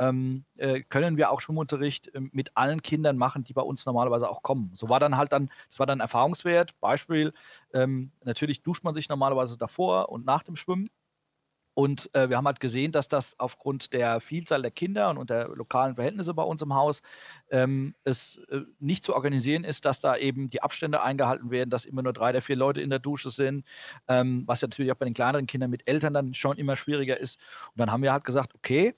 ähm, 0.00 0.46
äh, 0.56 0.80
können 0.82 1.18
wir 1.18 1.30
auch 1.30 1.42
Schwimmunterricht 1.42 2.14
äh, 2.14 2.20
mit 2.32 2.56
allen 2.56 2.82
Kindern 2.82 3.18
machen, 3.18 3.44
die 3.44 3.52
bei 3.52 3.62
uns 3.62 3.86
normalerweise 3.86 4.28
auch 4.30 4.42
kommen. 4.42 4.72
So 4.74 4.88
war 4.88 4.98
dann 5.00 5.18
halt 5.18 5.32
dann, 5.32 5.50
das 5.68 5.78
war 5.78 5.86
dann 5.86 6.00
Erfahrungswert. 6.00 6.80
Beispiel, 6.80 7.34
ähm, 7.74 8.12
natürlich 8.24 8.62
duscht 8.62 8.84
man 8.84 8.94
sich 8.94 9.08
normalerweise 9.10 9.58
davor 9.58 10.08
und 10.10 10.24
nach 10.26 10.42
dem 10.42 10.56
Schwimmen. 10.56 10.88
Und 11.74 12.10
äh, 12.14 12.28
wir 12.28 12.36
haben 12.36 12.46
halt 12.46 12.60
gesehen, 12.60 12.92
dass 12.92 13.08
das 13.08 13.38
aufgrund 13.38 13.92
der 13.92 14.20
Vielzahl 14.20 14.60
der 14.60 14.72
Kinder 14.72 15.16
und 15.18 15.30
der 15.30 15.48
lokalen 15.48 15.94
Verhältnisse 15.94 16.34
bei 16.34 16.42
uns 16.42 16.60
im 16.62 16.74
Haus 16.74 17.00
ähm, 17.50 17.94
es 18.04 18.38
äh, 18.50 18.60
nicht 18.80 19.04
zu 19.04 19.14
organisieren 19.14 19.64
ist, 19.64 19.84
dass 19.84 20.00
da 20.00 20.16
eben 20.16 20.50
die 20.50 20.62
Abstände 20.62 21.02
eingehalten 21.02 21.50
werden, 21.50 21.70
dass 21.70 21.86
immer 21.86 22.02
nur 22.02 22.12
drei 22.12 22.32
der 22.32 22.42
vier 22.42 22.56
Leute 22.56 22.82
in 22.82 22.90
der 22.90 22.98
Dusche 22.98 23.30
sind, 23.30 23.64
ähm, 24.08 24.42
was 24.46 24.60
ja 24.60 24.68
natürlich 24.68 24.92
auch 24.92 24.96
bei 24.96 25.06
den 25.06 25.14
kleineren 25.14 25.46
Kindern 25.46 25.70
mit 25.70 25.88
Eltern 25.88 26.12
dann 26.12 26.34
schon 26.34 26.58
immer 26.58 26.76
schwieriger 26.76 27.18
ist. 27.18 27.38
Und 27.72 27.78
dann 27.80 27.92
haben 27.92 28.02
wir 28.02 28.12
halt 28.12 28.24
gesagt, 28.24 28.54
okay, 28.54 28.94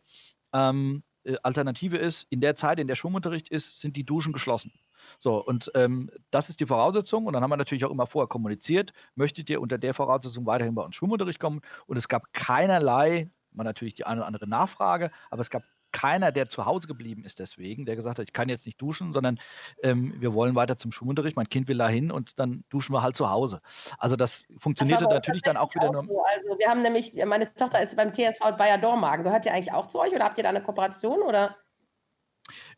ähm, 0.52 1.02
äh, 1.24 1.36
Alternative 1.42 1.96
ist, 1.96 2.26
in 2.30 2.40
der 2.40 2.56
Zeit, 2.56 2.78
in 2.78 2.88
der 2.88 2.96
Schwimmunterricht 2.96 3.48
ist, 3.48 3.80
sind 3.80 3.96
die 3.96 4.04
Duschen 4.04 4.32
geschlossen. 4.32 4.72
So, 5.18 5.44
und 5.44 5.70
ähm, 5.74 6.10
das 6.30 6.48
ist 6.48 6.60
die 6.60 6.66
Voraussetzung. 6.66 7.26
Und 7.26 7.32
dann 7.32 7.42
haben 7.42 7.50
wir 7.50 7.56
natürlich 7.56 7.84
auch 7.84 7.90
immer 7.90 8.06
vorher 8.06 8.28
kommuniziert, 8.28 8.92
möchtet 9.14 9.50
ihr 9.50 9.60
unter 9.60 9.78
der 9.78 9.94
Voraussetzung 9.94 10.46
weiterhin 10.46 10.74
bei 10.74 10.82
uns 10.82 10.96
Schwimmunterricht 10.96 11.40
kommen? 11.40 11.60
Und 11.86 11.96
es 11.96 12.08
gab 12.08 12.32
keinerlei, 12.32 13.30
man 13.52 13.66
natürlich 13.66 13.94
die 13.94 14.04
eine 14.04 14.20
oder 14.20 14.26
andere 14.26 14.48
Nachfrage, 14.48 15.10
aber 15.30 15.42
es 15.42 15.50
gab 15.50 15.62
keiner, 15.92 16.32
der 16.32 16.48
zu 16.48 16.66
Hause 16.66 16.86
geblieben 16.86 17.24
ist 17.24 17.38
deswegen, 17.38 17.86
der 17.86 17.96
gesagt 17.96 18.18
hat, 18.18 18.26
ich 18.26 18.32
kann 18.32 18.48
jetzt 18.48 18.66
nicht 18.66 18.80
duschen, 18.80 19.12
sondern 19.12 19.38
ähm, 19.82 20.14
wir 20.18 20.34
wollen 20.34 20.54
weiter 20.54 20.76
zum 20.76 20.92
Schwimmunterricht, 20.92 21.36
mein 21.36 21.48
Kind 21.48 21.68
will 21.68 21.78
da 21.78 21.88
hin 21.88 22.10
und 22.10 22.38
dann 22.38 22.64
duschen 22.70 22.94
wir 22.94 23.02
halt 23.02 23.16
zu 23.16 23.30
Hause. 23.30 23.60
Also 23.98 24.16
das 24.16 24.44
funktionierte 24.58 25.04
das 25.04 25.14
natürlich 25.14 25.42
dann 25.42 25.56
auch 25.56 25.74
wieder 25.74 25.88
auch 25.88 25.92
nur. 25.92 26.04
So. 26.04 26.24
Also 26.24 26.58
wir 26.58 26.68
haben 26.68 26.82
nämlich, 26.82 27.12
meine 27.26 27.52
Tochter 27.54 27.82
ist 27.82 27.96
beim 27.96 28.12
TSV 28.12 28.56
Bayer 28.58 28.78
Dormagen. 28.78 29.24
Gehört 29.24 29.46
ihr 29.46 29.54
eigentlich 29.54 29.72
auch 29.72 29.86
zu 29.86 30.00
euch 30.00 30.12
oder 30.12 30.24
habt 30.24 30.38
ihr 30.38 30.44
da 30.44 30.50
eine 30.50 30.62
Kooperation 30.62 31.22
oder? 31.22 31.56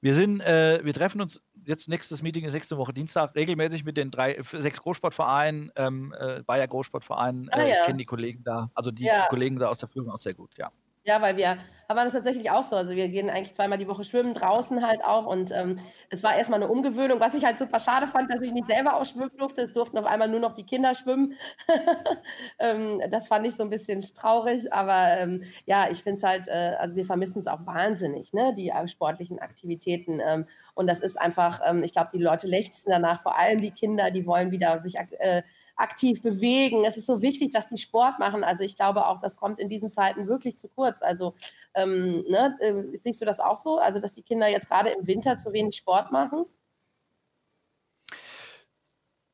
Wir 0.01 0.15
sind, 0.15 0.41
äh, 0.41 0.85
wir 0.85 0.93
treffen 0.93 1.21
uns 1.21 1.43
jetzt 1.67 1.89
nächstes 1.89 2.23
Meeting 2.23 2.45
ist 2.45 2.55
nächste 2.55 2.77
Woche 2.77 2.93
Dienstag 2.93 3.35
regelmäßig 3.35 3.85
mit 3.85 3.97
den 3.97 4.11
drei, 4.11 4.41
sechs 4.43 4.81
Großsportvereinen, 4.81 5.73
ähm, 5.77 6.15
äh, 6.19 6.43
Bayer 6.43 6.69
Großsportvereinen. 6.69 7.49
Ah, 7.51 7.61
äh, 7.61 7.71
ja. 7.71 7.77
Ich 7.81 7.87
kenne 7.87 7.99
die 7.99 8.05
Kollegen 8.05 8.45
da, 8.45 8.71
also 8.75 8.91
die 8.91 9.05
ja. 9.05 9.27
Kollegen 9.29 9.59
da 9.59 9.69
aus 9.69 9.79
der 9.79 9.89
Führung 9.89 10.11
auch 10.11 10.19
sehr 10.19 10.35
gut, 10.35 10.57
ja. 10.57 10.71
Ja, 11.07 11.21
weil 11.21 11.37
wir 11.37 11.59
haben 11.87 11.97
das 11.99 12.15
tatsächlich 12.15 12.51
auch 12.51 12.63
so. 12.63 12.77
Also 12.77 12.95
wir 12.97 13.09
gehen 13.09 13.29
eigentlich 13.29 13.53
zweimal 13.55 13.77
die 13.77 13.87
Woche 13.89 14.05
schwimmen, 14.05 14.33
draußen 14.33 14.87
halt 14.87 15.05
auch. 15.05 15.27
Und 15.27 15.51
ähm, 15.53 15.79
es 16.09 16.23
war 16.23 16.35
erstmal 16.35 16.63
eine 16.63 16.71
Umgewöhnung, 16.73 17.21
was 17.21 17.35
ich 17.35 17.45
halt 17.45 17.59
super 17.59 17.79
schade 17.79 18.07
fand, 18.07 18.33
dass 18.33 18.41
ich 18.41 18.53
nicht 18.53 18.67
selber 18.69 18.95
auch 18.97 19.05
schwimmen 19.05 19.31
durfte. 19.37 19.61
Es 19.61 19.75
durften 19.75 19.99
auf 19.99 20.07
einmal 20.07 20.29
nur 20.29 20.41
noch 20.41 20.55
die 20.55 20.65
Kinder 20.65 20.95
schwimmen. 20.95 21.35
ähm, 22.59 23.03
das 23.11 23.29
fand 23.29 23.47
ich 23.47 23.55
so 23.55 23.63
ein 23.63 23.69
bisschen 23.71 24.01
traurig. 24.01 24.73
Aber 24.73 25.19
ähm, 25.19 25.43
ja, 25.67 25.91
ich 25.91 26.03
finde 26.03 26.17
es 26.17 26.23
halt, 26.25 26.49
äh, 26.49 26.77
also 26.79 26.97
wir 26.97 27.05
vermissen 27.05 27.41
es 27.41 27.47
auch 27.49 27.67
wahnsinnig, 27.67 28.33
ne? 28.33 28.55
die 28.57 28.71
äh, 28.71 28.89
sportlichen 28.89 29.39
Aktivitäten. 29.39 30.21
Ähm, 30.27 30.47
und 30.75 30.87
das 30.87 31.01
ist 31.01 31.21
einfach, 31.21 31.61
ähm, 31.67 31.83
ich 31.83 31.93
glaube, 31.93 32.09
die 32.15 32.23
Leute 32.23 32.47
lechzen 32.47 32.91
danach, 32.91 33.21
vor 33.23 33.39
allem 33.39 33.61
die 33.61 33.73
Kinder, 33.73 34.11
die 34.11 34.27
wollen 34.27 34.51
wieder 34.53 34.81
sich 34.83 34.97
äh, 35.19 35.43
aktiv 35.77 36.23
bewegen. 36.23 36.85
Es 36.85 36.97
ist 36.97 37.07
so 37.07 37.21
wichtig, 37.21 37.53
dass 37.53 37.67
die 37.67 37.79
Sport 37.79 38.19
machen. 38.19 38.45
Also 38.45 38.65
ich 38.65 38.77
glaube 38.77 39.07
auch, 39.07 39.21
das 39.21 39.37
kommt 39.37 39.59
in 39.59 39.69
diesen 39.69 39.91
Zeiten 39.91 40.29
wirklich 40.29 40.59
zu 40.59 40.69
kurz. 40.69 41.03
Also 41.03 41.35
ähm, 41.75 42.25
ne, 42.29 42.57
äh, 42.61 42.97
siehst 42.99 43.21
du 43.21 43.25
das 43.25 43.41
auch 43.41 43.57
so? 43.57 43.79
Also 43.79 44.01
dass 44.01 44.13
die 44.13 44.23
Kinder 44.23 44.49
jetzt 44.49 44.69
gerade 44.69 44.91
im 44.91 45.07
Winter 45.07 45.39
zu 45.39 45.53
wenig 45.53 45.77
Sport 45.77 46.13
machen? 46.13 46.47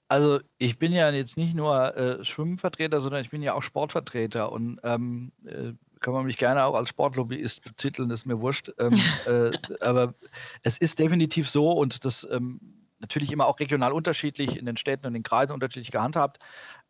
Also 0.09 0.40
ich 0.59 0.79
bin 0.79 0.92
ja 0.92 1.09
jetzt 1.11 1.37
nicht 1.37 1.55
nur 1.55 1.96
äh, 1.96 2.24
Schwimmvertreter, 2.24 3.00
sondern 3.00 3.22
ich 3.22 3.31
bin 3.31 3.42
ja 3.42 3.55
auch 3.55 3.62
Sportvertreter 3.62 4.50
und 4.50 4.81
ähm, 4.83 5.31
äh, 5.44 5.72
kann 6.00 6.14
man 6.14 6.24
mich 6.24 6.37
gerne 6.37 6.64
auch 6.64 6.74
als 6.74 6.88
Sportlobbyist 6.88 7.62
betiteln, 7.62 8.11
ist 8.11 8.26
mir 8.26 8.40
wurscht. 8.40 8.72
Ähm, 8.79 8.92
äh, 9.26 9.53
aber 9.81 10.14
es 10.62 10.79
ist 10.79 10.98
definitiv 10.98 11.48
so 11.48 11.70
und 11.70 12.05
das 12.05 12.26
ähm, 12.29 12.80
natürlich 13.01 13.33
immer 13.33 13.47
auch 13.47 13.59
regional 13.61 13.93
unterschiedlich, 13.93 14.57
in 14.57 14.67
den 14.67 14.77
Städten 14.77 15.07
und 15.07 15.15
den 15.15 15.23
Kreisen 15.23 15.53
unterschiedlich 15.53 15.91
gehandhabt. 15.91 16.39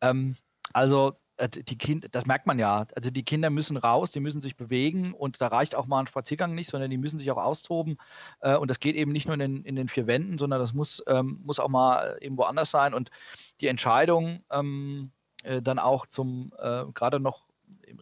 Ähm, 0.00 0.36
also 0.72 1.14
äh, 1.36 1.48
die 1.48 1.78
Kinder, 1.78 2.08
das 2.10 2.26
merkt 2.26 2.46
man 2.46 2.58
ja. 2.58 2.86
Also 2.94 3.10
die 3.10 3.24
Kinder 3.24 3.50
müssen 3.50 3.76
raus, 3.76 4.10
die 4.10 4.20
müssen 4.20 4.40
sich 4.40 4.56
bewegen 4.56 5.14
und 5.14 5.40
da 5.40 5.48
reicht 5.48 5.74
auch 5.74 5.86
mal 5.86 6.00
ein 6.00 6.06
Spaziergang 6.06 6.54
nicht, 6.54 6.70
sondern 6.70 6.90
die 6.90 6.98
müssen 6.98 7.18
sich 7.18 7.30
auch 7.30 7.38
austoben. 7.38 7.96
Äh, 8.40 8.56
und 8.56 8.68
das 8.68 8.80
geht 8.80 8.96
eben 8.96 9.12
nicht 9.12 9.26
nur 9.26 9.34
in 9.34 9.40
den, 9.40 9.64
in 9.64 9.76
den 9.76 9.88
vier 9.88 10.06
Wänden, 10.06 10.38
sondern 10.38 10.60
das 10.60 10.74
muss, 10.74 11.02
ähm, 11.06 11.40
muss 11.44 11.58
auch 11.58 11.68
mal 11.68 12.18
irgendwo 12.20 12.42
anders 12.44 12.70
sein. 12.70 12.94
Und 12.94 13.10
die 13.60 13.68
Entscheidung 13.68 14.44
ähm, 14.50 15.12
äh, 15.42 15.62
dann 15.62 15.78
auch 15.78 16.06
zum, 16.06 16.52
äh, 16.58 16.84
gerade 16.92 17.20
noch 17.20 17.46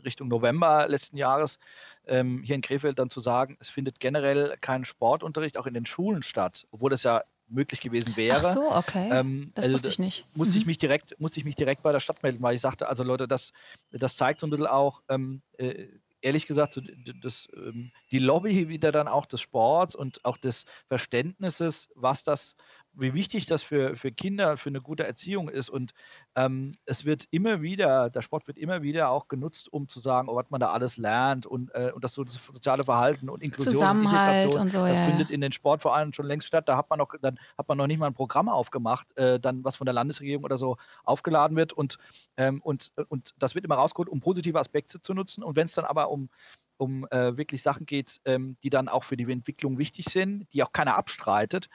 Richtung 0.05 0.29
November 0.29 0.87
letzten 0.88 1.16
Jahres, 1.16 1.59
ähm, 2.07 2.42
hier 2.42 2.55
in 2.55 2.62
Krefeld 2.62 2.99
dann 2.99 3.11
zu 3.11 3.21
sagen, 3.21 3.57
es 3.61 3.71
findet 3.71 4.01
generell 4.01 4.57
kein 4.61 4.85
Sportunterricht 4.85 5.57
auch 5.57 5.66
in 5.66 5.75
den 5.75 5.87
Schulen 5.87 6.23
statt, 6.23 6.66
obwohl 6.71 6.90
das 6.90 7.03
ja 7.03 7.23
möglich 7.48 7.80
gewesen 7.80 8.16
wäre. 8.16 8.46
Ach 8.46 8.52
so, 8.52 8.72
okay. 8.72 9.11
Ähm, 9.12 9.50
das 9.54 9.66
also 9.66 9.74
wusste 9.74 9.88
ich 9.90 9.98
nicht. 9.98 10.26
Musste, 10.34 10.54
mhm. 10.54 10.61
ich 10.61 10.66
mich 10.66 10.78
direkt, 10.78 11.18
musste 11.20 11.40
ich 11.40 11.44
mich 11.44 11.56
direkt 11.56 11.82
bei 11.82 11.92
der 11.92 12.00
Stadt 12.00 12.22
melden, 12.22 12.42
weil 12.42 12.54
ich 12.54 12.61
sagte, 12.61 12.88
also 12.88 13.04
Leute, 13.04 13.28
das, 13.28 13.52
das 13.90 14.16
zeigt 14.16 14.40
so 14.40 14.46
ein 14.46 14.50
bisschen 14.50 14.66
auch, 14.66 15.02
ähm, 15.08 15.42
äh, 15.56 15.87
ehrlich 16.20 16.46
gesagt, 16.46 16.74
so, 16.74 16.80
das, 17.22 17.48
ähm, 17.54 17.92
die 18.11 18.18
Lobby 18.18 18.68
wieder 18.68 18.92
dann 18.92 19.08
auch 19.08 19.26
des 19.26 19.40
Sports 19.40 19.94
und 19.94 20.24
auch 20.24 20.37
des 20.37 20.64
Verständnisses, 20.88 21.88
was 21.94 22.24
das 22.24 22.56
wie 23.00 23.14
wichtig 23.14 23.46
das 23.46 23.62
für, 23.62 23.96
für 23.96 24.12
Kinder, 24.12 24.56
für 24.56 24.68
eine 24.68 24.80
gute 24.80 25.06
Erziehung 25.06 25.48
ist. 25.48 25.70
Und 25.70 25.92
ähm, 26.34 26.74
es 26.84 27.04
wird 27.04 27.26
immer 27.30 27.62
wieder, 27.62 28.11
der 28.11 28.22
Sport 28.22 28.46
wird 28.46 28.58
immer 28.58 28.82
wieder 28.82 29.11
auch 29.11 29.28
genutzt, 29.28 29.72
um 29.72 29.88
zu 29.88 30.00
sagen, 30.00 30.28
oh, 30.28 30.37
was 30.37 30.50
man 30.50 30.61
da 30.61 30.70
alles 30.70 30.96
lernt 30.96 31.46
und, 31.46 31.74
äh, 31.74 31.92
und 31.94 32.04
das, 32.04 32.14
so, 32.14 32.24
das 32.24 32.38
soziale 32.52 32.84
Verhalten 32.84 33.28
und 33.28 33.42
Inklusion 33.42 33.72
Zusammenhalt 33.72 34.54
und, 34.54 34.62
und 34.62 34.72
so, 34.72 34.80
das 34.80 34.94
ja. 34.94 35.04
findet 35.04 35.30
in 35.30 35.40
den 35.40 35.52
Sportvereinen 35.52 36.12
schon 36.12 36.26
längst 36.26 36.46
statt. 36.46 36.68
Da 36.68 36.76
hat 36.76 36.90
man 36.90 36.98
noch, 36.98 37.14
dann 37.20 37.38
hat 37.56 37.68
man 37.68 37.78
noch 37.78 37.87
nicht 37.87 37.98
mal 37.98 38.06
ein 38.06 38.14
Programm 38.14 38.48
aufgemacht, 38.48 39.06
äh, 39.16 39.38
dann 39.38 39.64
was 39.64 39.76
von 39.76 39.84
der 39.84 39.94
Landesregierung 39.94 40.44
oder 40.44 40.58
so 40.58 40.76
aufgeladen 41.04 41.56
wird 41.56 41.72
und, 41.72 41.98
ähm, 42.37 42.61
und, 42.62 42.92
und 43.08 43.34
das 43.38 43.54
wird 43.54 43.64
immer 43.64 43.76
rausgeholt, 43.76 44.08
um 44.08 44.20
positive 44.20 44.58
Aspekte 44.58 45.00
zu 45.00 45.14
nutzen. 45.14 45.42
Und 45.42 45.56
wenn 45.56 45.66
es 45.66 45.74
dann 45.74 45.84
aber 45.84 46.11
um 46.11 46.28
um 46.78 47.06
äh, 47.11 47.37
wirklich 47.37 47.62
Sachen 47.62 47.87
geht, 47.87 48.20
ähm, 48.24 48.56
die 48.62 48.70
dann 48.70 48.88
auch 48.88 49.04
für 49.04 49.16
die 49.16 49.30
Entwicklung 49.30 49.78
wichtig 49.78 50.06
sind, 50.06 50.46
die 50.52 50.62
auch 50.62 50.72
keiner 50.72 50.96
abstreitet, 50.96 51.68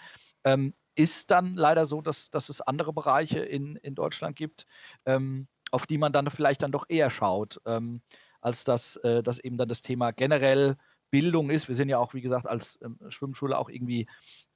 ähm, 0.46 0.74
ist 0.96 1.32
dann 1.32 1.56
leider 1.56 1.86
so, 1.86 2.02
dass, 2.02 2.30
dass 2.30 2.50
es 2.50 2.62
andere 2.62 2.94
Bereiche 2.94 3.40
in, 3.40 3.76
in 3.78 3.96
Deutschland 3.96 4.36
gibt. 4.36 4.66
Ähm, 5.06 5.48
auf 5.74 5.88
die 5.88 5.98
man 5.98 6.14
dann 6.14 6.30
vielleicht 6.30 6.62
dann 6.62 6.72
doch 6.72 6.86
eher 6.88 7.10
schaut, 7.10 7.60
ähm, 7.66 8.02
als 8.42 8.64
dass, 8.64 8.96
äh, 8.98 9.24
dass 9.24 9.40
eben 9.40 9.58
dann 9.58 9.68
das 9.68 9.82
Thema 9.82 10.12
generell 10.12 10.78
Bildung 11.10 11.50
ist. 11.50 11.68
Wir 11.68 11.76
sind 11.76 11.90
ja 11.90 11.98
auch, 11.98 12.14
wie 12.14 12.22
gesagt, 12.22 12.48
als 12.48 12.80
ähm, 12.84 13.00
Schwimmschule 13.10 13.58
auch 13.58 13.70
irgendwie 13.70 14.08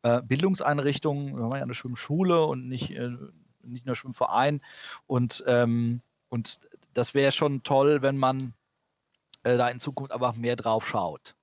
äh, 0.03 0.21
Bildungseinrichtung. 0.21 1.35
Wir 1.35 1.43
haben 1.43 1.55
ja 1.55 1.61
eine 1.61 1.73
Schwimmschule 1.73 2.43
und 2.45 2.67
nicht, 2.67 2.91
äh, 2.91 3.09
nicht 3.61 3.85
nur 3.85 3.95
Schwimmverein. 3.95 4.61
Und, 5.07 5.43
ähm, 5.47 6.01
und 6.29 6.59
das 6.93 7.13
wäre 7.13 7.31
schon 7.31 7.63
toll, 7.63 8.01
wenn 8.01 8.17
man 8.17 8.53
äh, 9.43 9.57
da 9.57 9.69
in 9.69 9.79
Zukunft 9.79 10.11
aber 10.11 10.33
mehr 10.33 10.55
drauf 10.55 10.85
schaut. 10.85 11.36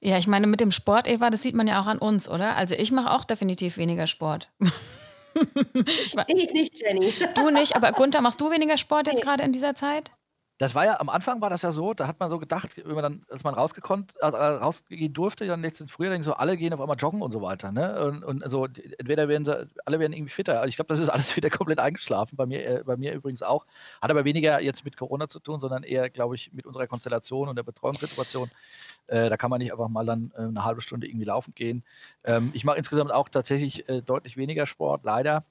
Ja, 0.00 0.16
ich 0.16 0.26
meine, 0.26 0.46
mit 0.46 0.60
dem 0.60 0.70
Sport, 0.70 1.08
Eva, 1.08 1.28
das 1.28 1.42
sieht 1.42 1.54
man 1.54 1.66
ja 1.66 1.80
auch 1.80 1.86
an 1.86 1.98
uns, 1.98 2.28
oder? 2.28 2.56
Also 2.56 2.74
ich 2.74 2.90
mache 2.90 3.10
auch 3.12 3.24
definitiv 3.24 3.76
weniger 3.76 4.06
Sport. 4.06 4.48
ich 6.26 6.52
nicht, 6.52 6.80
Jenny. 6.80 7.12
Du 7.34 7.50
nicht, 7.50 7.76
aber 7.76 7.92
Gunther, 7.92 8.22
machst 8.22 8.40
du 8.40 8.50
weniger 8.50 8.78
Sport 8.78 9.08
jetzt 9.08 9.22
gerade 9.22 9.44
in 9.44 9.52
dieser 9.52 9.74
Zeit? 9.74 10.10
Das 10.60 10.74
war 10.74 10.84
ja, 10.84 11.00
am 11.00 11.08
Anfang 11.08 11.40
war 11.40 11.48
das 11.48 11.62
ja 11.62 11.72
so, 11.72 11.94
da 11.94 12.06
hat 12.06 12.20
man 12.20 12.28
so 12.28 12.38
gedacht, 12.38 12.76
wenn 12.84 12.94
man 12.94 13.02
dann, 13.02 13.22
als 13.30 13.44
man 13.44 13.54
rausgekonnt, 13.54 14.14
äh, 14.20 14.26
rausgehen 14.26 15.10
durfte, 15.10 15.46
dann 15.46 15.62
letzten 15.62 15.88
Frühjahr, 15.88 16.22
so 16.22 16.34
alle 16.34 16.58
gehen 16.58 16.74
auf 16.74 16.80
einmal 16.82 16.98
joggen 16.98 17.22
und 17.22 17.32
so 17.32 17.40
weiter. 17.40 17.72
Ne? 17.72 18.04
Und, 18.04 18.22
und 18.22 18.44
also 18.44 18.66
entweder 18.66 19.26
werden 19.26 19.46
sie, 19.46 19.70
alle 19.86 19.98
werden 19.98 20.12
irgendwie 20.12 20.30
fitter. 20.30 20.66
Ich 20.66 20.76
glaube, 20.76 20.88
das 20.88 20.98
ist 20.98 21.08
alles 21.08 21.34
wieder 21.36 21.48
komplett 21.48 21.78
eingeschlafen, 21.78 22.36
bei 22.36 22.44
mir, 22.44 22.66
äh, 22.66 22.82
bei 22.84 22.98
mir 22.98 23.14
übrigens 23.14 23.42
auch. 23.42 23.64
Hat 24.02 24.10
aber 24.10 24.26
weniger 24.26 24.60
jetzt 24.60 24.84
mit 24.84 24.98
Corona 24.98 25.28
zu 25.28 25.40
tun, 25.40 25.60
sondern 25.60 25.82
eher, 25.82 26.10
glaube 26.10 26.34
ich, 26.34 26.52
mit 26.52 26.66
unserer 26.66 26.86
Konstellation 26.86 27.48
und 27.48 27.56
der 27.56 27.62
Betreuungssituation. 27.62 28.50
Äh, 29.06 29.30
da 29.30 29.38
kann 29.38 29.48
man 29.48 29.60
nicht 29.60 29.72
einfach 29.72 29.88
mal 29.88 30.04
dann 30.04 30.30
äh, 30.36 30.42
eine 30.42 30.62
halbe 30.62 30.82
Stunde 30.82 31.06
irgendwie 31.06 31.24
laufen 31.24 31.54
gehen. 31.54 31.84
Ähm, 32.22 32.50
ich 32.52 32.64
mache 32.64 32.76
insgesamt 32.76 33.12
auch 33.12 33.30
tatsächlich 33.30 33.88
äh, 33.88 34.02
deutlich 34.02 34.36
weniger 34.36 34.66
Sport, 34.66 35.04
leider. 35.04 35.42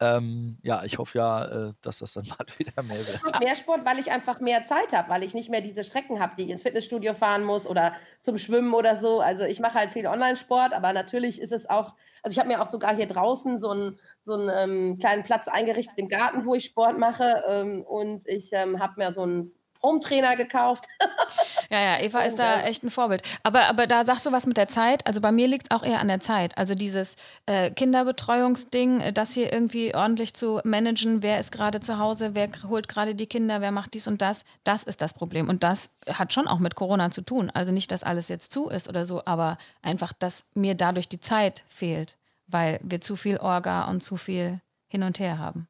Ähm, 0.00 0.58
ja, 0.62 0.82
ich 0.84 0.98
hoffe 0.98 1.18
ja, 1.18 1.44
äh, 1.44 1.72
dass 1.80 1.98
das 1.98 2.12
dann 2.12 2.24
mal 2.28 2.46
wieder 2.58 2.82
mehr 2.82 2.98
wird. 2.98 3.16
Ich 3.16 3.22
mache 3.22 3.44
mehr 3.44 3.56
Sport, 3.56 3.84
weil 3.84 3.98
ich 3.98 4.10
einfach 4.10 4.40
mehr 4.40 4.62
Zeit 4.62 4.92
habe, 4.92 5.08
weil 5.08 5.22
ich 5.22 5.34
nicht 5.34 5.50
mehr 5.50 5.60
diese 5.60 5.84
Strecken 5.84 6.20
habe, 6.20 6.34
die 6.36 6.44
ich 6.44 6.50
ins 6.50 6.62
Fitnessstudio 6.62 7.14
fahren 7.14 7.44
muss 7.44 7.66
oder 7.66 7.94
zum 8.20 8.36
Schwimmen 8.38 8.74
oder 8.74 8.96
so. 8.96 9.20
Also 9.20 9.44
ich 9.44 9.60
mache 9.60 9.74
halt 9.74 9.90
viel 9.90 10.06
Online-Sport, 10.06 10.72
aber 10.72 10.92
natürlich 10.92 11.40
ist 11.40 11.52
es 11.52 11.68
auch, 11.70 11.94
also 12.22 12.32
ich 12.32 12.38
habe 12.38 12.48
mir 12.48 12.60
auch 12.60 12.70
sogar 12.70 12.94
hier 12.94 13.06
draußen 13.06 13.58
so 13.58 13.70
einen, 13.70 13.98
so 14.24 14.34
einen 14.34 14.50
ähm, 14.54 14.98
kleinen 14.98 15.22
Platz 15.22 15.48
eingerichtet 15.48 15.98
im 15.98 16.08
Garten, 16.08 16.44
wo 16.44 16.54
ich 16.54 16.64
Sport 16.64 16.98
mache 16.98 17.42
ähm, 17.48 17.84
und 17.86 18.26
ich 18.26 18.50
ähm, 18.52 18.80
habe 18.80 18.94
mir 18.96 19.12
so 19.12 19.22
einen 19.22 19.52
Home-Trainer 19.84 20.36
gekauft. 20.36 20.86
ja, 21.70 21.80
ja, 21.80 22.00
Eva 22.00 22.20
ist 22.20 22.38
da 22.38 22.62
echt 22.62 22.82
ein 22.82 22.90
Vorbild. 22.90 23.22
Aber, 23.42 23.68
aber 23.68 23.86
da 23.86 24.04
sagst 24.04 24.24
du 24.26 24.32
was 24.32 24.46
mit 24.46 24.56
der 24.56 24.68
Zeit. 24.68 25.06
Also 25.06 25.20
bei 25.20 25.30
mir 25.30 25.46
liegt 25.46 25.66
es 25.70 25.76
auch 25.76 25.84
eher 25.84 26.00
an 26.00 26.08
der 26.08 26.20
Zeit. 26.20 26.56
Also 26.56 26.74
dieses 26.74 27.16
äh, 27.46 27.70
Kinderbetreuungsding, 27.70 29.00
äh, 29.00 29.12
das 29.12 29.32
hier 29.32 29.52
irgendwie 29.52 29.94
ordentlich 29.94 30.34
zu 30.34 30.60
managen, 30.64 31.22
wer 31.22 31.38
ist 31.38 31.52
gerade 31.52 31.80
zu 31.80 31.98
Hause, 31.98 32.34
wer 32.34 32.48
holt 32.68 32.88
gerade 32.88 33.14
die 33.14 33.26
Kinder, 33.26 33.60
wer 33.60 33.70
macht 33.70 33.94
dies 33.94 34.08
und 34.08 34.22
das, 34.22 34.44
das 34.64 34.82
ist 34.82 35.02
das 35.02 35.12
Problem. 35.12 35.48
Und 35.48 35.62
das 35.62 35.90
hat 36.08 36.32
schon 36.32 36.48
auch 36.48 36.58
mit 36.58 36.74
Corona 36.74 37.10
zu 37.10 37.22
tun. 37.22 37.50
Also 37.52 37.70
nicht, 37.70 37.92
dass 37.92 38.02
alles 38.02 38.28
jetzt 38.28 38.52
zu 38.52 38.68
ist 38.68 38.88
oder 38.88 39.04
so, 39.04 39.22
aber 39.26 39.58
einfach, 39.82 40.12
dass 40.12 40.44
mir 40.54 40.74
dadurch 40.74 41.08
die 41.08 41.20
Zeit 41.20 41.62
fehlt, 41.68 42.16
weil 42.46 42.80
wir 42.82 43.00
zu 43.00 43.16
viel 43.16 43.36
Orga 43.36 43.84
und 43.84 44.02
zu 44.02 44.16
viel 44.16 44.60
hin 44.88 45.02
und 45.02 45.18
her 45.18 45.38
haben. 45.38 45.68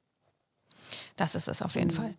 Das 1.16 1.34
ist 1.34 1.48
es 1.48 1.62
auf 1.62 1.74
jeden 1.74 1.88
mhm. 1.88 1.94
Fall. 1.94 2.14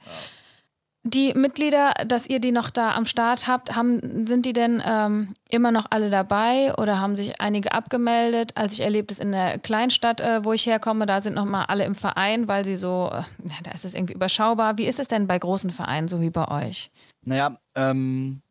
Die 1.08 1.36
Mitglieder, 1.36 1.94
dass 2.08 2.28
ihr 2.28 2.40
die 2.40 2.52
noch 2.52 2.72
da 2.72 2.96
am 2.96 3.06
Start 3.06 3.46
habt, 3.46 3.76
haben, 3.76 4.26
sind 4.26 4.44
die 4.44 4.54
denn 4.54 4.82
ähm, 4.84 5.36
immer 5.52 5.72
noch 5.72 5.86
alle 5.92 6.10
dabei 6.10 6.74
oder 6.80 7.00
haben 7.00 7.16
sich 7.16 7.40
einige 7.40 7.74
abgemeldet? 7.74 8.54
Als 8.58 8.74
ich 8.74 8.82
erlebt 8.82 9.12
es 9.12 9.20
in 9.20 9.32
der 9.32 9.60
Kleinstadt, 9.60 10.20
äh, 10.20 10.44
wo 10.44 10.52
ich 10.52 10.66
herkomme, 10.66 11.06
da 11.06 11.22
sind 11.22 11.36
noch 11.36 11.46
mal 11.46 11.66
alle 11.66 11.86
im 11.86 11.94
Verein, 11.94 12.48
weil 12.48 12.66
sie 12.66 12.76
so, 12.76 13.12
äh, 13.14 13.22
da 13.62 13.70
ist 13.70 13.86
es 13.86 13.94
irgendwie 13.94 14.16
überschaubar. 14.16 14.80
Wie 14.80 14.88
ist 14.88 14.98
es 14.98 15.08
denn 15.08 15.28
bei 15.28 15.38
großen 15.38 15.70
Vereinen, 15.70 16.08
so 16.08 16.22
wie 16.22 16.32
bei 16.32 16.48
euch? 16.48 16.90
Naja, 17.22 17.60
ähm, 17.76 18.42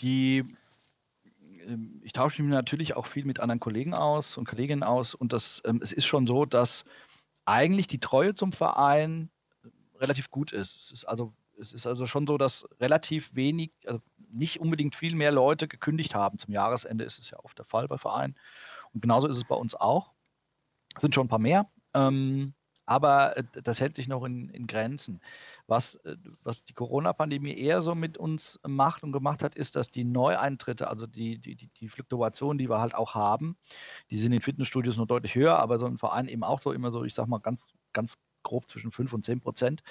die, 0.00 0.44
ähm, 1.68 2.00
ich 2.02 2.12
tausche 2.12 2.42
mich 2.42 2.50
natürlich 2.50 2.96
auch 2.96 3.06
viel 3.06 3.24
mit 3.24 3.38
anderen 3.38 3.60
Kollegen 3.60 3.94
aus 3.94 4.36
und 4.36 4.48
Kolleginnen 4.48 4.82
aus 4.82 5.14
und 5.14 5.32
das, 5.32 5.62
ähm, 5.64 5.78
es 5.84 5.92
ist 5.92 6.06
schon 6.06 6.26
so, 6.26 6.46
dass 6.46 6.84
eigentlich 7.44 7.86
die 7.86 8.00
Treue 8.00 8.34
zum 8.34 8.50
Verein 8.50 9.30
relativ 10.00 10.32
gut 10.32 10.50
ist. 10.50 10.80
Es 10.80 10.90
ist 10.90 11.04
also 11.04 11.32
es 11.60 11.72
ist 11.72 11.86
also 11.86 12.06
schon 12.06 12.26
so, 12.26 12.38
dass 12.38 12.66
relativ 12.80 13.34
wenig, 13.34 13.72
also 13.86 14.00
nicht 14.28 14.60
unbedingt 14.60 14.94
viel 14.94 15.14
mehr 15.14 15.32
Leute 15.32 15.68
gekündigt 15.68 16.14
haben. 16.14 16.38
Zum 16.38 16.52
Jahresende 16.52 17.04
ist 17.04 17.18
es 17.18 17.30
ja 17.30 17.38
oft 17.42 17.58
der 17.58 17.64
Fall 17.64 17.88
bei 17.88 17.98
Vereinen. 17.98 18.36
Und 18.92 19.00
genauso 19.02 19.28
ist 19.28 19.36
es 19.36 19.44
bei 19.44 19.54
uns 19.54 19.74
auch. 19.74 20.12
Es 20.94 21.02
sind 21.02 21.14
schon 21.14 21.26
ein 21.26 21.30
paar 21.30 21.38
mehr. 21.38 21.70
Ähm, 21.94 22.54
aber 22.86 23.36
äh, 23.36 23.44
das 23.62 23.80
hält 23.80 23.96
sich 23.96 24.08
noch 24.08 24.24
in, 24.24 24.48
in 24.50 24.66
Grenzen. 24.66 25.20
Was, 25.66 25.96
äh, 25.96 26.16
was 26.42 26.64
die 26.64 26.72
Corona-Pandemie 26.72 27.54
eher 27.54 27.82
so 27.82 27.94
mit 27.94 28.16
uns 28.16 28.60
macht 28.66 29.02
und 29.02 29.12
gemacht 29.12 29.42
hat, 29.42 29.54
ist, 29.56 29.76
dass 29.76 29.90
die 29.90 30.04
Neueintritte, 30.04 30.88
also 30.88 31.06
die, 31.06 31.38
die, 31.38 31.56
die, 31.56 31.88
Fluktuation, 31.88 32.58
die 32.58 32.70
wir 32.70 32.80
halt 32.80 32.94
auch 32.94 33.14
haben, 33.14 33.56
die 34.10 34.18
sind 34.18 34.32
in 34.32 34.40
Fitnessstudios 34.40 34.96
noch 34.96 35.06
deutlich 35.06 35.34
höher, 35.34 35.58
aber 35.58 35.78
so 35.78 35.86
ein 35.86 35.98
Verein 35.98 36.28
eben 36.28 36.44
auch 36.44 36.60
so 36.62 36.72
immer 36.72 36.92
so, 36.92 37.04
ich 37.04 37.14
sag 37.14 37.26
mal, 37.26 37.38
ganz, 37.38 37.60
ganz 37.92 38.14
grob 38.46 38.68
zwischen 38.68 38.90
5 38.90 39.12
und 39.12 39.24
10 39.24 39.40
Prozent, 39.40 39.82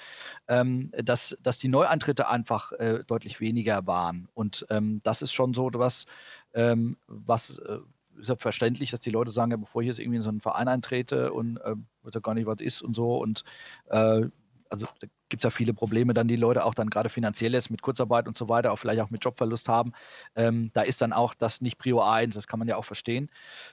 ähm, 0.48 0.90
dass, 1.02 1.36
dass 1.42 1.58
die 1.58 1.68
Neueintritte 1.68 2.28
einfach 2.28 2.72
äh, 2.72 3.04
deutlich 3.06 3.40
weniger 3.40 3.86
waren. 3.86 4.28
Und 4.34 4.66
ähm, 4.70 5.00
das 5.04 5.22
ist 5.22 5.32
schon 5.32 5.54
so 5.54 5.70
was, 5.74 6.06
ähm, 6.54 6.96
was 7.06 7.58
äh, 7.58 7.78
ist 8.18 8.28
ja 8.28 8.36
verständlich, 8.36 8.90
dass 8.90 9.00
die 9.00 9.10
Leute 9.10 9.30
sagen, 9.30 9.50
ja, 9.50 9.56
bevor 9.56 9.82
ich 9.82 9.88
jetzt 9.88 9.98
irgendwie 9.98 10.16
in 10.16 10.22
so 10.22 10.30
einen 10.30 10.40
Verein 10.40 10.68
eintrete 10.68 11.32
und 11.32 11.58
äh, 11.58 11.74
weiß 12.02 12.14
ja 12.14 12.20
gar 12.20 12.34
nicht, 12.34 12.46
was 12.46 12.60
ist 12.60 12.82
und 12.82 12.94
so. 12.94 13.18
Und 13.18 13.44
äh, 13.88 14.22
also 14.70 14.86
da 15.00 15.06
gibt 15.28 15.42
es 15.42 15.44
ja 15.44 15.50
viele 15.50 15.74
Probleme, 15.74 16.14
dann 16.14 16.28
die 16.28 16.36
Leute 16.36 16.64
auch 16.64 16.74
dann 16.74 16.90
gerade 16.90 17.08
finanziell 17.08 17.52
jetzt 17.52 17.70
mit 17.70 17.82
Kurzarbeit 17.82 18.26
und 18.28 18.36
so 18.36 18.48
weiter, 18.48 18.72
auch 18.72 18.78
vielleicht 18.78 19.00
auch 19.00 19.10
mit 19.10 19.24
Jobverlust 19.24 19.68
haben. 19.68 19.92
Ähm, 20.34 20.70
da 20.72 20.82
ist 20.82 21.00
dann 21.00 21.12
auch 21.12 21.34
das 21.34 21.60
nicht 21.60 21.78
Prio 21.78 22.00
1, 22.02 22.34
das 22.34 22.46
kann 22.46 22.58
man 22.58 22.68
ja 22.68 22.76
auch 22.76 22.84
verstehen. 22.84 23.30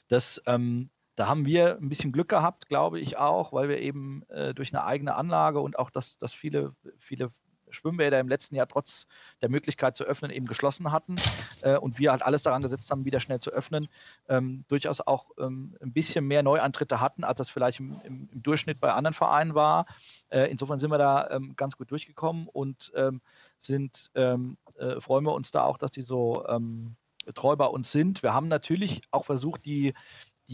Das 0.08 0.42
ähm, 0.46 0.90
da 1.16 1.28
haben 1.28 1.46
wir 1.46 1.78
ein 1.78 1.90
bisschen 1.90 2.12
Glück 2.12 2.30
gehabt, 2.30 2.68
glaube 2.68 3.00
ich 3.00 3.18
auch, 3.18 3.54
weil 3.54 3.70
wir 3.70 3.80
eben 3.80 4.24
äh, 4.30 4.54
durch 4.54 4.74
eine 4.74 4.84
eigene 4.84 5.16
Anlage 5.16 5.60
und 5.60 5.78
auch, 5.78 5.90
dass, 5.90 6.18
dass 6.18 6.34
viele, 6.34 6.76
viele 7.00 7.30
Schwimmbäder 7.74 8.20
im 8.20 8.28
letzten 8.28 8.56
Jahr 8.56 8.68
trotz 8.68 9.08
der 9.42 9.50
Möglichkeit 9.50 9.98
zu 9.98 10.04
öffnen 10.04 10.32
eben 10.32 10.46
geschlossen 10.46 10.92
hatten 10.92 11.16
äh, 11.62 11.78
und 11.78 12.00
wir 12.00 12.12
halt 12.12 12.24
alles 12.24 12.44
daran 12.44 12.62
gesetzt 12.62 12.90
haben, 12.92 13.06
wieder 13.06 13.20
schnell 13.20 13.40
zu 13.40 13.52
öffnen, 13.52 13.88
ähm, 14.30 14.64
durchaus 14.68 15.02
auch 15.02 15.32
ähm, 15.38 15.76
ein 15.82 15.94
bisschen 15.94 16.26
mehr 16.26 16.44
Neuantritte 16.44 17.02
hatten, 17.02 17.24
als 17.24 17.40
das 17.40 17.50
vielleicht 17.50 17.80
im, 17.80 18.00
im, 18.04 18.30
im 18.32 18.44
Durchschnitt 18.44 18.80
bei 18.80 18.92
anderen 18.92 19.14
Vereinen 19.14 19.56
war. 19.56 19.86
Äh, 20.30 20.50
insofern 20.52 20.80
sind 20.80 20.92
wir 20.92 20.98
da 20.98 21.30
ähm, 21.32 21.56
ganz 21.56 21.78
gut 21.78 21.92
durchgekommen 21.92 22.48
und 22.48 22.92
ähm, 22.96 23.22
sind, 23.58 24.12
ähm, 24.16 24.58
äh, 24.78 25.00
freuen 25.00 25.26
wir 25.26 25.34
uns 25.34 25.52
da 25.52 25.64
auch, 25.64 25.78
dass 25.78 25.92
die 25.92 26.02
so 26.02 26.46
ähm, 26.48 26.96
treu 27.36 27.56
bei 27.56 27.66
uns 27.66 27.92
sind. 27.92 28.24
Wir 28.24 28.34
haben 28.34 28.48
natürlich 28.48 29.02
auch 29.12 29.26
versucht, 29.26 29.66
die 29.66 29.94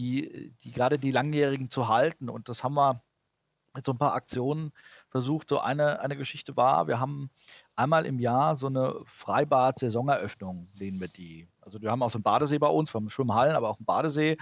die, 0.00 0.54
die 0.64 0.72
gerade 0.72 0.98
die 0.98 1.10
Langjährigen 1.10 1.70
zu 1.70 1.88
halten. 1.88 2.30
Und 2.30 2.48
das 2.48 2.64
haben 2.64 2.74
wir 2.74 3.02
mit 3.74 3.84
so 3.84 3.92
ein 3.92 3.98
paar 3.98 4.14
Aktionen 4.14 4.72
versucht. 5.08 5.48
So 5.48 5.60
eine, 5.60 6.00
eine 6.00 6.16
Geschichte 6.16 6.56
war, 6.56 6.88
wir 6.88 6.98
haben 6.98 7.30
einmal 7.76 8.04
im 8.04 8.18
Jahr 8.18 8.56
so 8.56 8.66
eine 8.66 8.94
Freibad-Saisoneröffnung, 9.04 10.68
nennen 10.78 11.00
wir 11.00 11.08
die. 11.08 11.46
Also 11.60 11.80
wir 11.80 11.90
haben 11.90 12.02
auch 12.02 12.10
so 12.10 12.16
einen 12.16 12.24
Badesee 12.24 12.58
bei 12.58 12.66
uns, 12.66 12.92
wir 12.92 13.00
haben 13.00 13.10
Schwimmhallen, 13.10 13.54
aber 13.54 13.68
auch 13.68 13.78
einen 13.78 13.86
Badesee. 13.86 14.38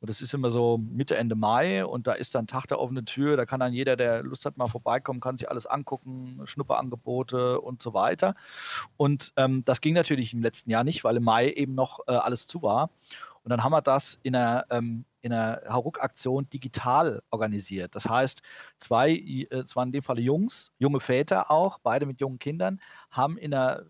Und 0.00 0.10
das 0.10 0.20
ist 0.20 0.34
immer 0.34 0.50
so 0.50 0.78
Mitte, 0.78 1.16
Ende 1.16 1.36
Mai 1.36 1.84
und 1.84 2.06
da 2.06 2.12
ist 2.12 2.34
dann 2.34 2.46
Tag 2.46 2.66
der 2.66 2.80
offenen 2.80 3.06
Tür. 3.06 3.36
Da 3.36 3.44
kann 3.46 3.60
dann 3.60 3.72
jeder, 3.72 3.96
der 3.96 4.22
Lust 4.22 4.46
hat, 4.46 4.56
mal 4.56 4.66
vorbeikommen, 4.66 5.20
kann 5.20 5.36
sich 5.36 5.48
alles 5.48 5.66
angucken, 5.66 6.40
Schnupperangebote 6.44 7.60
und 7.60 7.82
so 7.82 7.94
weiter. 7.94 8.34
Und 8.96 9.32
ähm, 9.36 9.64
das 9.64 9.80
ging 9.80 9.94
natürlich 9.94 10.32
im 10.32 10.42
letzten 10.42 10.70
Jahr 10.70 10.82
nicht, 10.82 11.04
weil 11.04 11.16
im 11.16 11.24
Mai 11.24 11.50
eben 11.50 11.74
noch 11.74 12.00
äh, 12.08 12.12
alles 12.12 12.48
zu 12.48 12.62
war. 12.62 12.90
Und 13.44 13.50
dann 13.50 13.62
haben 13.64 13.72
wir 13.72 13.82
das 13.82 14.18
in 14.22 14.36
einer, 14.36 14.64
ähm, 14.70 15.04
in 15.20 15.32
einer 15.32 15.62
Hauruck-Aktion 15.68 16.48
digital 16.50 17.22
organisiert. 17.30 17.94
Das 17.94 18.08
heißt, 18.08 18.42
zwei, 18.78 19.10
äh, 19.12 19.46
es 19.50 19.74
waren 19.76 19.88
in 19.88 19.92
dem 19.92 20.02
Fall 20.02 20.18
Jungs, 20.18 20.72
junge 20.78 21.00
Väter 21.00 21.50
auch, 21.50 21.78
beide 21.78 22.06
mit 22.06 22.20
jungen 22.20 22.38
Kindern, 22.38 22.80
haben 23.10 23.36
in 23.38 23.54
einer 23.54 23.84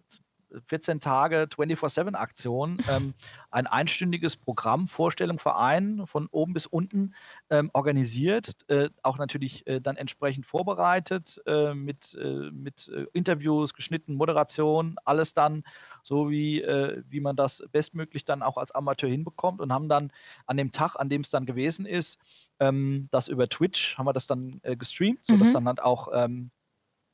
14 0.66 1.00
Tage 1.00 1.46
24-7-Aktion, 1.50 2.78
ähm, 2.90 3.14
ein 3.50 3.66
einstündiges 3.66 4.36
Programm, 4.36 4.86
Vorstellung, 4.86 5.38
Verein 5.38 6.06
von 6.06 6.26
oben 6.30 6.52
bis 6.52 6.66
unten 6.66 7.14
ähm, 7.50 7.70
organisiert, 7.72 8.50
äh, 8.68 8.90
auch 9.02 9.18
natürlich 9.18 9.66
äh, 9.66 9.80
dann 9.80 9.96
entsprechend 9.96 10.46
vorbereitet, 10.46 11.40
äh, 11.46 11.74
mit, 11.74 12.14
äh, 12.14 12.50
mit 12.50 12.88
äh, 12.88 13.06
Interviews, 13.12 13.74
geschnitten, 13.74 14.14
Moderation, 14.14 14.96
alles 15.04 15.34
dann 15.34 15.64
so, 16.02 16.30
wie, 16.30 16.62
äh, 16.62 17.02
wie 17.08 17.20
man 17.20 17.36
das 17.36 17.64
bestmöglich 17.72 18.24
dann 18.24 18.42
auch 18.42 18.56
als 18.56 18.72
Amateur 18.72 19.10
hinbekommt 19.10 19.60
und 19.60 19.72
haben 19.72 19.88
dann 19.88 20.12
an 20.46 20.56
dem 20.56 20.72
Tag, 20.72 20.96
an 20.96 21.08
dem 21.08 21.22
es 21.22 21.30
dann 21.30 21.46
gewesen 21.46 21.86
ist, 21.86 22.18
ähm, 22.60 23.08
das 23.10 23.28
über 23.28 23.48
Twitch, 23.48 23.98
haben 23.98 24.06
wir 24.06 24.12
das 24.12 24.26
dann 24.26 24.60
gestreamt, 24.62 25.24
sodass 25.24 25.48
mhm. 25.48 25.52
dann 25.52 25.66
halt 25.66 25.82
auch 25.82 26.08
ähm, 26.12 26.50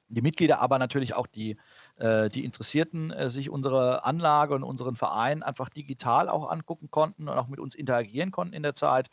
die 0.09 0.23
Mitglieder, 0.23 0.61
aber 0.61 0.79
natürlich 0.79 1.15
auch 1.15 1.27
die, 1.27 1.57
die 2.31 2.45
Interessierten 2.45 3.11
äh, 3.11 3.29
sich 3.29 3.51
unsere 3.51 4.05
Anlage 4.05 4.55
und 4.55 4.63
unseren 4.63 4.97
Verein 4.97 5.43
einfach 5.43 5.69
digital 5.69 6.29
auch 6.29 6.51
angucken 6.51 6.91
konnten 6.91 7.29
und 7.29 7.37
auch 7.37 7.49
mit 7.49 7.59
uns 7.61 7.75
interagieren 7.75 8.31
konnten 8.31 8.55
in 8.55 8.63
der 8.63 8.75
Zeit. 8.75 9.09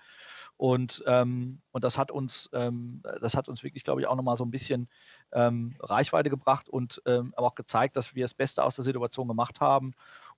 Und, 0.57 1.03
ähm, 1.05 1.61
und 1.71 1.83
das 1.83 1.97
hat 1.97 2.11
uns, 2.11 2.49
ähm, 2.53 3.01
das 3.21 3.35
hat 3.35 3.49
uns 3.49 3.63
wirklich, 3.63 3.83
glaube 3.83 4.01
ich, 4.01 4.07
auch 4.07 4.15
nochmal 4.15 4.37
so 4.37 4.45
ein 4.45 4.51
bisschen 4.51 4.87
ähm, 5.33 5.75
Reichweite 5.79 6.29
gebracht 6.29 6.69
und 6.69 7.01
ähm, 7.05 7.33
aber 7.35 7.47
auch 7.47 7.55
gezeigt, 7.55 7.97
dass 7.97 8.15
wir 8.15 8.23
das 8.23 8.33
Beste 8.33 8.63
aus 8.63 8.75
der 8.75 8.85
Situation 8.85 9.27
gemacht 9.27 9.59
haben. 9.59 9.93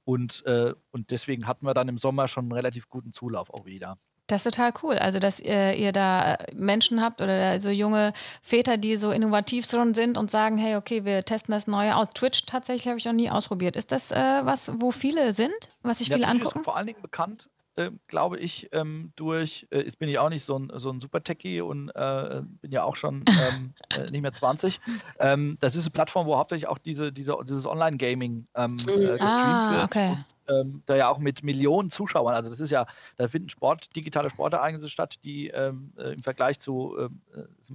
Und, 0.06 0.46
äh, 0.46 0.74
und 0.92 1.12
deswegen 1.12 1.48
hatten 1.48 1.66
wir 1.66 1.74
dann 1.74 1.90
im 1.90 1.98
Sommer 1.98 2.28
schon 2.28 2.46
einen 2.46 2.54
relativ 2.54 2.90
guten 2.90 3.12
Zulauf 3.14 3.50
auch 3.54 3.66
wieder. 3.66 3.98
Das 4.28 4.46
ist 4.46 4.54
total 4.56 4.74
cool. 4.84 4.96
Also, 4.96 5.20
dass 5.20 5.40
ihr, 5.40 5.76
ihr 5.76 5.92
da 5.92 6.38
Menschen 6.54 7.02
habt 7.02 7.22
oder 7.22 7.60
so 7.60 7.70
junge 7.70 8.14
Väter, 8.42 8.78
die 8.78 8.98
so 8.98 9.12
innovativ 9.12 9.66
schon 9.66 9.94
sind 9.94 10.18
und 10.18 10.30
sagen, 10.30 10.58
hey, 10.58 10.76
okay, 10.76 11.06
wir 11.06 11.24
testen 11.24 11.54
das 11.54 11.68
Neue 11.68 11.96
aus. 11.96 12.10
Twitch 12.14 12.46
tatsächlich 12.46 12.88
habe 12.88 12.98
ich 12.98 13.06
noch 13.06 13.14
nie 13.14 13.30
ausprobiert. 13.30 13.76
Ist 13.76 13.92
das 13.92 14.12
äh, 14.12 14.42
was, 14.44 14.72
wo 14.80 14.92
viele 14.92 15.34
sind, 15.34 15.70
was 15.82 16.00
sich 16.00 16.10
ja, 16.10 16.18
viele 16.18 16.28
Twitch 16.28 16.42
angucken? 16.42 16.60
Ist 16.60 16.66
vor 16.66 16.78
allen 16.78 16.88
Dingen 16.88 17.02
bekannt 17.02 17.50
äh, 17.78 17.92
glaube 18.08 18.40
ich, 18.40 18.70
ähm, 18.72 19.14
durch, 19.16 19.68
äh, 19.70 19.82
jetzt 19.82 20.00
bin 20.00 20.10
ich 20.10 20.18
auch 20.18 20.30
nicht 20.30 20.44
so 20.44 20.58
ein, 20.58 20.72
so 20.76 20.90
ein 20.90 21.00
Super-Techie 21.00 21.62
und 21.62 21.90
äh, 21.90 22.42
bin 22.62 22.72
ja 22.72 22.84
auch 22.84 22.96
schon 22.96 23.24
ähm, 23.28 23.74
äh, 23.96 24.10
nicht 24.10 24.22
mehr 24.22 24.34
20. 24.34 24.82
Ähm, 25.20 25.58
das 25.60 25.76
ist 25.76 25.84
eine 25.84 25.92
Plattform, 25.92 26.26
wo 26.26 26.38
hauptsächlich 26.38 26.68
auch 26.68 26.80
diese, 26.80 27.14
diese, 27.14 27.38
dieses 27.44 27.68
Online-Gaming 27.68 28.48
ähm, 28.56 28.74
äh, 28.74 28.76
gestreamt 28.76 29.22
ah, 29.22 29.72
wird. 29.72 29.84
Okay. 29.84 30.10
Und, 30.10 30.26
ähm, 30.50 30.84
da 30.86 30.96
ja 30.96 31.10
auch 31.10 31.18
mit 31.18 31.44
Millionen 31.44 31.90
Zuschauern, 31.90 32.36
also 32.36 32.50
das 32.50 32.60
ist 32.60 32.72
ja, 32.72 32.86
da 33.18 33.28
finden 33.28 33.50
Sport, 33.50 33.96
digitale 33.96 34.30
Sportereignisse 34.30 34.90
statt, 34.90 35.20
die 35.24 35.48
ähm, 35.48 35.94
äh, 35.98 36.14
im 36.14 36.24
Vergleich 36.24 36.60
zu 36.60 36.98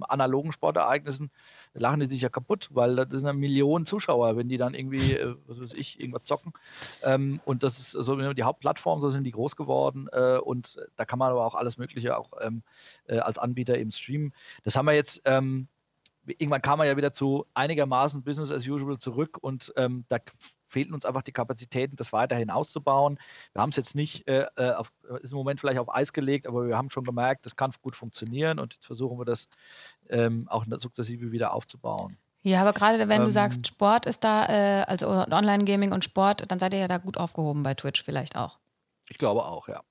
analogen 0.01 0.51
Sportereignissen 0.51 1.31
lachen 1.73 1.99
die 2.01 2.07
sich 2.07 2.21
ja 2.21 2.29
kaputt, 2.29 2.69
weil 2.71 2.95
das 2.95 3.09
sind 3.09 3.25
ja 3.25 3.33
Millionen 3.33 3.85
Zuschauer, 3.85 4.37
wenn 4.37 4.47
die 4.47 4.57
dann 4.57 4.73
irgendwie, 4.73 5.13
äh, 5.13 5.35
was 5.47 5.59
weiß 5.59 5.73
ich, 5.73 5.99
irgendwas 5.99 6.23
zocken. 6.23 6.53
Ähm, 7.03 7.39
und 7.45 7.63
das 7.63 7.79
ist 7.79 7.91
so 7.91 8.33
die 8.33 8.43
Hauptplattform, 8.43 9.01
so 9.01 9.09
sind 9.09 9.23
die 9.23 9.31
groß 9.31 9.55
geworden. 9.55 10.07
Äh, 10.11 10.37
und 10.37 10.79
da 10.95 11.05
kann 11.05 11.19
man 11.19 11.31
aber 11.31 11.45
auch 11.45 11.55
alles 11.55 11.77
Mögliche 11.77 12.17
auch 12.17 12.31
ähm, 12.41 12.63
äh, 13.07 13.17
als 13.17 13.37
Anbieter 13.37 13.77
eben 13.77 13.91
streamen. 13.91 14.33
Das 14.63 14.75
haben 14.75 14.85
wir 14.85 14.93
jetzt. 14.93 15.21
Ähm, 15.25 15.67
irgendwann 16.25 16.61
kam 16.61 16.77
man 16.77 16.87
ja 16.87 16.97
wieder 16.97 17.13
zu 17.13 17.45
einigermaßen 17.53 18.23
Business 18.23 18.51
as 18.51 18.67
usual 18.67 18.97
zurück 18.97 19.37
und 19.41 19.73
ähm, 19.75 20.05
da 20.09 20.17
fehlten 20.67 20.93
uns 20.93 21.05
einfach 21.05 21.21
die 21.21 21.31
Kapazitäten, 21.31 21.95
das 21.95 22.11
weiterhin 22.11 22.49
auszubauen. 22.49 23.19
Wir 23.53 23.61
haben 23.61 23.69
es 23.69 23.75
jetzt 23.75 23.95
nicht, 23.95 24.27
äh, 24.27 24.47
äh, 24.55 24.71
auf, 24.71 24.91
ist 25.21 25.31
im 25.31 25.37
Moment 25.37 25.59
vielleicht 25.59 25.79
auf 25.79 25.93
Eis 25.93 26.13
gelegt, 26.13 26.47
aber 26.47 26.67
wir 26.67 26.77
haben 26.77 26.89
schon 26.89 27.03
gemerkt, 27.03 27.45
das 27.45 27.55
kann 27.55 27.71
gut 27.81 27.95
funktionieren 27.95 28.59
und 28.59 28.73
jetzt 28.73 28.85
versuchen 28.85 29.17
wir 29.17 29.25
das 29.25 29.47
ähm, 30.09 30.47
auch 30.49 30.65
sukzessive 30.79 31.31
wieder 31.31 31.53
aufzubauen. 31.53 32.17
Ja, 32.41 32.61
aber 32.61 32.73
gerade 32.73 33.07
wenn 33.07 33.21
ähm, 33.21 33.27
du 33.27 33.31
sagst, 33.31 33.67
Sport 33.67 34.05
ist 34.05 34.23
da, 34.23 34.45
äh, 34.47 34.83
also 34.83 35.07
Online-Gaming 35.07 35.93
und 35.93 36.03
Sport, 36.03 36.51
dann 36.51 36.59
seid 36.59 36.73
ihr 36.73 36.79
ja 36.79 36.87
da 36.89 36.97
gut 36.97 37.17
aufgehoben 37.17 37.63
bei 37.63 37.73
Twitch 37.73 38.03
vielleicht 38.03 38.35
auch. 38.35 38.59
Ich 39.07 39.17
glaube 39.17 39.45
auch, 39.45 39.67
ja. 39.69 39.81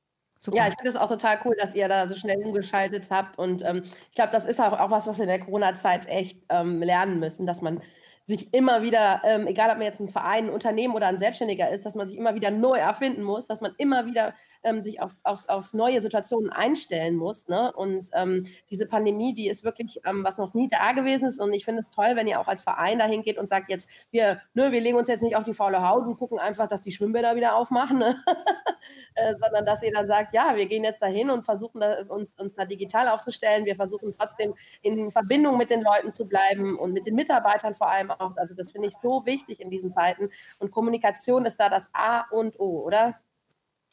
Super. 0.45 0.57
Ja, 0.57 0.67
ich 0.67 0.75
finde 0.75 0.89
es 0.91 0.97
auch 0.97 1.09
total 1.09 1.39
cool, 1.45 1.55
dass 1.57 1.73
ihr 1.77 1.87
da 1.87 2.09
so 2.09 2.17
schnell 2.17 2.37
umgeschaltet 2.45 3.11
habt. 3.11 3.39
Und 3.39 3.63
ähm, 3.65 3.83
ich 3.85 4.17
glaube, 4.17 4.33
das 4.33 4.45
ist 4.45 4.61
auch, 4.61 4.73
auch 4.73 4.91
was, 4.91 5.07
was 5.07 5.19
wir 5.19 5.23
in 5.23 5.29
der 5.29 5.39
Corona-Zeit 5.39 6.07
echt 6.09 6.37
ähm, 6.49 6.83
lernen 6.83 7.21
müssen, 7.21 7.47
dass 7.47 7.63
man 7.63 7.81
sich 8.25 8.53
immer 8.53 8.83
wieder, 8.83 9.23
ähm, 9.25 9.47
egal 9.47 9.71
ob 9.71 9.77
man 9.77 9.87
jetzt 9.87 10.01
ein 10.01 10.09
Verein, 10.09 10.47
ein 10.47 10.51
Unternehmen 10.51 10.95
oder 10.95 11.07
ein 11.07 11.19
Selbstständiger 11.19 11.71
ist, 11.71 11.87
dass 11.87 11.95
man 11.95 12.09
sich 12.09 12.17
immer 12.17 12.35
wieder 12.35 12.51
neu 12.51 12.77
erfinden 12.77 13.23
muss, 13.23 13.47
dass 13.47 13.61
man 13.61 13.73
immer 13.79 14.07
wieder 14.07 14.35
ähm, 14.65 14.83
sich 14.83 15.01
auf, 15.01 15.15
auf, 15.23 15.49
auf 15.49 15.73
neue 15.73 16.01
Situationen 16.01 16.51
einstellen 16.51 17.17
muss. 17.17 17.49
Ne? 17.49 17.73
Und 17.73 18.11
ähm, 18.13 18.47
diese 18.71 18.87
Pandemie, 18.87 19.35
die 19.35 19.49
ist 19.49 19.65
wirklich 19.65 20.01
ähm, 20.05 20.25
was 20.25 20.39
noch 20.39 20.55
nie 20.55 20.69
da 20.69 20.93
gewesen 20.93 21.29
ist. 21.29 21.41
Und 21.41 21.53
ich 21.53 21.65
finde 21.65 21.81
es 21.81 21.91
toll, 21.91 22.13
wenn 22.15 22.27
ihr 22.27 22.41
auch 22.41 22.49
als 22.49 22.63
Verein 22.63 22.99
dahin 22.99 23.23
geht 23.23 23.39
und 23.39 23.49
sagt 23.49 23.71
jetzt, 23.71 23.89
wir, 24.11 24.41
ne, 24.55 24.73
wir 24.73 24.81
legen 24.81 24.97
uns 24.97 25.09
jetzt 25.09 25.23
nicht 25.23 25.37
auf 25.37 25.45
die 25.45 25.55
faule 25.55 25.87
Haut 25.89 26.07
und 26.07 26.19
gucken 26.19 26.39
einfach, 26.39 26.67
dass 26.67 26.83
die 26.83 26.93
Schwimmbäder 26.93 27.37
wieder 27.37 27.57
aufmachen, 27.57 27.99
ne? 27.99 28.17
äh, 29.15 29.35
sondern 29.41 29.65
dass 29.67 29.83
ihr 29.83 29.93
dann 29.93 30.07
sagt, 30.07 30.35
ja, 30.35 30.57
wir 30.57 30.67
gehen 30.67 30.85
jetzt 30.85 31.03
dahin 31.03 31.31
und 31.31 31.45
versuchen 31.45 31.81
da, 31.81 32.03
uns, 32.09 32.35
uns 32.39 32.55
da 32.55 32.65
digital 32.65 33.09
aufzustellen. 33.09 33.65
Wir 33.65 33.77
versuchen 33.77 34.15
trotzdem 34.17 34.55
in 34.83 35.11
Verbindung 35.11 35.59
mit 35.59 35.71
den 35.71 35.83
Leuten 35.83 36.13
zu 36.13 36.27
bleiben 36.27 36.79
und 36.79 36.93
mit 36.93 37.07
den 37.07 37.15
Mitarbeitern 37.15 37.75
vor 37.75 37.91
allem 37.91 38.11
auch. 38.11 38.37
Also 38.37 38.55
das 38.55 38.71
finde 38.71 38.89
ich 38.89 38.95
so 39.03 39.25
wichtig 39.27 39.61
in 39.61 39.71
diesen 39.71 39.91
Zeiten. 39.91 40.31
Und 40.59 40.71
Kommunikation 40.71 41.45
ist 41.45 41.59
da 41.59 41.69
das 41.69 41.89
A 41.93 42.23
und 42.31 42.59
O, 42.59 42.81
oder? 42.81 43.19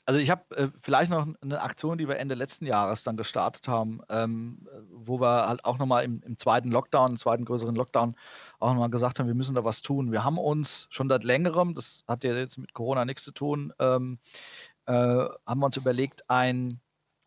Also 0.10 0.20
ich 0.20 0.32
habe 0.32 0.58
äh, 0.58 0.70
vielleicht 0.82 1.12
noch 1.12 1.28
eine 1.40 1.62
Aktion, 1.62 2.00
die 2.00 2.08
wir 2.08 2.18
Ende 2.18 2.34
letzten 2.34 2.66
Jahres 2.66 3.04
dann 3.04 3.16
gestartet 3.16 3.68
haben, 3.68 4.02
ähm, 4.10 4.68
wo 4.92 5.22
wir 5.22 5.48
halt 5.48 5.64
auch 5.66 5.78
nochmal 5.78 6.04
im, 6.04 6.24
im 6.26 6.36
zweiten 6.36 6.72
Lockdown, 6.72 7.12
im 7.12 7.20
zweiten 7.20 7.46
größeren 7.46 7.76
Lockdown 7.76 8.16
auch 8.58 8.74
nochmal 8.74 8.90
gesagt 8.90 9.20
haben, 9.20 9.28
wir 9.28 9.36
müssen 9.36 9.54
da 9.54 9.64
was 9.64 9.84
tun. 9.84 10.12
Wir 10.12 10.24
haben 10.24 10.40
uns 10.40 10.88
schon 10.90 11.10
seit 11.10 11.24
längerem, 11.24 11.76
das 11.76 12.06
hat 12.08 12.24
ja 12.24 12.34
jetzt 12.34 12.58
mit 12.58 12.74
Corona 12.74 13.06
nichts 13.06 13.24
zu 13.24 13.32
tun, 13.32 13.72
ähm, 13.78 14.18
äh, 14.88 14.94
haben 14.94 15.60
wir 15.60 15.68
uns 15.68 15.78
überlegt, 15.78 16.28
ein, 16.28 16.80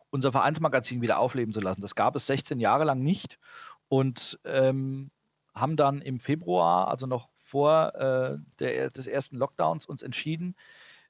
unser 0.09 0.33
Vereinsmagazin 0.33 1.01
wieder 1.01 1.19
aufleben 1.19 1.53
zu 1.53 1.61
lassen. 1.61 1.79
Das 1.79 1.95
gab 1.95 2.17
es 2.17 2.27
16 2.27 2.59
Jahre 2.59 2.83
lang 2.83 3.01
nicht 3.01 3.39
und 3.87 4.41
ähm, 4.43 5.09
haben 5.55 5.77
dann 5.77 6.01
im 6.01 6.19
Februar, 6.19 6.89
also 6.89 7.05
noch 7.05 7.29
vor 7.37 7.95
äh, 7.95 8.39
der, 8.59 8.89
des 8.89 9.07
ersten 9.07 9.37
Lockdowns, 9.37 9.85
uns 9.85 10.03
entschieden, 10.03 10.57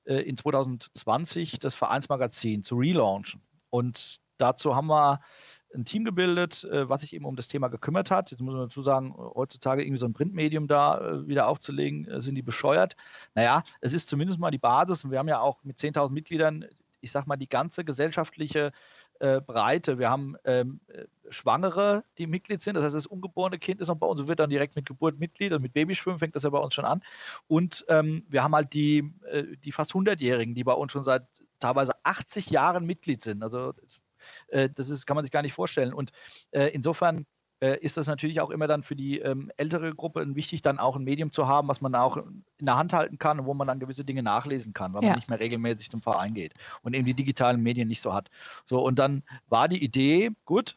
äh, 0.05 0.21
in 0.21 0.37
2020 0.37 1.59
das 1.59 1.75
Vereinsmagazin 1.75 2.63
zu 2.63 2.75
relaunchen. 2.75 3.41
Und 3.69 4.17
dazu 4.37 4.75
haben 4.75 4.87
wir 4.87 5.19
ein 5.73 5.85
Team 5.85 6.05
gebildet, 6.05 6.63
äh, 6.65 6.87
was 6.87 7.01
sich 7.01 7.13
eben 7.13 7.25
um 7.25 7.35
das 7.35 7.47
Thema 7.47 7.67
gekümmert 7.67 8.11
hat. 8.11 8.31
Jetzt 8.31 8.41
muss 8.41 8.53
man 8.53 8.63
dazu 8.63 8.81
sagen, 8.81 9.13
heutzutage 9.17 9.83
irgendwie 9.83 9.97
so 9.97 10.05
ein 10.05 10.13
Printmedium 10.13 10.67
da 10.67 10.99
äh, 10.99 11.27
wieder 11.27 11.47
aufzulegen, 11.47 12.21
sind 12.21 12.35
die 12.35 12.41
bescheuert. 12.41 12.95
Naja, 13.33 13.63
es 13.81 13.93
ist 13.93 14.09
zumindest 14.09 14.39
mal 14.39 14.51
die 14.51 14.59
Basis 14.59 15.03
und 15.03 15.11
wir 15.11 15.19
haben 15.19 15.27
ja 15.27 15.39
auch 15.39 15.63
mit 15.63 15.79
10.000 15.79 16.11
Mitgliedern, 16.11 16.65
ich 17.01 17.11
sag 17.11 17.27
mal, 17.27 17.35
die 17.35 17.49
ganze 17.49 17.83
gesellschaftliche 17.83 18.71
äh, 19.19 19.41
Breite. 19.41 19.99
Wir 19.99 20.09
haben 20.09 20.35
ähm, 20.45 20.79
äh, 20.87 21.05
Schwangere, 21.29 22.03
die 22.17 22.27
Mitglied 22.27 22.61
sind. 22.61 22.75
Das 22.75 22.83
heißt, 22.83 22.95
das 22.95 23.05
ungeborene 23.05 23.59
Kind 23.59 23.81
ist 23.81 23.87
noch 23.87 23.95
bei 23.95 24.07
uns 24.07 24.19
und 24.19 24.27
wird 24.27 24.39
dann 24.39 24.49
direkt 24.49 24.75
mit 24.75 24.85
Geburt 24.85 25.19
Mitglied. 25.19 25.51
Also 25.51 25.61
mit 25.61 25.73
Babyschwimmen 25.73 26.19
fängt 26.19 26.35
das 26.35 26.43
ja 26.43 26.49
bei 26.49 26.59
uns 26.59 26.73
schon 26.73 26.85
an. 26.85 27.03
Und 27.47 27.85
ähm, 27.89 28.25
wir 28.29 28.43
haben 28.43 28.55
halt 28.55 28.73
die, 28.73 29.13
äh, 29.29 29.57
die 29.63 29.71
fast 29.71 29.93
100-Jährigen, 29.93 30.55
die 30.55 30.63
bei 30.63 30.73
uns 30.73 30.91
schon 30.91 31.03
seit 31.03 31.23
teilweise 31.59 31.93
80 32.03 32.49
Jahren 32.49 32.85
Mitglied 32.85 33.21
sind. 33.21 33.43
Also 33.43 33.73
äh, 34.47 34.69
das 34.73 34.89
ist, 34.89 35.05
kann 35.05 35.15
man 35.15 35.25
sich 35.25 35.31
gar 35.31 35.41
nicht 35.41 35.53
vorstellen. 35.53 35.93
Und 35.93 36.11
äh, 36.51 36.67
insofern 36.67 37.25
äh, 37.63 37.77
ist 37.79 37.95
das 37.95 38.07
natürlich 38.07 38.41
auch 38.41 38.49
immer 38.49 38.67
dann 38.67 38.83
für 38.83 38.95
die 38.95 39.19
ähm, 39.19 39.49
ältere 39.55 39.95
Gruppe 39.95 40.25
wichtig, 40.35 40.61
dann 40.61 40.79
auch 40.79 40.97
ein 40.97 41.03
Medium 41.05 41.31
zu 41.31 41.47
haben, 41.47 41.69
was 41.69 41.79
man 41.79 41.95
auch 41.95 42.17
in 42.17 42.43
der 42.59 42.75
Hand 42.75 42.91
halten 42.91 43.17
kann 43.17 43.39
und 43.39 43.45
wo 43.45 43.53
man 43.53 43.67
dann 43.67 43.79
gewisse 43.79 44.03
Dinge 44.03 44.21
nachlesen 44.21 44.73
kann, 44.73 44.93
weil 44.93 45.03
ja. 45.03 45.09
man 45.09 45.15
nicht 45.19 45.29
mehr 45.29 45.39
regelmäßig 45.39 45.89
zum 45.89 46.01
Verein 46.01 46.33
geht 46.33 46.53
und 46.81 46.93
eben 46.93 47.05
die 47.05 47.13
digitalen 47.13 47.63
Medien 47.63 47.87
nicht 47.87 48.01
so 48.01 48.13
hat. 48.13 48.29
So, 48.65 48.81
und 48.81 48.99
dann 48.99 49.23
war 49.47 49.69
die 49.69 49.81
Idee, 49.81 50.31
gut, 50.43 50.75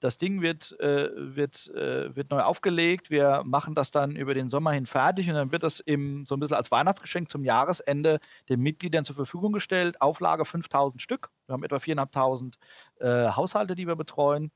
das 0.00 0.18
Ding 0.18 0.42
wird, 0.42 0.78
äh, 0.80 1.08
wird, 1.16 1.68
äh, 1.74 2.14
wird 2.14 2.30
neu 2.30 2.42
aufgelegt. 2.42 3.08
Wir 3.08 3.42
machen 3.44 3.74
das 3.74 3.90
dann 3.90 4.14
über 4.14 4.34
den 4.34 4.50
Sommer 4.50 4.72
hin 4.72 4.84
fertig 4.84 5.28
und 5.30 5.34
dann 5.34 5.50
wird 5.50 5.62
das 5.62 5.80
im, 5.80 6.26
so 6.26 6.36
ein 6.36 6.40
bisschen 6.40 6.56
als 6.58 6.70
Weihnachtsgeschenk 6.70 7.30
zum 7.30 7.42
Jahresende 7.42 8.20
den 8.50 8.60
Mitgliedern 8.60 9.04
zur 9.04 9.16
Verfügung 9.16 9.52
gestellt. 9.52 10.00
Auflage 10.02 10.44
5000 10.44 11.00
Stück. 11.00 11.30
Wir 11.46 11.54
haben 11.54 11.64
etwa 11.64 11.76
4.500 11.76 12.54
äh, 13.00 13.30
Haushalte, 13.32 13.74
die 13.74 13.86
wir 13.86 13.96
betreuen 13.96 14.52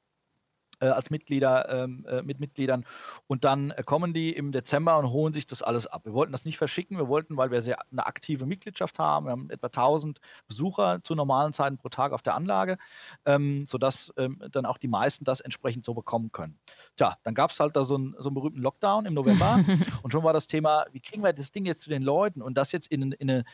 äh, 0.83 0.89
als 0.89 1.11
Mitglieder 1.11 1.69
ähm, 1.71 2.05
äh, 2.09 2.23
mit 2.23 2.41
Mitgliedern. 2.41 2.85
Und 3.27 3.45
dann 3.45 3.71
äh, 3.71 3.83
kommen 3.85 4.13
die 4.13 4.33
im 4.33 4.53
Dezember 4.53 4.99
und 4.99 5.11
holen 5.11 5.33
sich 5.33 5.47
das 5.47 5.63
alles 5.63 5.87
ab. 5.87 6.05
Wir 6.05 6.13
wollten 6.13 6.33
das 6.33 6.45
nicht 6.45 6.59
verschicken. 6.59 6.99
Wir 6.99 7.09
wollten, 7.09 7.37
weil 7.37 7.51
wir 7.51 7.63
sehr 7.63 7.79
eine 7.91 8.07
aktive 8.07 8.47
Mitgliedschaft 8.47 8.99
haben, 8.99 9.27
wir 9.27 9.31
haben 9.31 9.51
etwa 9.51 9.69
1000 9.69 10.19
Besucher 10.49 11.01
zu 11.05 11.15
normalen 11.15 11.53
Zeiten 11.53 11.79
pro 11.79 11.89
Tag 11.89 12.13
auf 12.13 12.23
der 12.23 12.35
Anlage, 12.35 12.79
ähm, 13.25 13.65
sodass 13.67 14.13
ähm, 14.17 14.43
dann 14.51 14.67
auch 14.67 14.79
die 14.79 14.89
meisten 14.89 15.25
das 15.25 15.41
entsprechend 15.41 15.85
so 15.85 15.95
bekommen 15.95 16.33
können. 16.33 16.59
Tja, 16.97 17.17
dann 17.23 17.35
gab 17.35 17.53
es 17.53 17.61
halt 17.61 17.77
da 17.77 17.85
so 17.85 17.95
einen, 17.95 18.15
so 18.19 18.29
einen 18.29 18.35
berühmten 18.35 18.61
Lockdown 18.61 19.07
im 19.07 19.15
November 19.15 19.65
und 20.03 20.11
schon 20.11 20.25
war 20.25 20.33
das 20.33 20.47
Thema, 20.47 20.87
wie 20.93 21.01
kriegen 21.01 21.23
wir 21.23 21.33
das 21.33 21.53
Ding 21.53 21.65
jetzt 21.65 21.83
zu 21.83 21.91
den 21.91 22.03
Leuten 22.03 22.43
und 22.43 22.55
das 22.59 22.73
jetzt 22.73 22.89
in, 22.89 23.13
in 23.13 23.31
eine 23.31 23.45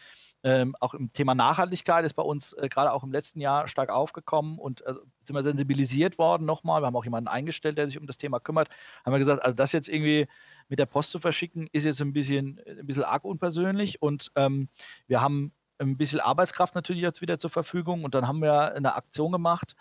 ähm, 0.44 0.76
auch 0.80 0.94
im 0.94 1.12
Thema 1.12 1.34
Nachhaltigkeit 1.34 2.04
ist 2.04 2.14
bei 2.14 2.22
uns 2.22 2.52
äh, 2.52 2.68
gerade 2.68 2.92
auch 2.92 3.02
im 3.02 3.12
letzten 3.12 3.40
Jahr 3.40 3.66
stark 3.66 3.90
aufgekommen 3.90 4.58
und 4.58 4.82
äh, 4.86 4.94
sind 5.24 5.34
wir 5.34 5.42
sensibilisiert 5.42 6.18
worden 6.18 6.46
nochmal. 6.46 6.80
Wir 6.80 6.86
haben 6.86 6.96
auch 6.96 7.04
jemanden 7.04 7.28
eingestellt, 7.28 7.76
der 7.76 7.86
sich 7.86 7.98
um 7.98 8.06
das 8.06 8.18
Thema 8.18 8.38
kümmert. 8.38 8.68
Haben 9.04 9.12
wir 9.12 9.18
gesagt, 9.18 9.42
also 9.42 9.54
das 9.54 9.72
jetzt 9.72 9.88
irgendwie 9.88 10.26
mit 10.68 10.78
der 10.78 10.86
Post 10.86 11.10
zu 11.10 11.18
verschicken, 11.18 11.68
ist 11.72 11.84
jetzt 11.84 12.00
ein 12.00 12.12
bisschen, 12.12 12.60
ein 12.66 12.86
bisschen 12.86 13.04
arg 13.04 13.24
unpersönlich 13.24 14.00
und 14.00 14.30
ähm, 14.36 14.68
wir 15.08 15.20
haben 15.20 15.52
ein 15.78 15.96
bisschen 15.96 16.20
Arbeitskraft 16.20 16.74
natürlich 16.74 17.02
jetzt 17.02 17.20
wieder 17.20 17.38
zur 17.38 17.50
Verfügung 17.50 18.04
und 18.04 18.14
dann 18.14 18.28
haben 18.28 18.40
wir 18.40 18.74
eine 18.74 18.94
Aktion 18.94 19.32
gemacht, 19.32 19.74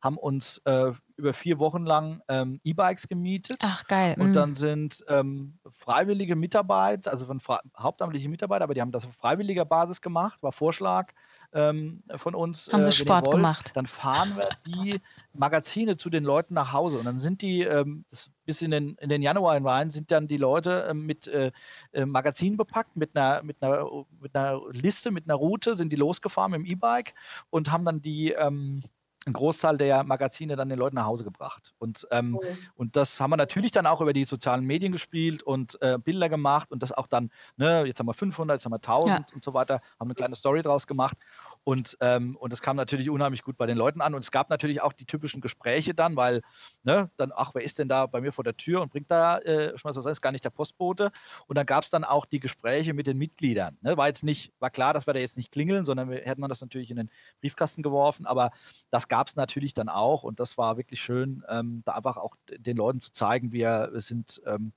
haben 0.00 0.18
uns 0.18 0.58
äh, 0.64 0.92
über 1.22 1.32
vier 1.32 1.58
Wochen 1.58 1.86
lang 1.86 2.20
ähm, 2.28 2.60
E-Bikes 2.64 3.08
gemietet. 3.08 3.58
Ach, 3.62 3.86
geil. 3.86 4.16
Und 4.18 4.30
mhm. 4.30 4.32
dann 4.32 4.54
sind 4.54 5.04
ähm, 5.08 5.58
freiwillige 5.70 6.34
Mitarbeiter, 6.34 7.12
also 7.12 7.26
von 7.26 7.40
hauptamtliche 7.78 8.28
Mitarbeiter, 8.28 8.64
aber 8.64 8.74
die 8.74 8.80
haben 8.80 8.90
das 8.90 9.06
auf 9.06 9.14
freiwilliger 9.14 9.64
Basis 9.64 10.00
gemacht, 10.00 10.42
war 10.42 10.52
Vorschlag 10.52 11.12
ähm, 11.52 12.02
von 12.16 12.34
uns. 12.34 12.68
Haben 12.72 12.80
äh, 12.80 12.84
sie 12.84 12.92
Sport 12.92 13.26
wollt, 13.26 13.36
gemacht. 13.36 13.70
Dann 13.74 13.86
fahren 13.86 14.36
wir 14.36 14.48
die 14.66 15.00
Magazine 15.32 15.96
zu 15.96 16.10
den 16.10 16.24
Leuten 16.24 16.54
nach 16.54 16.72
Hause 16.72 16.98
und 16.98 17.04
dann 17.04 17.18
sind 17.18 17.40
die, 17.40 17.62
ähm, 17.62 18.04
bis 18.44 18.60
in 18.60 18.70
den, 18.70 18.96
in 18.96 19.08
den 19.08 19.22
Januar 19.22 19.54
hinein, 19.54 19.90
sind 19.90 20.10
dann 20.10 20.26
die 20.26 20.36
Leute 20.36 20.88
ähm, 20.90 21.06
mit 21.06 21.28
äh, 21.28 21.52
äh, 21.92 22.04
Magazinen 22.04 22.56
bepackt, 22.56 22.96
mit 22.96 23.16
einer, 23.16 23.42
mit, 23.44 23.62
einer, 23.62 23.86
mit 24.20 24.34
einer 24.34 24.60
Liste, 24.72 25.12
mit 25.12 25.28
einer 25.28 25.36
Route, 25.36 25.76
sind 25.76 25.92
die 25.92 25.96
losgefahren 25.96 26.50
mit 26.50 26.60
dem 26.62 26.66
E-Bike 26.66 27.14
und 27.50 27.70
haben 27.70 27.84
dann 27.84 28.02
die, 28.02 28.32
ähm, 28.32 28.82
einen 29.26 29.34
Großteil 29.34 29.76
der 29.76 30.04
Magazine 30.04 30.56
dann 30.56 30.68
den 30.68 30.78
Leuten 30.78 30.96
nach 30.96 31.06
Hause 31.06 31.24
gebracht. 31.24 31.74
Und, 31.78 32.06
ähm, 32.10 32.38
cool. 32.40 32.56
und 32.74 32.96
das 32.96 33.20
haben 33.20 33.30
wir 33.30 33.36
natürlich 33.36 33.70
dann 33.70 33.86
auch 33.86 34.00
über 34.00 34.12
die 34.12 34.24
sozialen 34.24 34.64
Medien 34.64 34.92
gespielt 34.92 35.42
und 35.42 35.80
äh, 35.80 35.98
Bilder 35.98 36.28
gemacht 36.28 36.72
und 36.72 36.82
das 36.82 36.92
auch 36.92 37.06
dann, 37.06 37.30
ne, 37.56 37.84
jetzt 37.84 38.00
haben 38.00 38.06
wir 38.06 38.14
500, 38.14 38.56
jetzt 38.56 38.64
haben 38.64 38.72
wir 38.72 38.76
1000 38.76 39.10
ja. 39.10 39.34
und 39.34 39.44
so 39.44 39.54
weiter, 39.54 39.80
haben 39.98 40.08
eine 40.08 40.14
kleine 40.14 40.34
Story 40.34 40.62
draus 40.62 40.86
gemacht. 40.86 41.16
Und, 41.64 41.96
ähm, 42.00 42.36
und 42.36 42.52
das 42.52 42.60
kam 42.60 42.76
natürlich 42.76 43.08
unheimlich 43.08 43.42
gut 43.42 43.56
bei 43.56 43.66
den 43.66 43.76
Leuten 43.76 44.00
an. 44.00 44.14
Und 44.14 44.22
es 44.22 44.30
gab 44.30 44.50
natürlich 44.50 44.82
auch 44.82 44.92
die 44.92 45.06
typischen 45.06 45.40
Gespräche 45.40 45.94
dann, 45.94 46.16
weil, 46.16 46.42
ne, 46.82 47.10
dann, 47.16 47.32
ach, 47.34 47.52
wer 47.54 47.62
ist 47.62 47.78
denn 47.78 47.88
da 47.88 48.06
bei 48.06 48.20
mir 48.20 48.32
vor 48.32 48.44
der 48.44 48.56
Tür 48.56 48.82
und 48.82 48.90
bringt 48.90 49.10
da 49.10 49.38
äh, 49.38 49.78
schon 49.78 49.88
mal 49.88 49.92
so 49.92 50.00
sagen, 50.00 50.12
ist 50.12 50.22
gar 50.22 50.32
nicht 50.32 50.44
der 50.44 50.50
Postbote. 50.50 51.12
Und 51.46 51.56
dann 51.56 51.66
gab 51.66 51.84
es 51.84 51.90
dann 51.90 52.04
auch 52.04 52.26
die 52.26 52.40
Gespräche 52.40 52.94
mit 52.94 53.06
den 53.06 53.18
Mitgliedern. 53.18 53.78
Ne? 53.80 53.96
War 53.96 54.08
jetzt 54.08 54.24
nicht, 54.24 54.52
war 54.58 54.70
klar, 54.70 54.92
dass 54.92 55.06
wir 55.06 55.14
da 55.14 55.20
jetzt 55.20 55.36
nicht 55.36 55.52
klingeln, 55.52 55.84
sondern 55.84 56.10
wir 56.10 56.18
hätten 56.18 56.42
das 56.48 56.60
natürlich 56.60 56.90
in 56.90 56.96
den 56.96 57.10
Briefkasten 57.40 57.82
geworfen. 57.82 58.26
Aber 58.26 58.50
das 58.90 59.08
gab 59.08 59.28
es 59.28 59.36
natürlich 59.36 59.74
dann 59.74 59.88
auch. 59.88 60.24
Und 60.24 60.40
das 60.40 60.58
war 60.58 60.76
wirklich 60.76 61.00
schön, 61.00 61.44
ähm, 61.48 61.82
da 61.84 61.92
einfach 61.92 62.16
auch 62.16 62.34
den 62.48 62.76
Leuten 62.76 63.00
zu 63.00 63.12
zeigen, 63.12 63.52
wir 63.52 63.90
sind 63.94 64.42
ähm, 64.46 64.72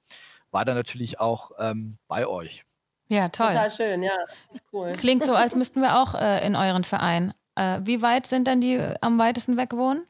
weiter 0.52 0.76
natürlich 0.76 1.20
auch 1.20 1.52
ähm, 1.58 1.98
bei 2.08 2.28
euch. 2.28 2.66
Ja, 3.08 3.30
toll. 3.30 3.48
Total 3.48 3.72
schön, 3.72 4.04
ja. 4.04 4.18
Cool. 4.72 4.94
Klingt 4.94 5.26
so, 5.26 5.36
als 5.36 5.56
müssten 5.56 5.82
wir 5.82 6.02
auch 6.02 6.16
äh, 6.16 6.46
in 6.46 6.56
euren 6.56 6.84
Verein. 6.84 7.34
Äh, 7.56 7.82
wie 7.84 8.02
weit 8.02 8.26
sind 8.26 8.48
denn 8.48 8.62
die 8.62 8.76
äh, 8.76 8.96
am 9.02 9.20
weitesten 9.20 9.58
weg 9.58 9.74
wohnen? 9.74 10.06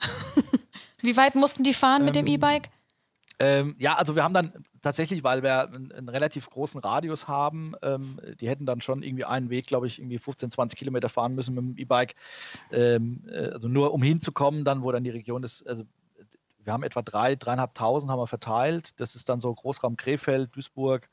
wie 1.00 1.16
weit 1.16 1.34
mussten 1.34 1.62
die 1.62 1.74
fahren 1.74 2.04
mit 2.04 2.14
dem 2.14 2.26
ähm, 2.26 2.34
E-Bike? 2.34 2.70
Ähm, 3.38 3.74
ja, 3.78 3.94
also 3.94 4.14
wir 4.14 4.22
haben 4.22 4.34
dann 4.34 4.52
tatsächlich, 4.80 5.24
weil 5.24 5.42
wir 5.42 5.68
einen, 5.68 5.90
einen 5.90 6.08
relativ 6.08 6.48
großen 6.50 6.80
Radius 6.80 7.26
haben, 7.26 7.74
ähm, 7.82 8.20
die 8.40 8.48
hätten 8.48 8.66
dann 8.66 8.80
schon 8.80 9.02
irgendwie 9.02 9.24
einen 9.24 9.50
Weg, 9.50 9.66
glaube 9.66 9.86
ich, 9.86 9.98
irgendwie 9.98 10.18
15, 10.18 10.50
20 10.50 10.78
Kilometer 10.78 11.08
fahren 11.08 11.34
müssen 11.34 11.54
mit 11.54 11.64
dem 11.64 11.76
E-Bike. 11.76 12.14
Ähm, 12.70 13.24
äh, 13.28 13.48
also 13.48 13.68
nur 13.68 13.92
um 13.92 14.02
hinzukommen, 14.02 14.64
dann, 14.64 14.82
wo 14.82 14.92
dann 14.92 15.02
die 15.02 15.10
Region 15.10 15.42
ist. 15.42 15.66
Also 15.66 15.84
wir 16.64 16.72
haben 16.72 16.82
etwa 16.82 17.02
drei, 17.02 17.36
dreieinhalbtausend 17.36 18.10
haben 18.10 18.18
wir 18.18 18.26
verteilt. 18.26 18.98
Das 19.00 19.14
ist 19.14 19.28
dann 19.28 19.40
so 19.40 19.54
Großraum 19.54 19.96
Krefeld, 19.96 20.54
Duisburg, 20.54 21.08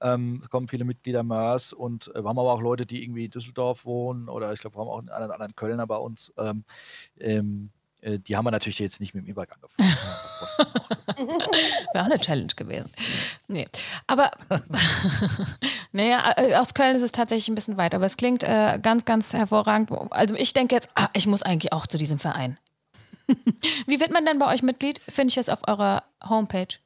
ähm, 0.00 0.42
kommen 0.50 0.68
viele 0.68 0.84
Mitglieder 0.84 1.22
Mörs 1.22 1.72
und 1.72 2.08
äh, 2.14 2.22
wir 2.22 2.28
haben 2.28 2.38
aber 2.38 2.52
auch 2.52 2.60
Leute, 2.60 2.86
die 2.86 3.02
irgendwie 3.02 3.26
in 3.26 3.30
Düsseldorf 3.30 3.84
wohnen 3.84 4.28
oder 4.28 4.52
ich 4.52 4.60
glaube, 4.60 4.76
wir 4.76 4.80
haben 4.80 4.88
auch 4.88 4.98
einen 4.98 5.10
anderen 5.10 5.56
Kölner 5.56 5.86
bei 5.86 5.96
uns. 5.96 6.32
Ähm, 6.38 6.64
ähm, 7.18 7.70
äh, 8.06 8.18
die 8.18 8.36
haben 8.36 8.44
wir 8.44 8.50
natürlich 8.50 8.78
jetzt 8.78 9.00
nicht 9.00 9.14
mit 9.14 9.24
dem 9.24 9.30
E-Bike. 9.30 9.56
Wäre 11.92 12.04
auch 12.04 12.10
eine 12.10 12.18
Challenge 12.18 12.52
gewesen. 12.54 12.90
Nee. 13.48 13.66
Aber 14.06 14.30
naja, 15.92 16.34
äh, 16.36 16.54
aus 16.54 16.74
Köln 16.74 16.96
ist 16.96 17.02
es 17.02 17.12
tatsächlich 17.12 17.48
ein 17.48 17.54
bisschen 17.54 17.76
weit, 17.76 17.94
aber 17.94 18.06
es 18.06 18.16
klingt 18.16 18.44
äh, 18.44 18.78
ganz, 18.80 19.04
ganz 19.04 19.32
hervorragend. 19.32 19.90
Also 20.10 20.34
ich 20.36 20.52
denke 20.52 20.74
jetzt, 20.74 20.90
ah, 20.94 21.08
ich 21.14 21.26
muss 21.26 21.42
eigentlich 21.42 21.72
auch 21.72 21.86
zu 21.86 21.98
diesem 21.98 22.18
Verein. 22.18 22.58
Wie 23.86 24.00
wird 24.00 24.12
man 24.12 24.24
denn 24.24 24.38
bei 24.38 24.52
euch 24.52 24.62
Mitglied? 24.62 25.00
Finde 25.08 25.28
ich 25.28 25.34
das 25.34 25.48
auf 25.48 25.66
eurer 25.66 26.04
Homepage? 26.28 26.78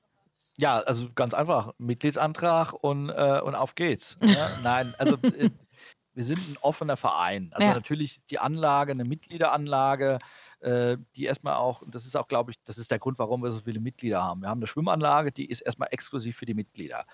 Ja, 0.57 0.81
also 0.81 1.09
ganz 1.15 1.35
einfach. 1.35 1.73
Mitgliedsantrag 1.79 2.73
und, 2.73 3.09
äh, 3.11 3.41
und 3.43 3.55
auf 3.55 3.75
geht's. 3.75 4.17
Ja? 4.23 4.29
Ne? 4.29 4.49
Nein, 4.63 4.95
also 4.99 5.17
äh, 5.23 5.51
wir 6.15 6.25
sind 6.25 6.39
ein 6.49 6.59
offener 6.61 6.97
Verein. 6.97 7.51
Also 7.53 7.67
ja. 7.67 7.75
natürlich 7.75 8.21
die 8.27 8.39
Anlage, 8.39 8.93
eine 8.93 9.05
Mitgliederanlage, 9.05 10.19
äh, 10.61 10.99
die 11.17 11.25
erstmal 11.25 11.55
auch, 11.55 11.83
das 11.87 12.05
ist 12.05 12.17
auch, 12.17 12.29
glaube 12.29 12.51
ich, 12.51 12.63
das 12.65 12.77
ist 12.77 12.91
der 12.91 12.99
Grund, 12.99 13.19
warum 13.19 13.43
wir 13.43 13.51
so 13.51 13.61
viele 13.61 13.81
Mitglieder 13.81 14.23
haben. 14.23 14.43
Wir 14.43 14.49
haben 14.49 14.59
eine 14.59 14.67
Schwimmanlage, 14.67 15.33
die 15.33 15.47
ist 15.47 15.63
erstmal 15.63 15.89
exklusiv 15.93 16.37
für 16.37 16.47
die 16.47 16.55
Mitglieder. 16.55 17.07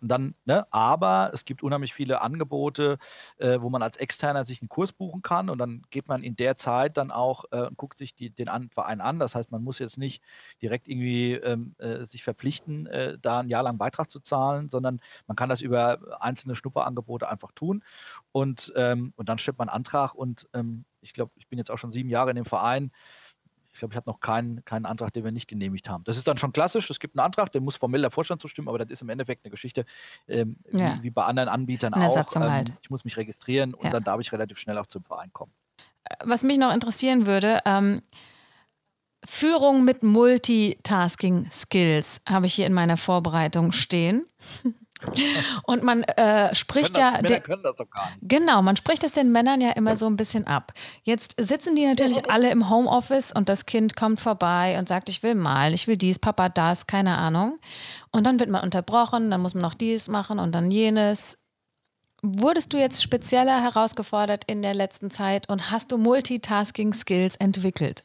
Dann, 0.00 0.34
ne, 0.44 0.66
aber 0.72 1.30
es 1.32 1.44
gibt 1.44 1.62
unheimlich 1.62 1.94
viele 1.94 2.20
Angebote, 2.20 2.98
äh, 3.38 3.60
wo 3.60 3.70
man 3.70 3.82
als 3.82 3.96
Externer 3.96 4.44
sich 4.44 4.60
einen 4.60 4.68
Kurs 4.68 4.92
buchen 4.92 5.22
kann 5.22 5.48
und 5.48 5.58
dann 5.58 5.82
geht 5.90 6.08
man 6.08 6.22
in 6.22 6.36
der 6.36 6.56
Zeit 6.56 6.96
dann 6.96 7.10
auch 7.10 7.44
äh, 7.50 7.62
und 7.62 7.76
guckt 7.76 7.96
sich 7.96 8.14
die, 8.14 8.30
den 8.30 8.48
Verein 8.70 9.00
an. 9.00 9.18
Das 9.18 9.34
heißt, 9.34 9.50
man 9.52 9.62
muss 9.64 9.78
jetzt 9.78 9.96
nicht 9.98 10.22
direkt 10.60 10.88
irgendwie 10.88 11.34
ähm, 11.34 11.74
äh, 11.78 12.04
sich 12.04 12.22
verpflichten, 12.24 12.86
äh, 12.86 13.18
da 13.20 13.40
ein 13.40 13.48
Jahr 13.48 13.62
lang 13.62 13.78
Beitrag 13.78 14.10
zu 14.10 14.20
zahlen, 14.20 14.68
sondern 14.68 15.00
man 15.26 15.36
kann 15.36 15.48
das 15.48 15.60
über 15.62 15.98
einzelne 16.20 16.54
Schnupperangebote 16.54 17.28
einfach 17.28 17.52
tun 17.52 17.82
und, 18.32 18.72
ähm, 18.76 19.12
und 19.16 19.28
dann 19.28 19.38
stellt 19.38 19.58
man 19.58 19.68
einen 19.68 19.76
Antrag 19.76 20.14
und 20.14 20.48
ähm, 20.52 20.84
ich 21.00 21.12
glaube, 21.14 21.32
ich 21.36 21.48
bin 21.48 21.58
jetzt 21.58 21.70
auch 21.70 21.78
schon 21.78 21.92
sieben 21.92 22.10
Jahre 22.10 22.30
in 22.30 22.36
dem 22.36 22.44
Verein. 22.44 22.90
Ich 23.80 23.82
glaube, 23.82 23.94
ich 23.94 23.96
hatte 23.96 24.10
noch 24.10 24.20
keinen, 24.20 24.62
keinen 24.66 24.84
Antrag, 24.84 25.10
den 25.14 25.24
wir 25.24 25.32
nicht 25.32 25.48
genehmigt 25.48 25.88
haben. 25.88 26.04
Das 26.04 26.18
ist 26.18 26.28
dann 26.28 26.36
schon 26.36 26.52
klassisch. 26.52 26.90
Es 26.90 27.00
gibt 27.00 27.16
einen 27.16 27.24
Antrag, 27.24 27.50
der 27.50 27.62
muss 27.62 27.76
formell 27.76 28.02
der 28.02 28.10
Vorstand 28.10 28.42
zustimmen, 28.42 28.68
aber 28.68 28.76
das 28.76 28.90
ist 28.90 29.00
im 29.00 29.08
Endeffekt 29.08 29.42
eine 29.42 29.50
Geschichte, 29.50 29.86
ähm, 30.28 30.58
ja. 30.70 30.98
wie, 30.98 31.04
wie, 31.04 31.10
bei 31.10 31.24
anderen 31.24 31.48
Anbietern 31.48 31.94
auch. 31.94 32.14
Ähm, 32.36 32.42
halt. 32.42 32.74
Ich 32.82 32.90
muss 32.90 33.06
mich 33.06 33.16
registrieren 33.16 33.72
und 33.72 33.86
ja. 33.86 33.90
dann 33.90 34.04
darf 34.04 34.20
ich 34.20 34.30
relativ 34.32 34.58
schnell 34.58 34.76
auch 34.76 34.84
zum 34.84 35.02
Verein 35.02 35.32
kommen. 35.32 35.54
Was 36.22 36.42
mich 36.42 36.58
noch 36.58 36.74
interessieren 36.74 37.26
würde, 37.26 37.60
ähm, 37.64 38.02
Führung 39.24 39.82
mit 39.82 40.02
Multitasking-Skills 40.02 42.20
habe 42.28 42.44
ich 42.44 42.52
hier 42.52 42.66
in 42.66 42.74
meiner 42.74 42.98
Vorbereitung 42.98 43.72
stehen. 43.72 44.26
Und 45.64 45.82
man 45.82 46.02
äh, 46.02 46.54
spricht 46.54 46.96
das, 46.96 46.98
ja. 46.98 47.22
Männer 47.22 47.40
können 47.40 47.62
das 47.62 47.76
doch 47.76 47.88
gar 47.90 48.10
nicht. 48.10 48.18
Genau, 48.22 48.62
man 48.62 48.76
spricht 48.76 49.04
es 49.04 49.12
den 49.12 49.32
Männern 49.32 49.60
ja 49.60 49.70
immer 49.72 49.96
so 49.96 50.06
ein 50.06 50.16
bisschen 50.16 50.46
ab. 50.46 50.72
Jetzt 51.02 51.34
sitzen 51.38 51.76
die 51.76 51.86
natürlich 51.86 52.30
alle 52.30 52.50
im 52.50 52.70
Homeoffice 52.70 53.32
und 53.32 53.48
das 53.48 53.66
Kind 53.66 53.96
kommt 53.96 54.20
vorbei 54.20 54.78
und 54.78 54.88
sagt, 54.88 55.08
ich 55.08 55.22
will 55.22 55.34
malen, 55.34 55.74
ich 55.74 55.86
will 55.86 55.96
dies, 55.96 56.18
Papa 56.18 56.48
das, 56.48 56.86
keine 56.86 57.16
Ahnung. 57.16 57.58
Und 58.10 58.26
dann 58.26 58.38
wird 58.40 58.50
man 58.50 58.62
unterbrochen, 58.62 59.30
dann 59.30 59.40
muss 59.40 59.54
man 59.54 59.62
noch 59.62 59.74
dies 59.74 60.08
machen 60.08 60.38
und 60.38 60.54
dann 60.54 60.70
jenes. 60.70 61.38
Wurdest 62.22 62.72
du 62.72 62.76
jetzt 62.76 63.02
spezieller 63.02 63.62
herausgefordert 63.62 64.44
in 64.46 64.60
der 64.60 64.74
letzten 64.74 65.10
Zeit 65.10 65.48
und 65.48 65.70
hast 65.70 65.90
du 65.90 65.96
Multitasking-Skills 65.96 67.36
entwickelt? 67.36 68.04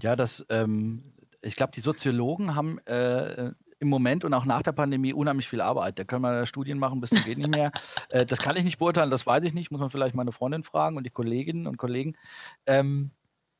Ja, 0.00 0.14
das, 0.14 0.44
ähm, 0.48 1.02
ich 1.40 1.56
glaube, 1.56 1.72
die 1.72 1.80
Soziologen 1.80 2.54
haben 2.54 2.78
äh, 2.86 3.50
im 3.82 3.88
Moment 3.88 4.24
und 4.24 4.32
auch 4.32 4.44
nach 4.44 4.62
der 4.62 4.70
Pandemie 4.70 5.12
unheimlich 5.12 5.48
viel 5.48 5.60
Arbeit. 5.60 5.98
Da 5.98 6.04
können 6.04 6.22
wir 6.22 6.46
Studien 6.46 6.78
machen, 6.78 7.00
bis 7.00 7.10
zum 7.10 7.24
geht 7.24 7.36
nicht 7.36 7.50
mehr. 7.50 7.72
äh, 8.10 8.24
das 8.24 8.38
kann 8.38 8.56
ich 8.56 8.62
nicht 8.62 8.78
beurteilen, 8.78 9.10
das 9.10 9.26
weiß 9.26 9.44
ich 9.44 9.54
nicht. 9.54 9.72
Muss 9.72 9.80
man 9.80 9.90
vielleicht 9.90 10.14
meine 10.14 10.30
Freundin 10.30 10.62
fragen 10.62 10.96
und 10.96 11.04
die 11.04 11.10
Kolleginnen 11.10 11.66
und 11.66 11.78
Kollegen. 11.78 12.16
Ähm, 12.64 13.10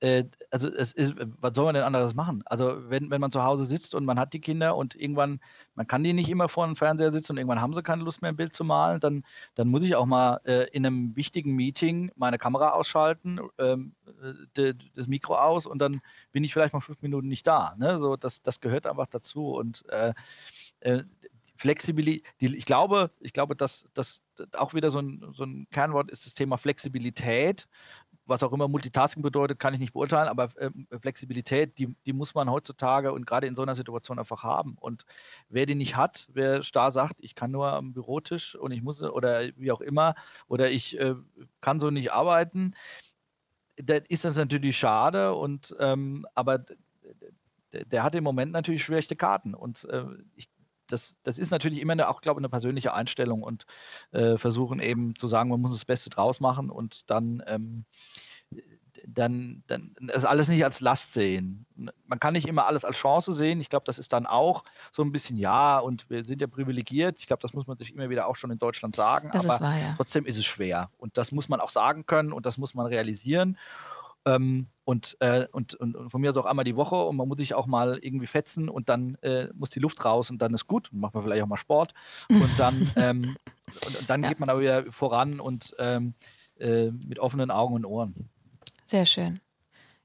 äh, 0.02 0.24
also 0.50 0.68
es 0.68 0.92
ist, 0.92 1.14
was 1.40 1.52
soll 1.54 1.66
man 1.66 1.76
denn 1.76 1.84
anderes 1.84 2.14
machen? 2.14 2.42
Also 2.46 2.90
wenn, 2.90 3.08
wenn 3.10 3.20
man 3.20 3.30
zu 3.30 3.44
Hause 3.44 3.64
sitzt 3.66 3.94
und 3.94 4.04
man 4.04 4.18
hat 4.18 4.32
die 4.32 4.40
Kinder 4.40 4.76
und 4.76 4.96
irgendwann, 4.96 5.38
man 5.76 5.86
kann 5.86 6.02
die 6.02 6.12
nicht 6.12 6.28
immer 6.28 6.48
vor 6.48 6.66
dem 6.66 6.74
Fernseher 6.74 7.12
sitzen 7.12 7.32
und 7.32 7.38
irgendwann 7.38 7.60
haben 7.60 7.72
sie 7.72 7.84
keine 7.84 8.02
Lust 8.02 8.20
mehr, 8.20 8.32
ein 8.32 8.36
Bild 8.36 8.52
zu 8.52 8.64
malen, 8.64 8.98
dann, 8.98 9.24
dann 9.54 9.68
muss 9.68 9.84
ich 9.84 9.94
auch 9.94 10.06
mal 10.06 10.40
äh, 10.44 10.66
in 10.72 10.84
einem 10.84 11.14
wichtigen 11.14 11.54
Meeting 11.54 12.10
meine 12.16 12.38
Kamera 12.38 12.70
ausschalten, 12.70 13.38
ähm, 13.58 13.94
äh, 14.06 14.32
de, 14.56 14.74
das 14.96 15.06
Mikro 15.06 15.36
aus 15.36 15.66
und 15.66 15.78
dann 15.78 16.00
bin 16.32 16.42
ich 16.42 16.52
vielleicht 16.52 16.74
mal 16.74 16.80
fünf 16.80 17.00
Minuten 17.02 17.28
nicht 17.28 17.46
da. 17.46 17.76
Ne? 17.78 18.00
So, 18.00 18.16
das, 18.16 18.42
das 18.42 18.60
gehört 18.60 18.88
einfach 18.88 19.06
dazu 19.06 19.54
und 19.54 19.84
äh, 19.88 20.12
äh 20.80 21.04
Flexibilität, 21.62 22.24
ich 22.40 22.64
glaube, 22.64 23.12
ich 23.20 23.32
glaube, 23.32 23.54
dass 23.54 23.86
das 23.94 24.20
auch 24.54 24.74
wieder 24.74 24.90
so 24.90 24.98
ein, 24.98 25.24
so 25.32 25.44
ein 25.44 25.68
Kernwort 25.70 26.10
ist 26.10 26.26
das 26.26 26.34
Thema 26.34 26.56
Flexibilität 26.58 27.68
was 28.26 28.42
auch 28.42 28.52
immer 28.52 28.68
Multitasking 28.68 29.22
bedeutet, 29.22 29.58
kann 29.58 29.74
ich 29.74 29.80
nicht 29.80 29.92
beurteilen, 29.92 30.28
aber 30.28 30.48
äh, 30.56 30.70
Flexibilität, 31.00 31.78
die, 31.78 31.94
die 32.06 32.12
muss 32.12 32.34
man 32.34 32.50
heutzutage 32.50 33.12
und 33.12 33.26
gerade 33.26 33.46
in 33.46 33.54
so 33.54 33.62
einer 33.62 33.74
Situation 33.74 34.18
einfach 34.18 34.42
haben. 34.42 34.76
Und 34.78 35.04
wer 35.48 35.66
die 35.66 35.74
nicht 35.74 35.96
hat, 35.96 36.28
wer 36.32 36.62
starr 36.62 36.90
sagt, 36.90 37.16
ich 37.18 37.34
kann 37.34 37.50
nur 37.50 37.72
am 37.72 37.92
Bürotisch 37.92 38.54
und 38.54 38.72
ich 38.72 38.82
muss 38.82 39.02
oder 39.02 39.42
wie 39.56 39.72
auch 39.72 39.80
immer, 39.80 40.14
oder 40.48 40.70
ich 40.70 40.98
äh, 40.98 41.14
kann 41.60 41.80
so 41.80 41.90
nicht 41.90 42.12
arbeiten, 42.12 42.74
da 43.76 43.94
ist 44.08 44.24
das 44.24 44.36
natürlich 44.36 44.76
schade 44.76 45.34
und 45.34 45.74
ähm, 45.80 46.26
aber 46.34 46.64
der, 47.72 47.84
der 47.84 48.02
hat 48.02 48.14
im 48.14 48.24
Moment 48.24 48.52
natürlich 48.52 48.84
schlechte 48.84 49.16
Karten. 49.16 49.54
Und 49.54 49.84
äh, 49.84 50.04
ich 50.36 50.48
das, 50.92 51.14
das 51.22 51.38
ist 51.38 51.50
natürlich 51.50 51.80
immer 51.80 51.92
eine, 51.92 52.08
auch, 52.08 52.20
glaube 52.20 52.38
ich, 52.38 52.42
eine 52.42 52.50
persönliche 52.50 52.92
Einstellung 52.92 53.42
und 53.42 53.64
äh, 54.12 54.36
versuchen 54.36 54.78
eben 54.78 55.16
zu 55.16 55.26
sagen, 55.26 55.48
man 55.48 55.60
muss 55.60 55.72
das 55.72 55.86
Beste 55.86 56.10
draus 56.10 56.38
machen 56.38 56.70
und 56.70 57.10
dann, 57.10 57.42
ähm, 57.46 57.84
dann, 59.06 59.64
dann 59.66 59.96
das 60.00 60.24
alles 60.24 60.48
nicht 60.48 60.64
als 60.64 60.80
Last 60.80 61.14
sehen. 61.14 61.66
Man 62.06 62.20
kann 62.20 62.34
nicht 62.34 62.46
immer 62.46 62.66
alles 62.66 62.84
als 62.84 62.98
Chance 62.98 63.32
sehen. 63.32 63.60
Ich 63.60 63.70
glaube, 63.70 63.84
das 63.86 63.98
ist 63.98 64.12
dann 64.12 64.26
auch 64.26 64.64
so 64.92 65.02
ein 65.02 65.10
bisschen 65.10 65.36
ja 65.36 65.78
und 65.78 66.08
wir 66.10 66.24
sind 66.24 66.40
ja 66.40 66.46
privilegiert. 66.46 67.18
Ich 67.18 67.26
glaube, 67.26 67.40
das 67.42 67.54
muss 67.54 67.66
man 67.66 67.78
sich 67.78 67.94
immer 67.94 68.10
wieder 68.10 68.26
auch 68.26 68.36
schon 68.36 68.50
in 68.50 68.58
Deutschland 68.58 68.94
sagen. 68.94 69.30
Das 69.32 69.44
aber 69.46 69.54
ist 69.54 69.60
wahr, 69.62 69.78
ja. 69.78 69.94
trotzdem 69.96 70.26
ist 70.26 70.36
es 70.36 70.44
schwer 70.44 70.90
und 70.98 71.16
das 71.16 71.32
muss 71.32 71.48
man 71.48 71.60
auch 71.60 71.70
sagen 71.70 72.06
können 72.06 72.32
und 72.32 72.44
das 72.44 72.58
muss 72.58 72.74
man 72.74 72.86
realisieren. 72.86 73.56
Ähm, 74.24 74.68
und, 74.84 75.16
äh, 75.20 75.46
und, 75.52 75.74
und, 75.74 75.96
und, 75.96 76.10
von 76.10 76.20
mir 76.20 76.30
aus 76.30 76.36
auch 76.36 76.44
einmal 76.44 76.64
die 76.64 76.76
Woche 76.76 76.96
und 76.96 77.16
man 77.16 77.28
muss 77.28 77.38
sich 77.38 77.54
auch 77.54 77.66
mal 77.66 77.98
irgendwie 78.02 78.26
fetzen 78.26 78.68
und 78.68 78.88
dann 78.88 79.16
äh, 79.22 79.48
muss 79.54 79.70
die 79.70 79.80
Luft 79.80 80.04
raus 80.04 80.30
und 80.30 80.42
dann 80.42 80.54
ist 80.54 80.66
gut. 80.66 80.88
Macht 80.92 81.14
man 81.14 81.22
vielleicht 81.22 81.42
auch 81.42 81.46
mal 81.46 81.56
Sport 81.56 81.94
und 82.28 82.50
dann, 82.58 82.90
ähm, 82.96 83.36
und, 83.86 83.98
und, 84.00 84.10
dann 84.10 84.22
ja. 84.22 84.28
geht 84.28 84.40
man 84.40 84.48
aber 84.48 84.60
wieder 84.60 84.84
voran 84.90 85.40
und 85.40 85.74
ähm, 85.78 86.14
äh, 86.58 86.90
mit 86.90 87.18
offenen 87.18 87.50
Augen 87.50 87.74
und 87.74 87.84
Ohren. 87.84 88.28
Sehr 88.86 89.06
schön. 89.06 89.40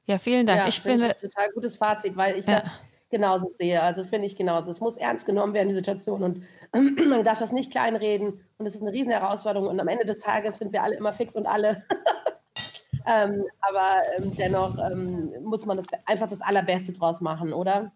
Ja, 0.05 0.18
vielen 0.18 0.45
Dank. 0.45 0.59
Ja, 0.59 0.68
ich 0.68 0.80
finde. 0.80 1.07
Ich 1.07 1.22
total 1.22 1.49
gutes 1.53 1.76
Fazit, 1.76 2.15
weil 2.15 2.38
ich 2.38 2.45
ja. 2.45 2.61
das 2.61 2.70
genauso 3.09 3.51
sehe. 3.57 3.82
Also 3.82 4.03
finde 4.03 4.26
ich 4.26 4.36
genauso. 4.36 4.72
Es 4.72 4.80
muss 4.80 4.97
ernst 4.97 5.26
genommen 5.26 5.53
werden, 5.53 5.70
die 5.70 5.76
Situation. 5.76 6.24
Und 6.24 6.43
man 7.09 7.24
darf 7.24 7.39
das 7.39 7.51
nicht 7.51 7.72
kleinreden. 7.72 8.41
Und 8.57 8.65
es 8.65 8.76
ist 8.76 8.82
eine 8.82 8.93
riesen 8.93 9.11
Herausforderung. 9.11 9.68
Und 9.68 9.80
am 9.80 9.88
Ende 9.88 10.05
des 10.05 10.20
Tages 10.20 10.59
sind 10.59 10.72
wir 10.72 10.84
alle 10.84 10.95
immer 10.95 11.13
fix 11.13 11.36
und 11.36 11.45
alle 11.45 11.84
Ähm, 13.08 13.45
aber 13.62 14.01
ähm, 14.18 14.36
dennoch 14.36 14.78
ähm, 14.78 15.34
muss 15.43 15.66
man 15.66 15.78
das 15.78 15.88
einfach 16.05 16.28
das 16.28 16.41
Allerbeste 16.41 16.91
draus 16.91 17.22
machen, 17.22 17.53
oder? 17.53 17.93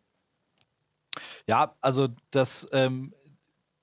Ja, 1.47 1.76
also 1.82 2.07
das, 2.32 2.66
ähm, 2.72 3.14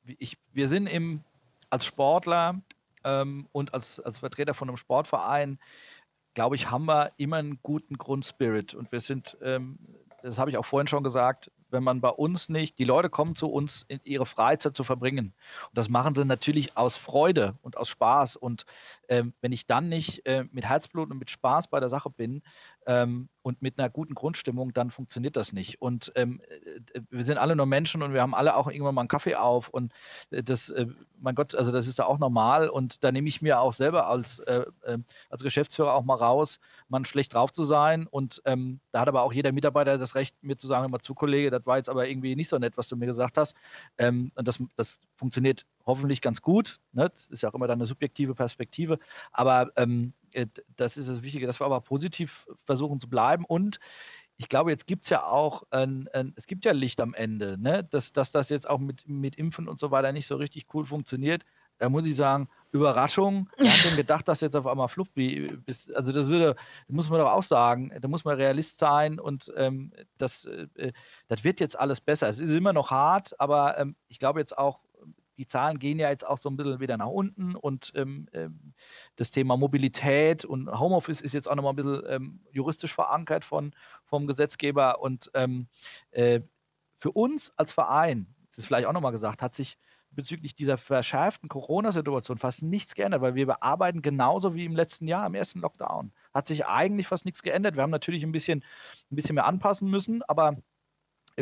ich, 0.04 0.38
wir 0.52 0.68
sind 0.68 0.86
im, 0.86 1.22
als 1.68 1.84
Sportler 1.84 2.62
ähm, 3.04 3.46
und 3.52 3.74
als, 3.74 4.00
als 4.00 4.20
Vertreter 4.20 4.54
von 4.54 4.68
einem 4.68 4.78
Sportverein, 4.78 5.58
glaube 6.32 6.56
ich, 6.56 6.70
haben 6.70 6.86
wir 6.86 7.12
immer 7.18 7.36
einen 7.36 7.58
guten 7.62 7.98
Grundspirit. 7.98 8.74
Und 8.74 8.92
wir 8.92 9.00
sind, 9.00 9.36
das 10.22 10.38
habe 10.38 10.50
ich 10.50 10.56
auch 10.56 10.64
vorhin 10.64 10.86
schon 10.86 11.02
gesagt, 11.02 11.50
wenn 11.70 11.82
man 11.82 12.00
bei 12.00 12.08
uns 12.10 12.48
nicht, 12.48 12.78
die 12.78 12.84
Leute 12.84 13.10
kommen 13.10 13.34
zu 13.34 13.48
uns, 13.48 13.84
in 13.88 14.00
ihre 14.04 14.26
Freizeit 14.26 14.76
zu 14.76 14.84
verbringen. 14.84 15.34
Und 15.68 15.78
das 15.78 15.88
machen 15.88 16.14
sie 16.14 16.24
natürlich 16.24 16.76
aus 16.76 16.96
Freude 16.96 17.54
und 17.62 17.76
aus 17.76 17.88
Spaß. 17.88 18.36
Und 18.36 18.64
ähm, 19.08 19.34
wenn 19.40 19.52
ich 19.52 19.66
dann 19.66 19.88
nicht 19.88 20.24
äh, 20.26 20.44
mit 20.52 20.64
Herzblut 20.66 21.10
und 21.10 21.18
mit 21.18 21.30
Spaß 21.30 21.68
bei 21.68 21.80
der 21.80 21.88
Sache 21.88 22.10
bin, 22.10 22.42
ähm, 22.88 23.28
und 23.42 23.62
mit 23.62 23.78
einer 23.78 23.88
guten 23.88 24.14
Grundstimmung, 24.14 24.72
dann 24.72 24.90
funktioniert 24.90 25.36
das 25.36 25.52
nicht. 25.52 25.80
Und 25.80 26.12
ähm, 26.16 26.38
äh, 26.94 27.00
wir 27.10 27.24
sind 27.24 27.38
alle 27.38 27.56
nur 27.56 27.66
Menschen 27.66 28.02
und 28.02 28.12
wir 28.12 28.22
haben 28.22 28.34
alle 28.34 28.56
auch 28.56 28.68
irgendwann 28.68 28.94
mal 28.94 29.02
einen 29.02 29.08
Kaffee 29.08 29.36
auf 29.36 29.68
und 29.68 29.92
äh, 30.30 30.42
das, 30.42 30.70
äh, 30.70 30.86
mein 31.18 31.34
Gott, 31.34 31.54
also 31.54 31.72
das 31.72 31.86
ist 31.86 31.98
ja 31.98 32.06
auch 32.06 32.18
normal 32.18 32.68
und 32.68 33.04
da 33.04 33.12
nehme 33.12 33.28
ich 33.28 33.42
mir 33.42 33.60
auch 33.60 33.72
selber 33.74 34.06
als, 34.06 34.38
äh, 34.40 34.64
ähm, 34.86 35.04
als 35.30 35.42
Geschäftsführer 35.42 35.94
auch 35.94 36.04
mal 36.04 36.14
raus, 36.14 36.60
mal 36.88 37.04
schlecht 37.04 37.34
drauf 37.34 37.52
zu 37.52 37.64
sein 37.64 38.06
und 38.06 38.42
ähm, 38.44 38.80
da 38.92 39.00
hat 39.00 39.08
aber 39.08 39.22
auch 39.22 39.32
jeder 39.32 39.52
Mitarbeiter 39.52 39.98
das 39.98 40.14
Recht, 40.14 40.36
mir 40.42 40.56
zu 40.56 40.66
sagen, 40.66 40.86
immer 40.86 41.00
zu 41.00 41.14
Kollege, 41.14 41.50
das 41.50 41.64
war 41.64 41.78
jetzt 41.78 41.88
aber 41.88 42.08
irgendwie 42.08 42.36
nicht 42.36 42.48
so 42.48 42.58
nett, 42.58 42.76
was 42.76 42.88
du 42.88 42.96
mir 42.96 43.06
gesagt 43.06 43.38
hast. 43.38 43.56
Ähm, 43.98 44.32
und 44.34 44.46
das, 44.48 44.58
das 44.76 45.00
funktioniert 45.16 45.64
hoffentlich 45.88 46.20
ganz 46.20 46.42
gut. 46.42 46.76
Ne? 46.92 47.10
Das 47.10 47.28
ist 47.30 47.42
ja 47.42 47.48
auch 47.48 47.54
immer 47.54 47.66
dann 47.66 47.78
eine 47.78 47.86
subjektive 47.86 48.34
Perspektive. 48.34 48.98
Aber 49.32 49.72
ähm, 49.76 50.12
äh, 50.32 50.46
das 50.76 50.96
ist 50.96 51.08
das 51.08 51.22
Wichtige, 51.22 51.46
dass 51.46 51.60
wir 51.60 51.64
aber 51.64 51.80
positiv 51.80 52.46
versuchen 52.64 53.00
zu 53.00 53.08
bleiben. 53.08 53.44
Und 53.44 53.80
ich 54.36 54.48
glaube, 54.48 54.70
jetzt 54.70 54.86
gibt 54.86 55.04
es 55.04 55.10
ja 55.10 55.24
auch, 55.24 55.64
ein, 55.70 56.08
ein, 56.12 56.32
es 56.36 56.46
gibt 56.46 56.64
ja 56.64 56.72
Licht 56.72 57.00
am 57.00 57.14
Ende, 57.14 57.60
ne? 57.60 57.82
dass, 57.82 58.12
dass 58.12 58.30
das 58.30 58.50
jetzt 58.50 58.68
auch 58.70 58.78
mit, 58.78 59.08
mit 59.08 59.34
Impfen 59.34 59.66
und 59.66 59.80
so 59.80 59.90
weiter 59.90 60.12
nicht 60.12 60.26
so 60.26 60.36
richtig 60.36 60.66
cool 60.74 60.84
funktioniert. 60.84 61.44
Da 61.78 61.88
muss 61.88 62.04
ich 62.04 62.16
sagen, 62.16 62.48
Überraschung. 62.72 63.48
Wer 63.56 63.72
hat 63.72 63.84
denn 63.84 63.96
gedacht, 63.96 64.28
dass 64.28 64.40
jetzt 64.40 64.56
auf 64.56 64.66
einmal 64.66 64.88
Flucht 64.88 65.12
wie 65.14 65.58
also 65.94 66.12
das 66.12 66.26
würde, 66.26 66.56
muss 66.88 67.08
man 67.08 67.20
doch 67.20 67.30
auch 67.30 67.42
sagen, 67.42 67.92
da 68.00 68.08
muss 68.08 68.24
man 68.24 68.36
Realist 68.36 68.78
sein 68.78 69.18
und 69.20 69.52
ähm, 69.56 69.92
das, 70.18 70.44
äh, 70.44 70.92
das 71.28 71.44
wird 71.44 71.60
jetzt 71.60 71.78
alles 71.78 72.00
besser. 72.00 72.28
Es 72.28 72.40
ist 72.40 72.52
immer 72.52 72.72
noch 72.72 72.90
hart, 72.90 73.38
aber 73.40 73.78
ähm, 73.78 73.96
ich 74.08 74.18
glaube 74.18 74.40
jetzt 74.40 74.58
auch, 74.58 74.80
die 75.38 75.46
Zahlen 75.46 75.78
gehen 75.78 75.98
ja 75.98 76.10
jetzt 76.10 76.26
auch 76.26 76.38
so 76.38 76.50
ein 76.50 76.56
bisschen 76.56 76.80
wieder 76.80 76.96
nach 76.96 77.06
unten 77.06 77.54
und 77.54 77.92
ähm, 77.94 78.28
ähm, 78.32 78.74
das 79.16 79.30
Thema 79.30 79.56
Mobilität 79.56 80.44
und 80.44 80.68
Homeoffice 80.68 81.20
ist 81.20 81.32
jetzt 81.32 81.48
auch 81.48 81.54
nochmal 81.54 81.72
ein 81.72 81.76
bisschen 81.76 82.02
ähm, 82.08 82.40
juristisch 82.50 82.92
verankert 82.92 83.44
von, 83.44 83.72
vom 84.04 84.26
Gesetzgeber 84.26 85.00
und 85.00 85.30
ähm, 85.34 85.68
äh, 86.10 86.40
für 86.98 87.12
uns 87.12 87.52
als 87.56 87.70
Verein, 87.72 88.34
das 88.50 88.58
ist 88.58 88.66
vielleicht 88.66 88.88
auch 88.88 88.92
nochmal 88.92 89.12
gesagt, 89.12 89.40
hat 89.40 89.54
sich 89.54 89.78
bezüglich 90.10 90.56
dieser 90.56 90.78
verschärften 90.78 91.48
Corona-Situation 91.48 92.38
fast 92.38 92.62
nichts 92.62 92.96
geändert, 92.96 93.20
weil 93.20 93.36
wir 93.36 93.62
arbeiten 93.62 94.02
genauso 94.02 94.54
wie 94.54 94.64
im 94.64 94.74
letzten 94.74 95.06
Jahr, 95.06 95.26
im 95.26 95.34
ersten 95.34 95.60
Lockdown. 95.60 96.12
Hat 96.34 96.48
sich 96.48 96.66
eigentlich 96.66 97.06
fast 97.06 97.24
nichts 97.24 97.42
geändert. 97.42 97.76
Wir 97.76 97.84
haben 97.84 97.90
natürlich 97.90 98.24
ein 98.24 98.32
bisschen, 98.32 98.64
ein 99.12 99.16
bisschen 99.16 99.36
mehr 99.36 99.46
anpassen 99.46 99.88
müssen, 99.88 100.22
aber 100.24 100.56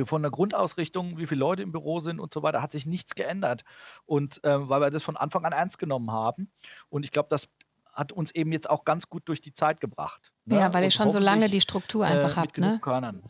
von 0.04 0.22
der 0.22 0.30
Grundausrichtung, 0.30 1.18
wie 1.18 1.26
viele 1.26 1.40
Leute 1.40 1.62
im 1.62 1.72
Büro 1.72 2.00
sind 2.00 2.20
und 2.20 2.34
so 2.34 2.42
weiter, 2.42 2.62
hat 2.62 2.72
sich 2.72 2.86
nichts 2.86 3.14
geändert. 3.14 3.64
Und 4.04 4.42
äh, 4.44 4.68
weil 4.68 4.80
wir 4.80 4.90
das 4.90 5.02
von 5.02 5.16
Anfang 5.16 5.44
an 5.44 5.52
ernst 5.52 5.78
genommen 5.78 6.10
haben. 6.10 6.50
Und 6.88 7.04
ich 7.04 7.12
glaube, 7.12 7.28
das 7.30 7.48
hat 7.92 8.12
uns 8.12 8.30
eben 8.32 8.52
jetzt 8.52 8.68
auch 8.68 8.84
ganz 8.84 9.08
gut 9.08 9.22
durch 9.26 9.40
die 9.40 9.54
Zeit 9.54 9.80
gebracht. 9.80 10.32
Ne? 10.44 10.56
Ja, 10.58 10.74
weil 10.74 10.84
ihr 10.84 10.90
schon 10.90 11.10
so 11.10 11.18
lange 11.18 11.48
die 11.48 11.60
Struktur 11.60 12.04
äh, 12.04 12.10
einfach 12.10 12.36
äh, 12.36 12.40
habt. 12.40 12.58
Ne? 12.58 12.78
Körnern. 12.80 13.22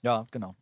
Ja, 0.00 0.26
genau. 0.30 0.54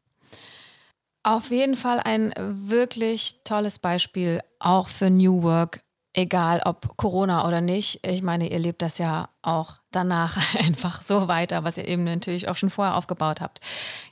Auf 1.22 1.50
jeden 1.50 1.76
Fall 1.76 2.00
ein 2.00 2.32
wirklich 2.36 3.44
tolles 3.44 3.78
Beispiel 3.78 4.40
auch 4.58 4.88
für 4.88 5.10
New 5.10 5.42
Work 5.42 5.82
egal 6.12 6.60
ob 6.64 6.96
Corona 6.96 7.46
oder 7.46 7.60
nicht. 7.60 8.06
Ich 8.06 8.22
meine, 8.22 8.50
ihr 8.50 8.58
lebt 8.58 8.82
das 8.82 8.98
ja 8.98 9.28
auch 9.42 9.76
danach 9.90 10.36
einfach 10.58 11.02
so 11.02 11.28
weiter, 11.28 11.64
was 11.64 11.76
ihr 11.76 11.86
eben 11.86 12.04
natürlich 12.04 12.48
auch 12.48 12.56
schon 12.56 12.70
vorher 12.70 12.96
aufgebaut 12.96 13.40
habt. 13.40 13.60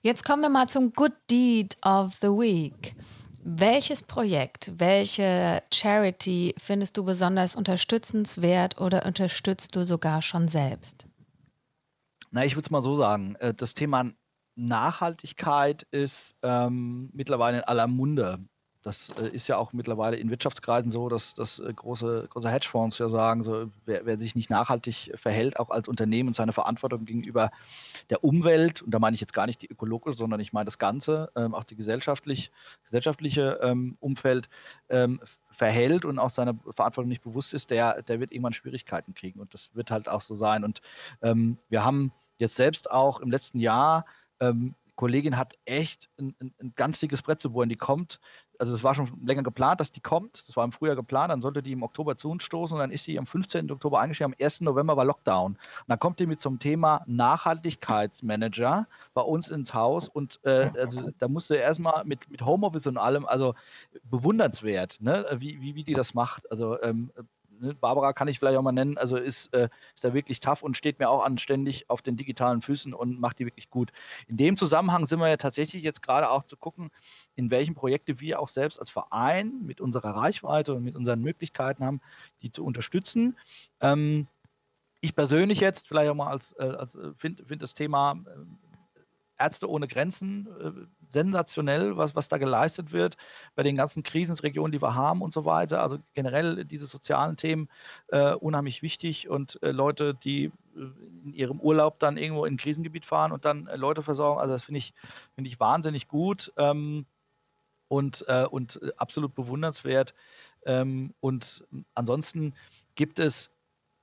Jetzt 0.03 0.24
kommen 0.24 0.42
wir 0.42 0.49
mal 0.49 0.68
zum 0.68 0.92
Good 0.92 1.14
Deed 1.30 1.76
of 1.84 2.14
the 2.20 2.28
Week. 2.28 2.94
Welches 3.42 4.03
Projekt, 4.03 4.72
welche 4.76 5.62
Charity 5.72 6.55
findest 6.59 6.96
du 6.96 7.05
besonders 7.05 7.57
unterstützenswert 7.57 8.80
oder 8.80 9.07
unterstützt 9.07 9.74
du 9.74 9.84
sogar 9.84 10.20
schon 10.22 10.49
selbst? 10.49 11.07
Na, 12.30 12.44
ich 12.44 12.57
würde 12.57 12.66
es 12.66 12.70
mal 12.70 12.82
so 12.82 12.94
sagen. 12.94 13.36
Äh, 13.36 13.55
das 13.55 13.74
Thema 13.74 14.11
Nachhaltigkeit 14.55 15.86
ist 15.90 16.34
ähm, 16.42 17.11
mittlerweile 17.14 17.59
in 17.59 17.64
aller 17.64 17.86
Munde. 17.86 18.40
Das 18.83 19.11
äh, 19.18 19.29
ist 19.29 19.49
ja 19.49 19.57
auch 19.57 19.72
mittlerweile 19.72 20.16
in 20.16 20.31
Wirtschaftskreisen 20.31 20.93
so, 20.93 21.09
dass, 21.09 21.35
dass 21.35 21.59
äh, 21.59 21.72
große, 21.72 22.29
große 22.31 22.49
Hedgefonds 22.49 22.99
ja 22.99 23.09
sagen, 23.09 23.43
so, 23.43 23.70
wer, 23.87 24.07
wer, 24.07 24.18
sich 24.18 24.37
nicht 24.37 24.51
nachhaltig 24.51 25.12
verhält, 25.16 25.59
auch 25.59 25.70
als 25.70 25.89
Unternehmen 25.89 26.29
und 26.29 26.35
seine 26.35 26.53
Verantwortung 26.53 27.05
gegenüber 27.05 27.51
der 28.09 28.22
Umwelt, 28.22 28.83
und 28.83 28.93
da 28.93 29.01
meine 29.01 29.14
ich 29.14 29.20
jetzt 29.20 29.33
gar 29.33 29.47
nicht 29.47 29.62
die 29.62 29.70
ökologische, 29.70 30.16
sondern 30.16 30.39
ich 30.39 30.53
meine 30.53 30.66
das 30.66 30.79
Ganze, 30.79 31.31
ähm, 31.35 31.55
auch 31.55 31.64
die 31.64 31.74
gesellschaftlich, 31.74 32.53
gesellschaftliche 32.85 33.59
ähm, 33.62 33.97
Umfeld 33.99 34.49
ähm, 34.89 35.20
verhält 35.51 36.05
und 36.05 36.20
auch 36.20 36.31
seiner 36.31 36.55
Verantwortung 36.70 37.09
nicht 37.09 37.22
bewusst 37.22 37.55
ist, 37.55 37.70
der, 37.70 38.03
der 38.03 38.20
wird 38.20 38.33
irgendwann 38.33 38.53
Schwierigkeiten 38.53 39.12
kriegen. 39.12 39.41
Und 39.41 39.55
das 39.55 39.74
wird 39.74 39.91
halt 39.91 40.09
auch 40.09 40.22
so 40.22 40.37
sein. 40.37 40.62
Und 40.62 40.83
ähm, 41.20 41.57
wir 41.68 41.85
haben 41.85 42.12
jetzt 42.39 42.55
selbst 42.55 42.91
auch 42.91 43.18
im 43.20 43.31
letzten 43.31 43.59
Jahr 43.59 44.05
ähm, 44.41 44.76
Kollegin 44.99 45.37
hat 45.37 45.55
echt 45.64 46.11
ein, 46.18 46.35
ein, 46.41 46.53
ein, 46.61 46.72
ganz 46.74 46.99
dickes 46.99 47.22
Brett 47.22 47.41
zu 47.41 47.53
bohren. 47.53 47.68
Die 47.68 47.76
kommt, 47.76 48.18
also 48.59 48.74
es 48.74 48.82
war 48.82 48.94
schon 48.94 49.09
länger 49.24 49.42
geplant, 49.42 49.80
dass 49.80 49.92
die 49.92 50.00
kommt. 50.00 50.48
Das 50.48 50.56
war 50.56 50.64
im 50.64 50.72
Frühjahr 50.72 50.96
geplant, 50.96 51.30
dann 51.30 51.40
sollte 51.40 51.62
die 51.62 51.72
im 51.72 51.82
Oktober 51.82 52.16
zu 52.16 52.30
uns 52.30 52.42
stoßen 52.42 52.74
und 52.74 52.80
dann 52.80 52.90
ist 52.90 53.04
sie 53.04 53.18
am 53.18 53.26
15. 53.26 53.70
Oktober 53.70 54.00
eingeschrieben, 54.00 54.34
am 54.34 54.44
1. 54.44 54.62
November 54.62 54.96
war 54.96 55.04
Lockdown. 55.04 55.52
Und 55.52 55.59
dann 55.86 55.98
kommt 55.98 56.18
die 56.18 56.26
mit 56.26 56.40
zum 56.40 56.59
Thema 56.59 57.02
Nachhaltigkeitsmanager 57.06 58.86
bei 59.14 59.22
uns 59.22 59.48
ins 59.48 59.74
Haus 59.74 60.09
und 60.09 60.40
äh, 60.44 60.70
also 60.76 61.11
da 61.18 61.28
musste 61.28 61.54
erstmal 61.56 62.04
mit, 62.04 62.28
mit 62.30 62.44
Homeoffice 62.44 62.86
und 62.88 62.98
allem, 62.98 63.26
also 63.26 63.54
bewundernswert, 64.04 65.00
ne? 65.00 65.24
wie, 65.38 65.61
wie, 65.61 65.74
wie 65.74 65.84
die 65.84 65.94
das 65.94 66.14
macht. 66.14 66.50
Also 66.50 66.80
ähm, 66.82 67.11
ne, 67.61 67.74
Barbara 67.74 68.12
kann 68.12 68.28
ich 68.28 68.38
vielleicht 68.38 68.56
auch 68.56 68.62
mal 68.62 68.72
nennen, 68.72 68.98
also 68.98 69.16
ist, 69.16 69.52
äh, 69.54 69.68
ist 69.94 70.04
da 70.04 70.14
wirklich 70.14 70.40
tough 70.40 70.62
und 70.62 70.76
steht 70.76 70.98
mir 70.98 71.09
auch 71.09 71.24
anständig 71.24 71.88
auf 71.90 72.02
den 72.02 72.16
digitalen 72.16 72.62
Füßen 72.62 72.94
und 72.94 73.20
macht 73.20 73.38
die 73.38 73.46
wirklich 73.46 73.70
gut. 73.70 73.92
In 74.26 74.36
dem 74.36 74.56
Zusammenhang 74.56 75.06
sind 75.06 75.20
wir 75.20 75.28
ja 75.28 75.36
tatsächlich 75.36 75.82
jetzt 75.82 76.02
gerade 76.02 76.30
auch 76.30 76.44
zu 76.44 76.56
gucken, 76.56 76.90
in 77.34 77.50
welchen 77.50 77.74
Projekte 77.74 78.20
wir 78.20 78.40
auch 78.40 78.48
selbst 78.48 78.78
als 78.78 78.90
Verein 78.90 79.62
mit 79.62 79.80
unserer 79.80 80.11
Reichweite 80.11 80.74
und 80.74 80.84
mit 80.84 80.96
unseren 80.96 81.20
Möglichkeiten 81.20 81.84
haben, 81.84 82.00
die 82.42 82.50
zu 82.50 82.64
unterstützen. 82.64 83.36
Ähm, 83.80 84.26
ich 85.00 85.14
persönlich 85.14 85.61
jetzt 85.61 85.88
vielleicht 85.88 86.11
auch 86.11 86.14
mal 86.14 86.30
als, 86.30 86.54
äh, 86.59 86.64
als 86.64 86.94
äh, 86.94 87.12
finde 87.16 87.44
find 87.44 87.62
das 87.62 87.74
Thema 87.74 88.12
äh, 88.26 89.00
Ärzte 89.38 89.70
ohne 89.70 89.86
Grenzen 89.86 90.48
äh, 90.61 90.97
sensationell, 91.11 91.96
was, 91.96 92.14
was 92.14 92.28
da 92.28 92.38
geleistet 92.38 92.92
wird 92.92 93.16
bei 93.54 93.62
den 93.62 93.76
ganzen 93.76 94.02
Krisenregionen, 94.02 94.72
die 94.72 94.82
wir 94.82 94.94
haben 94.94 95.22
und 95.22 95.32
so 95.32 95.44
weiter. 95.44 95.82
Also 95.82 95.98
generell 96.14 96.64
diese 96.64 96.86
sozialen 96.86 97.36
Themen 97.36 97.68
äh, 98.09 98.32
unheimlich 98.32 98.82
wichtig 98.82 99.28
und 99.28 99.62
äh, 99.62 99.70
Leute, 99.70 100.14
die 100.14 100.44
äh, 100.44 100.80
in 101.24 101.32
ihrem 101.32 101.61
Urlaub 101.61 101.98
dann 101.98 102.16
irgendwo 102.16 102.44
in 102.44 102.54
ein 102.54 102.59
Krisengebiet 102.59 103.04
fahren 103.06 103.32
und 103.32 103.44
dann 103.44 103.66
äh, 103.66 103.76
Leute 103.76 104.02
versorgen. 104.02 104.40
Also 104.40 104.52
das 104.52 104.64
finde 104.64 104.78
ich, 104.78 104.94
finde 105.34 105.48
ich 105.48 105.61
wahnsinnig 105.61 106.09
gut 106.09 106.52
ähm, 106.56 107.06
und, 107.88 108.24
äh, 108.28 108.46
und 108.46 108.80
absolut 108.98 109.34
bewundernswert. 109.34 110.14
Ähm, 110.66 111.14
und 111.20 111.64
ansonsten 111.94 112.54
gibt 112.94 113.18
es 113.18 113.50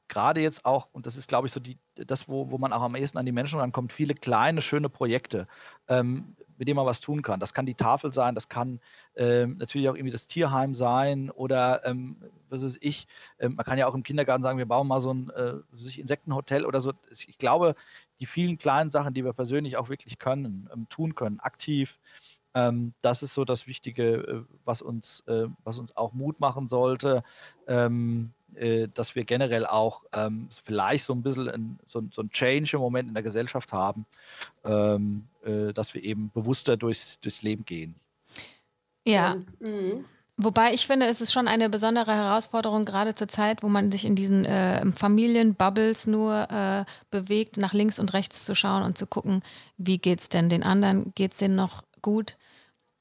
gerade 0.08 0.42
jetzt 0.42 0.66
auch, 0.66 0.88
und 0.92 1.06
das 1.06 1.18
ist, 1.18 1.28
glaube 1.28 1.48
ich, 1.48 1.54
so 1.54 1.60
die, 1.60 1.78
das, 1.96 2.28
wo, 2.28 2.52
wo 2.52 2.58
man 2.58 2.74
auch 2.74 2.82
am 2.82 2.96
ehesten 2.96 3.18
an 3.18 3.26
die 3.26 3.32
Menschen 3.32 3.60
rankommt, 3.60 3.94
viele 3.94 4.14
kleine, 4.14 4.62
schöne 4.62 4.90
Projekte. 4.90 5.48
Ähm, 5.88 6.36
mit 6.58 6.68
dem 6.68 6.76
man 6.76 6.86
was 6.86 7.02
tun 7.02 7.22
kann. 7.22 7.40
Das 7.40 7.54
kann 7.54 7.66
die 7.66 7.76
Tafel 7.76 8.14
sein, 8.14 8.36
das 8.36 8.50
kann 8.50 8.80
ähm, 9.16 9.58
natürlich 9.58 9.90
auch 9.90 9.96
irgendwie 9.96 10.12
das 10.12 10.28
Tierheim 10.28 10.76
sein 10.76 11.30
oder 11.32 11.86
ähm, 11.86 12.18
was 12.50 12.64
weiß 12.64 12.78
ich. 12.82 13.08
Ähm, 13.40 13.56
man 13.56 13.66
kann 13.66 13.78
ja 13.78 13.88
auch 13.88 13.96
im 13.96 14.04
Kindergarten 14.04 14.44
sagen, 14.44 14.58
wir 14.58 14.68
bauen 14.68 14.88
mal 14.88 15.02
so 15.02 15.14
ein 15.14 15.30
äh, 15.32 15.56
Insektenhotel 16.00 16.66
oder 16.66 16.82
so. 16.82 16.94
Ich 17.12 17.38
glaube, 17.38 17.76
die 18.20 18.26
vielen 18.26 18.58
kleinen 18.58 18.92
Sachen, 18.92 19.14
die 19.14 19.26
wir 19.26 19.34
persönlich 19.34 19.78
auch 19.78 19.90
wirklich 19.90 20.20
können, 20.20 20.70
ähm, 20.74 20.88
tun 20.90 21.16
können, 21.16 21.40
aktiv, 21.40 22.00
ähm, 22.56 22.94
das 23.02 23.22
ist 23.22 23.34
so 23.34 23.44
das 23.44 23.68
Wichtige, 23.68 24.16
äh, 24.16 24.44
was, 24.64 24.82
uns, 24.82 25.22
äh, 25.28 25.48
was 25.64 25.78
uns 25.78 25.96
auch 25.96 26.14
Mut 26.14 26.40
machen 26.40 26.70
sollte. 26.70 27.22
Ähm, 27.68 28.32
äh, 28.45 28.45
dass 28.94 29.16
wir 29.16 29.26
generell 29.26 29.66
auch 29.66 30.04
ähm, 30.14 30.48
vielleicht 30.64 31.06
so 31.06 31.14
ein 31.14 31.22
bisschen 31.22 31.50
ein, 31.50 31.80
so, 31.88 32.04
so 32.12 32.22
ein 32.22 32.30
Change 32.30 32.78
im 32.78 32.82
Moment 32.82 33.08
in 33.10 33.14
der 33.14 33.24
Gesellschaft 33.24 33.74
haben, 33.74 34.06
ähm, 34.64 35.28
äh, 35.44 35.74
dass 35.74 35.94
wir 35.94 36.04
eben 36.04 36.32
bewusster 36.34 36.78
durchs, 36.78 37.20
durchs 37.20 37.42
Leben 37.42 37.66
gehen. 37.66 37.96
Ja. 39.06 39.38
Mhm. 39.60 40.06
Wobei 40.38 40.74
ich 40.74 40.86
finde, 40.86 41.06
es 41.06 41.22
ist 41.22 41.32
schon 41.32 41.48
eine 41.48 41.70
besondere 41.70 42.14
Herausforderung, 42.14 42.84
gerade 42.84 43.14
zur 43.16 43.30
Zeit, 43.30 43.64
wo 43.64 43.70
man 43.70 43.90
sich 43.90 44.04
in 44.04 44.18
diesen 44.18 44.44
äh, 44.44 44.86
Familienbubbles 44.92 46.08
nur 46.08 46.50
äh, 46.52 46.84
bewegt, 47.10 47.56
nach 47.56 47.72
links 47.72 48.00
und 48.00 48.14
rechts 48.14 48.44
zu 48.44 48.54
schauen 48.54 48.84
und 48.84 48.98
zu 48.98 49.08
gucken, 49.08 49.44
wie 49.78 49.98
geht 49.98 50.20
es 50.20 50.28
denn 50.28 50.50
den 50.50 50.64
anderen? 50.64 51.14
Geht 51.16 51.32
es 51.32 51.38
denen 51.38 51.56
noch 51.56 51.84
gut? 52.02 52.38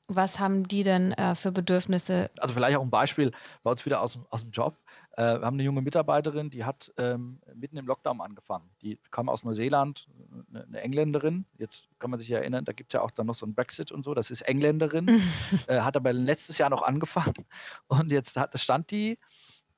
Was 0.07 0.39
haben 0.39 0.69
die 0.69 0.85
denn 0.85 1.13
äh, 1.13 1.35
für 1.35 1.51
Bedürfnisse? 1.51 2.31
Also 2.39 2.55
vielleicht 2.55 2.77
auch 2.77 2.83
ein 2.83 2.91
Beispiel 2.91 3.33
bei 3.65 3.71
uns 3.73 3.85
wieder 3.85 4.01
aus, 4.01 4.19
aus 4.31 4.43
dem 4.43 4.53
Job. 4.53 4.77
Äh, 5.17 5.41
wir 5.41 5.47
haben 5.47 5.55
eine 5.55 5.63
junge 5.63 5.83
Mitarbeiterin, 5.83 6.51
die 6.51 6.65
hat 6.65 6.93
ähm, 6.97 7.41
mitten 7.55 7.77
im 7.77 7.87
Lockdown 7.87 8.21
angefangen. 8.21 8.71
Die 8.83 8.99
kam 9.11 9.29
aus 9.29 9.45
Neuseeland, 9.45 10.09
eine, 10.49 10.65
eine 10.65 10.81
Engländerin. 10.81 11.47
Jetzt 11.59 11.89
kann 11.99 12.11
man 12.11 12.19
sich 12.19 12.31
erinnern, 12.31 12.65
da 12.65 12.73
gibt 12.73 12.93
es 12.93 12.99
ja 12.99 13.03
auch 13.03 13.11
dann 13.11 13.27
noch 13.27 13.35
so 13.35 13.47
einen 13.47 13.55
Brexit 13.55 13.93
und 13.93 14.03
so. 14.03 14.15
Das 14.15 14.31
ist 14.31 14.43
Engländerin, 14.43 15.09
äh, 15.69 15.81
hat 15.81 15.97
aber 15.97 16.13
letztes 16.13 16.59
Jahr 16.59 16.71
noch 16.71 16.83
angefangen. 16.83 17.47
Und 17.87 18.11
jetzt 18.11 18.37
hat, 18.37 18.59
stand 18.59 18.91
die, 18.91 19.19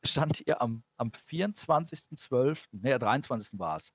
stand 0.03 0.37
hier 0.37 0.63
am, 0.63 0.83
am 0.97 1.11
24.12., 1.31 2.59
nee, 2.73 2.99
23. 2.99 3.59
war 3.59 3.77
es, 3.77 3.93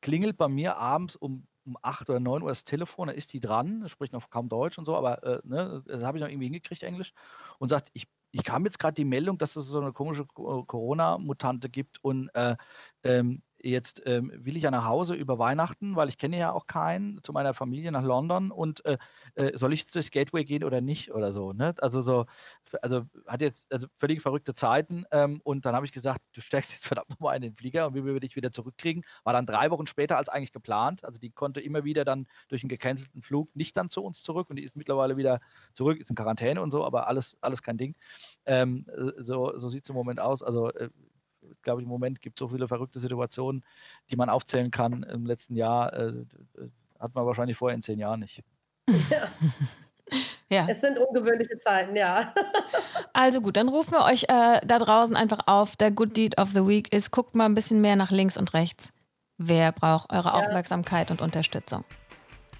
klingelt 0.00 0.36
bei 0.36 0.48
mir 0.48 0.76
abends 0.76 1.16
um 1.16 1.46
um 1.66 1.76
8 1.82 2.08
oder 2.10 2.20
9 2.20 2.42
Uhr 2.42 2.48
das 2.48 2.64
Telefon, 2.64 3.08
da 3.08 3.12
ist 3.12 3.32
die 3.32 3.40
dran, 3.40 3.88
spricht 3.88 4.12
noch 4.12 4.30
kaum 4.30 4.48
Deutsch 4.48 4.78
und 4.78 4.84
so, 4.84 4.96
aber 4.96 5.22
äh, 5.24 5.40
ne, 5.42 5.82
das 5.84 6.02
habe 6.02 6.16
ich 6.16 6.22
noch 6.22 6.30
irgendwie 6.30 6.46
hingekriegt, 6.46 6.84
Englisch, 6.84 7.12
und 7.58 7.68
sagt, 7.70 7.90
ich 7.92 8.06
ich 8.32 8.44
kam 8.44 8.64
jetzt 8.64 8.78
gerade 8.78 8.94
die 8.94 9.04
Meldung, 9.04 9.38
dass 9.38 9.56
es 9.56 9.66
so 9.66 9.80
eine 9.80 9.92
komische 9.92 10.26
Corona-Mutante 10.26 11.68
gibt 11.70 12.02
und 12.02 12.28
äh, 12.34 12.56
ähm, 13.02 13.42
jetzt 13.70 14.02
ähm, 14.06 14.32
will 14.34 14.56
ich 14.56 14.62
ja 14.62 14.70
nach 14.70 14.84
Hause 14.84 15.14
über 15.14 15.38
Weihnachten, 15.38 15.96
weil 15.96 16.08
ich 16.08 16.18
kenne 16.18 16.38
ja 16.38 16.52
auch 16.52 16.66
keinen, 16.66 17.22
zu 17.22 17.32
meiner 17.32 17.54
Familie 17.54 17.92
nach 17.92 18.02
London 18.02 18.50
und 18.50 18.84
äh, 18.84 18.98
äh, 19.34 19.56
soll 19.56 19.72
ich 19.72 19.80
jetzt 19.80 19.94
durchs 19.94 20.10
Gateway 20.10 20.44
gehen 20.44 20.64
oder 20.64 20.80
nicht 20.80 21.12
oder 21.12 21.32
so. 21.32 21.52
Ne? 21.52 21.74
Also 21.78 22.00
so, 22.02 22.26
also 22.82 23.02
hat 23.26 23.40
jetzt 23.40 23.72
also 23.72 23.86
völlig 23.98 24.22
verrückte 24.22 24.54
Zeiten 24.54 25.04
ähm, 25.10 25.40
und 25.44 25.64
dann 25.64 25.74
habe 25.74 25.86
ich 25.86 25.92
gesagt, 25.92 26.20
du 26.32 26.40
steigst 26.40 26.72
jetzt 26.72 26.86
verdammt 26.86 27.10
nochmal 27.10 27.36
in 27.36 27.42
den 27.42 27.54
Flieger 27.54 27.88
und 27.88 27.94
wie 27.94 28.04
wir 28.04 28.20
dich 28.20 28.36
wieder 28.36 28.52
zurückkriegen. 28.52 29.04
War 29.24 29.32
dann 29.32 29.46
drei 29.46 29.70
Wochen 29.70 29.86
später 29.86 30.16
als 30.16 30.28
eigentlich 30.28 30.52
geplant. 30.52 31.04
Also 31.04 31.18
die 31.18 31.30
konnte 31.30 31.60
immer 31.60 31.84
wieder 31.84 32.04
dann 32.04 32.26
durch 32.48 32.62
einen 32.62 32.68
gecancelten 32.68 33.22
Flug 33.22 33.54
nicht 33.54 33.76
dann 33.76 33.90
zu 33.90 34.02
uns 34.02 34.22
zurück 34.22 34.50
und 34.50 34.56
die 34.56 34.64
ist 34.64 34.76
mittlerweile 34.76 35.16
wieder 35.16 35.40
zurück, 35.74 35.98
ist 36.00 36.10
in 36.10 36.16
Quarantäne 36.16 36.62
und 36.62 36.70
so, 36.70 36.84
aber 36.84 37.08
alles, 37.08 37.36
alles 37.40 37.62
kein 37.62 37.78
Ding. 37.78 37.94
Ähm, 38.46 38.84
äh, 38.88 39.22
so 39.22 39.58
so 39.58 39.68
sieht 39.68 39.84
es 39.84 39.90
im 39.90 39.96
Moment 39.96 40.20
aus. 40.20 40.42
Also 40.42 40.70
äh, 40.72 40.90
glaube 41.62 41.80
ich, 41.80 41.84
im 41.84 41.90
Moment 41.90 42.20
gibt 42.20 42.36
es 42.36 42.40
so 42.40 42.48
viele 42.48 42.68
verrückte 42.68 43.00
Situationen, 43.00 43.64
die 44.10 44.16
man 44.16 44.28
aufzählen 44.28 44.70
kann. 44.70 45.02
Im 45.02 45.26
letzten 45.26 45.56
Jahr 45.56 45.92
äh, 45.92 46.24
hat 46.98 47.14
man 47.14 47.26
wahrscheinlich 47.26 47.56
vorher 47.56 47.74
in 47.74 47.82
zehn 47.82 47.98
Jahren 47.98 48.20
nicht. 48.20 48.42
Ja. 49.10 49.28
ja. 50.48 50.66
Es 50.68 50.80
sind 50.80 50.98
ungewöhnliche 50.98 51.58
Zeiten, 51.58 51.96
ja. 51.96 52.32
also 53.12 53.40
gut, 53.40 53.56
dann 53.56 53.68
rufen 53.68 53.92
wir 53.92 54.04
euch 54.04 54.24
äh, 54.24 54.60
da 54.64 54.78
draußen 54.78 55.16
einfach 55.16 55.40
auf. 55.46 55.76
Der 55.76 55.90
Good 55.90 56.16
Deed 56.16 56.38
of 56.38 56.50
the 56.50 56.66
Week 56.66 56.92
ist, 56.92 57.10
guckt 57.10 57.34
mal 57.34 57.46
ein 57.46 57.54
bisschen 57.54 57.80
mehr 57.80 57.96
nach 57.96 58.10
links 58.10 58.36
und 58.36 58.54
rechts. 58.54 58.92
Wer 59.38 59.72
braucht 59.72 60.12
eure 60.12 60.28
ja. 60.28 60.34
Aufmerksamkeit 60.34 61.10
und 61.10 61.20
Unterstützung? 61.20 61.84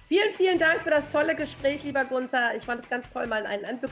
Vielen, 0.07 0.31
vielen 0.31 0.57
Dank 0.57 0.83
für 0.83 0.89
das 0.89 1.09
tolle 1.09 1.35
Gespräch, 1.35 1.83
lieber 1.83 2.05
Gunther. 2.05 2.55
Ich 2.55 2.63
fand 2.63 2.79
es 2.79 2.89
ganz 2.89 3.09
toll, 3.09 3.27
mal 3.27 3.45
einen 3.45 3.65
Einblick 3.65 3.91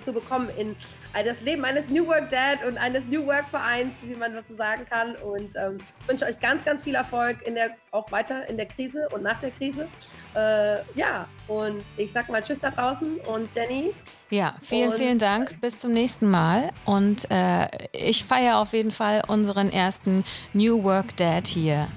zu, 0.00 0.10
bekommen 0.10 0.48
in 0.56 0.74
das 1.22 1.42
Leben 1.42 1.66
eines 1.66 1.90
New 1.90 2.06
Work 2.06 2.30
Dad 2.30 2.64
und 2.66 2.78
eines 2.78 3.06
New 3.06 3.26
Work 3.26 3.46
Vereins, 3.46 3.96
wie 4.02 4.14
man 4.14 4.32
das 4.32 4.48
so 4.48 4.54
sagen 4.54 4.86
kann. 4.88 5.16
Und 5.16 5.54
ähm, 5.56 5.76
ich 6.00 6.08
wünsche 6.08 6.24
euch 6.24 6.40
ganz, 6.40 6.64
ganz 6.64 6.82
viel 6.84 6.94
Erfolg 6.94 7.46
in 7.46 7.56
der, 7.56 7.76
auch 7.90 8.10
weiter 8.10 8.48
in 8.48 8.56
der 8.56 8.64
Krise 8.64 9.06
und 9.12 9.22
nach 9.22 9.38
der 9.38 9.50
Krise. 9.50 9.86
Äh, 10.34 10.78
ja, 10.94 11.28
und 11.46 11.84
ich 11.98 12.10
sag 12.10 12.30
mal 12.30 12.42
Tschüss 12.42 12.60
da 12.60 12.70
draußen 12.70 13.18
und 13.18 13.54
Jenny. 13.54 13.92
Ja, 14.30 14.54
vielen, 14.62 14.92
vielen 14.94 15.18
Dank. 15.18 15.60
Bis 15.60 15.78
zum 15.78 15.92
nächsten 15.92 16.30
Mal. 16.30 16.70
Und 16.86 17.30
äh, 17.30 17.68
ich 17.92 18.24
feiere 18.24 18.56
auf 18.56 18.72
jeden 18.72 18.92
Fall 18.92 19.22
unseren 19.28 19.70
ersten 19.70 20.24
New 20.54 20.82
Work 20.84 21.18
Dad 21.18 21.46
hier 21.46 21.88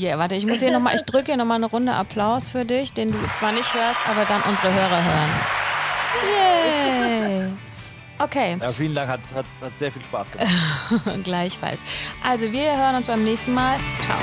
yeah, 0.00 0.18
warte, 0.18 0.34
ich 0.34 0.46
muss 0.46 0.60
hier 0.60 0.72
nochmal, 0.72 0.94
ich 0.94 1.04
drücke 1.04 1.26
hier 1.26 1.36
nochmal 1.36 1.56
eine 1.56 1.66
Runde 1.66 1.92
Applaus 1.92 2.50
für 2.50 2.64
dich, 2.64 2.92
den 2.92 3.12
du 3.12 3.18
zwar 3.32 3.52
nicht 3.52 3.72
hörst, 3.74 4.00
aber 4.08 4.24
dann 4.24 4.42
unsere 4.42 4.72
Hörer 4.72 5.04
hören. 5.04 5.30
Yay! 6.26 7.52
Okay. 8.18 8.58
Ja, 8.60 8.72
vielen 8.72 8.94
Dank, 8.94 9.08
hat, 9.08 9.20
hat, 9.34 9.46
hat 9.62 9.78
sehr 9.78 9.90
viel 9.90 10.02
Spaß 10.04 10.30
gemacht. 10.30 11.24
Gleichfalls. 11.24 11.80
Also, 12.22 12.52
wir 12.52 12.76
hören 12.76 12.96
uns 12.96 13.06
beim 13.06 13.24
nächsten 13.24 13.54
Mal. 13.54 13.78
Ciao. 14.00 14.18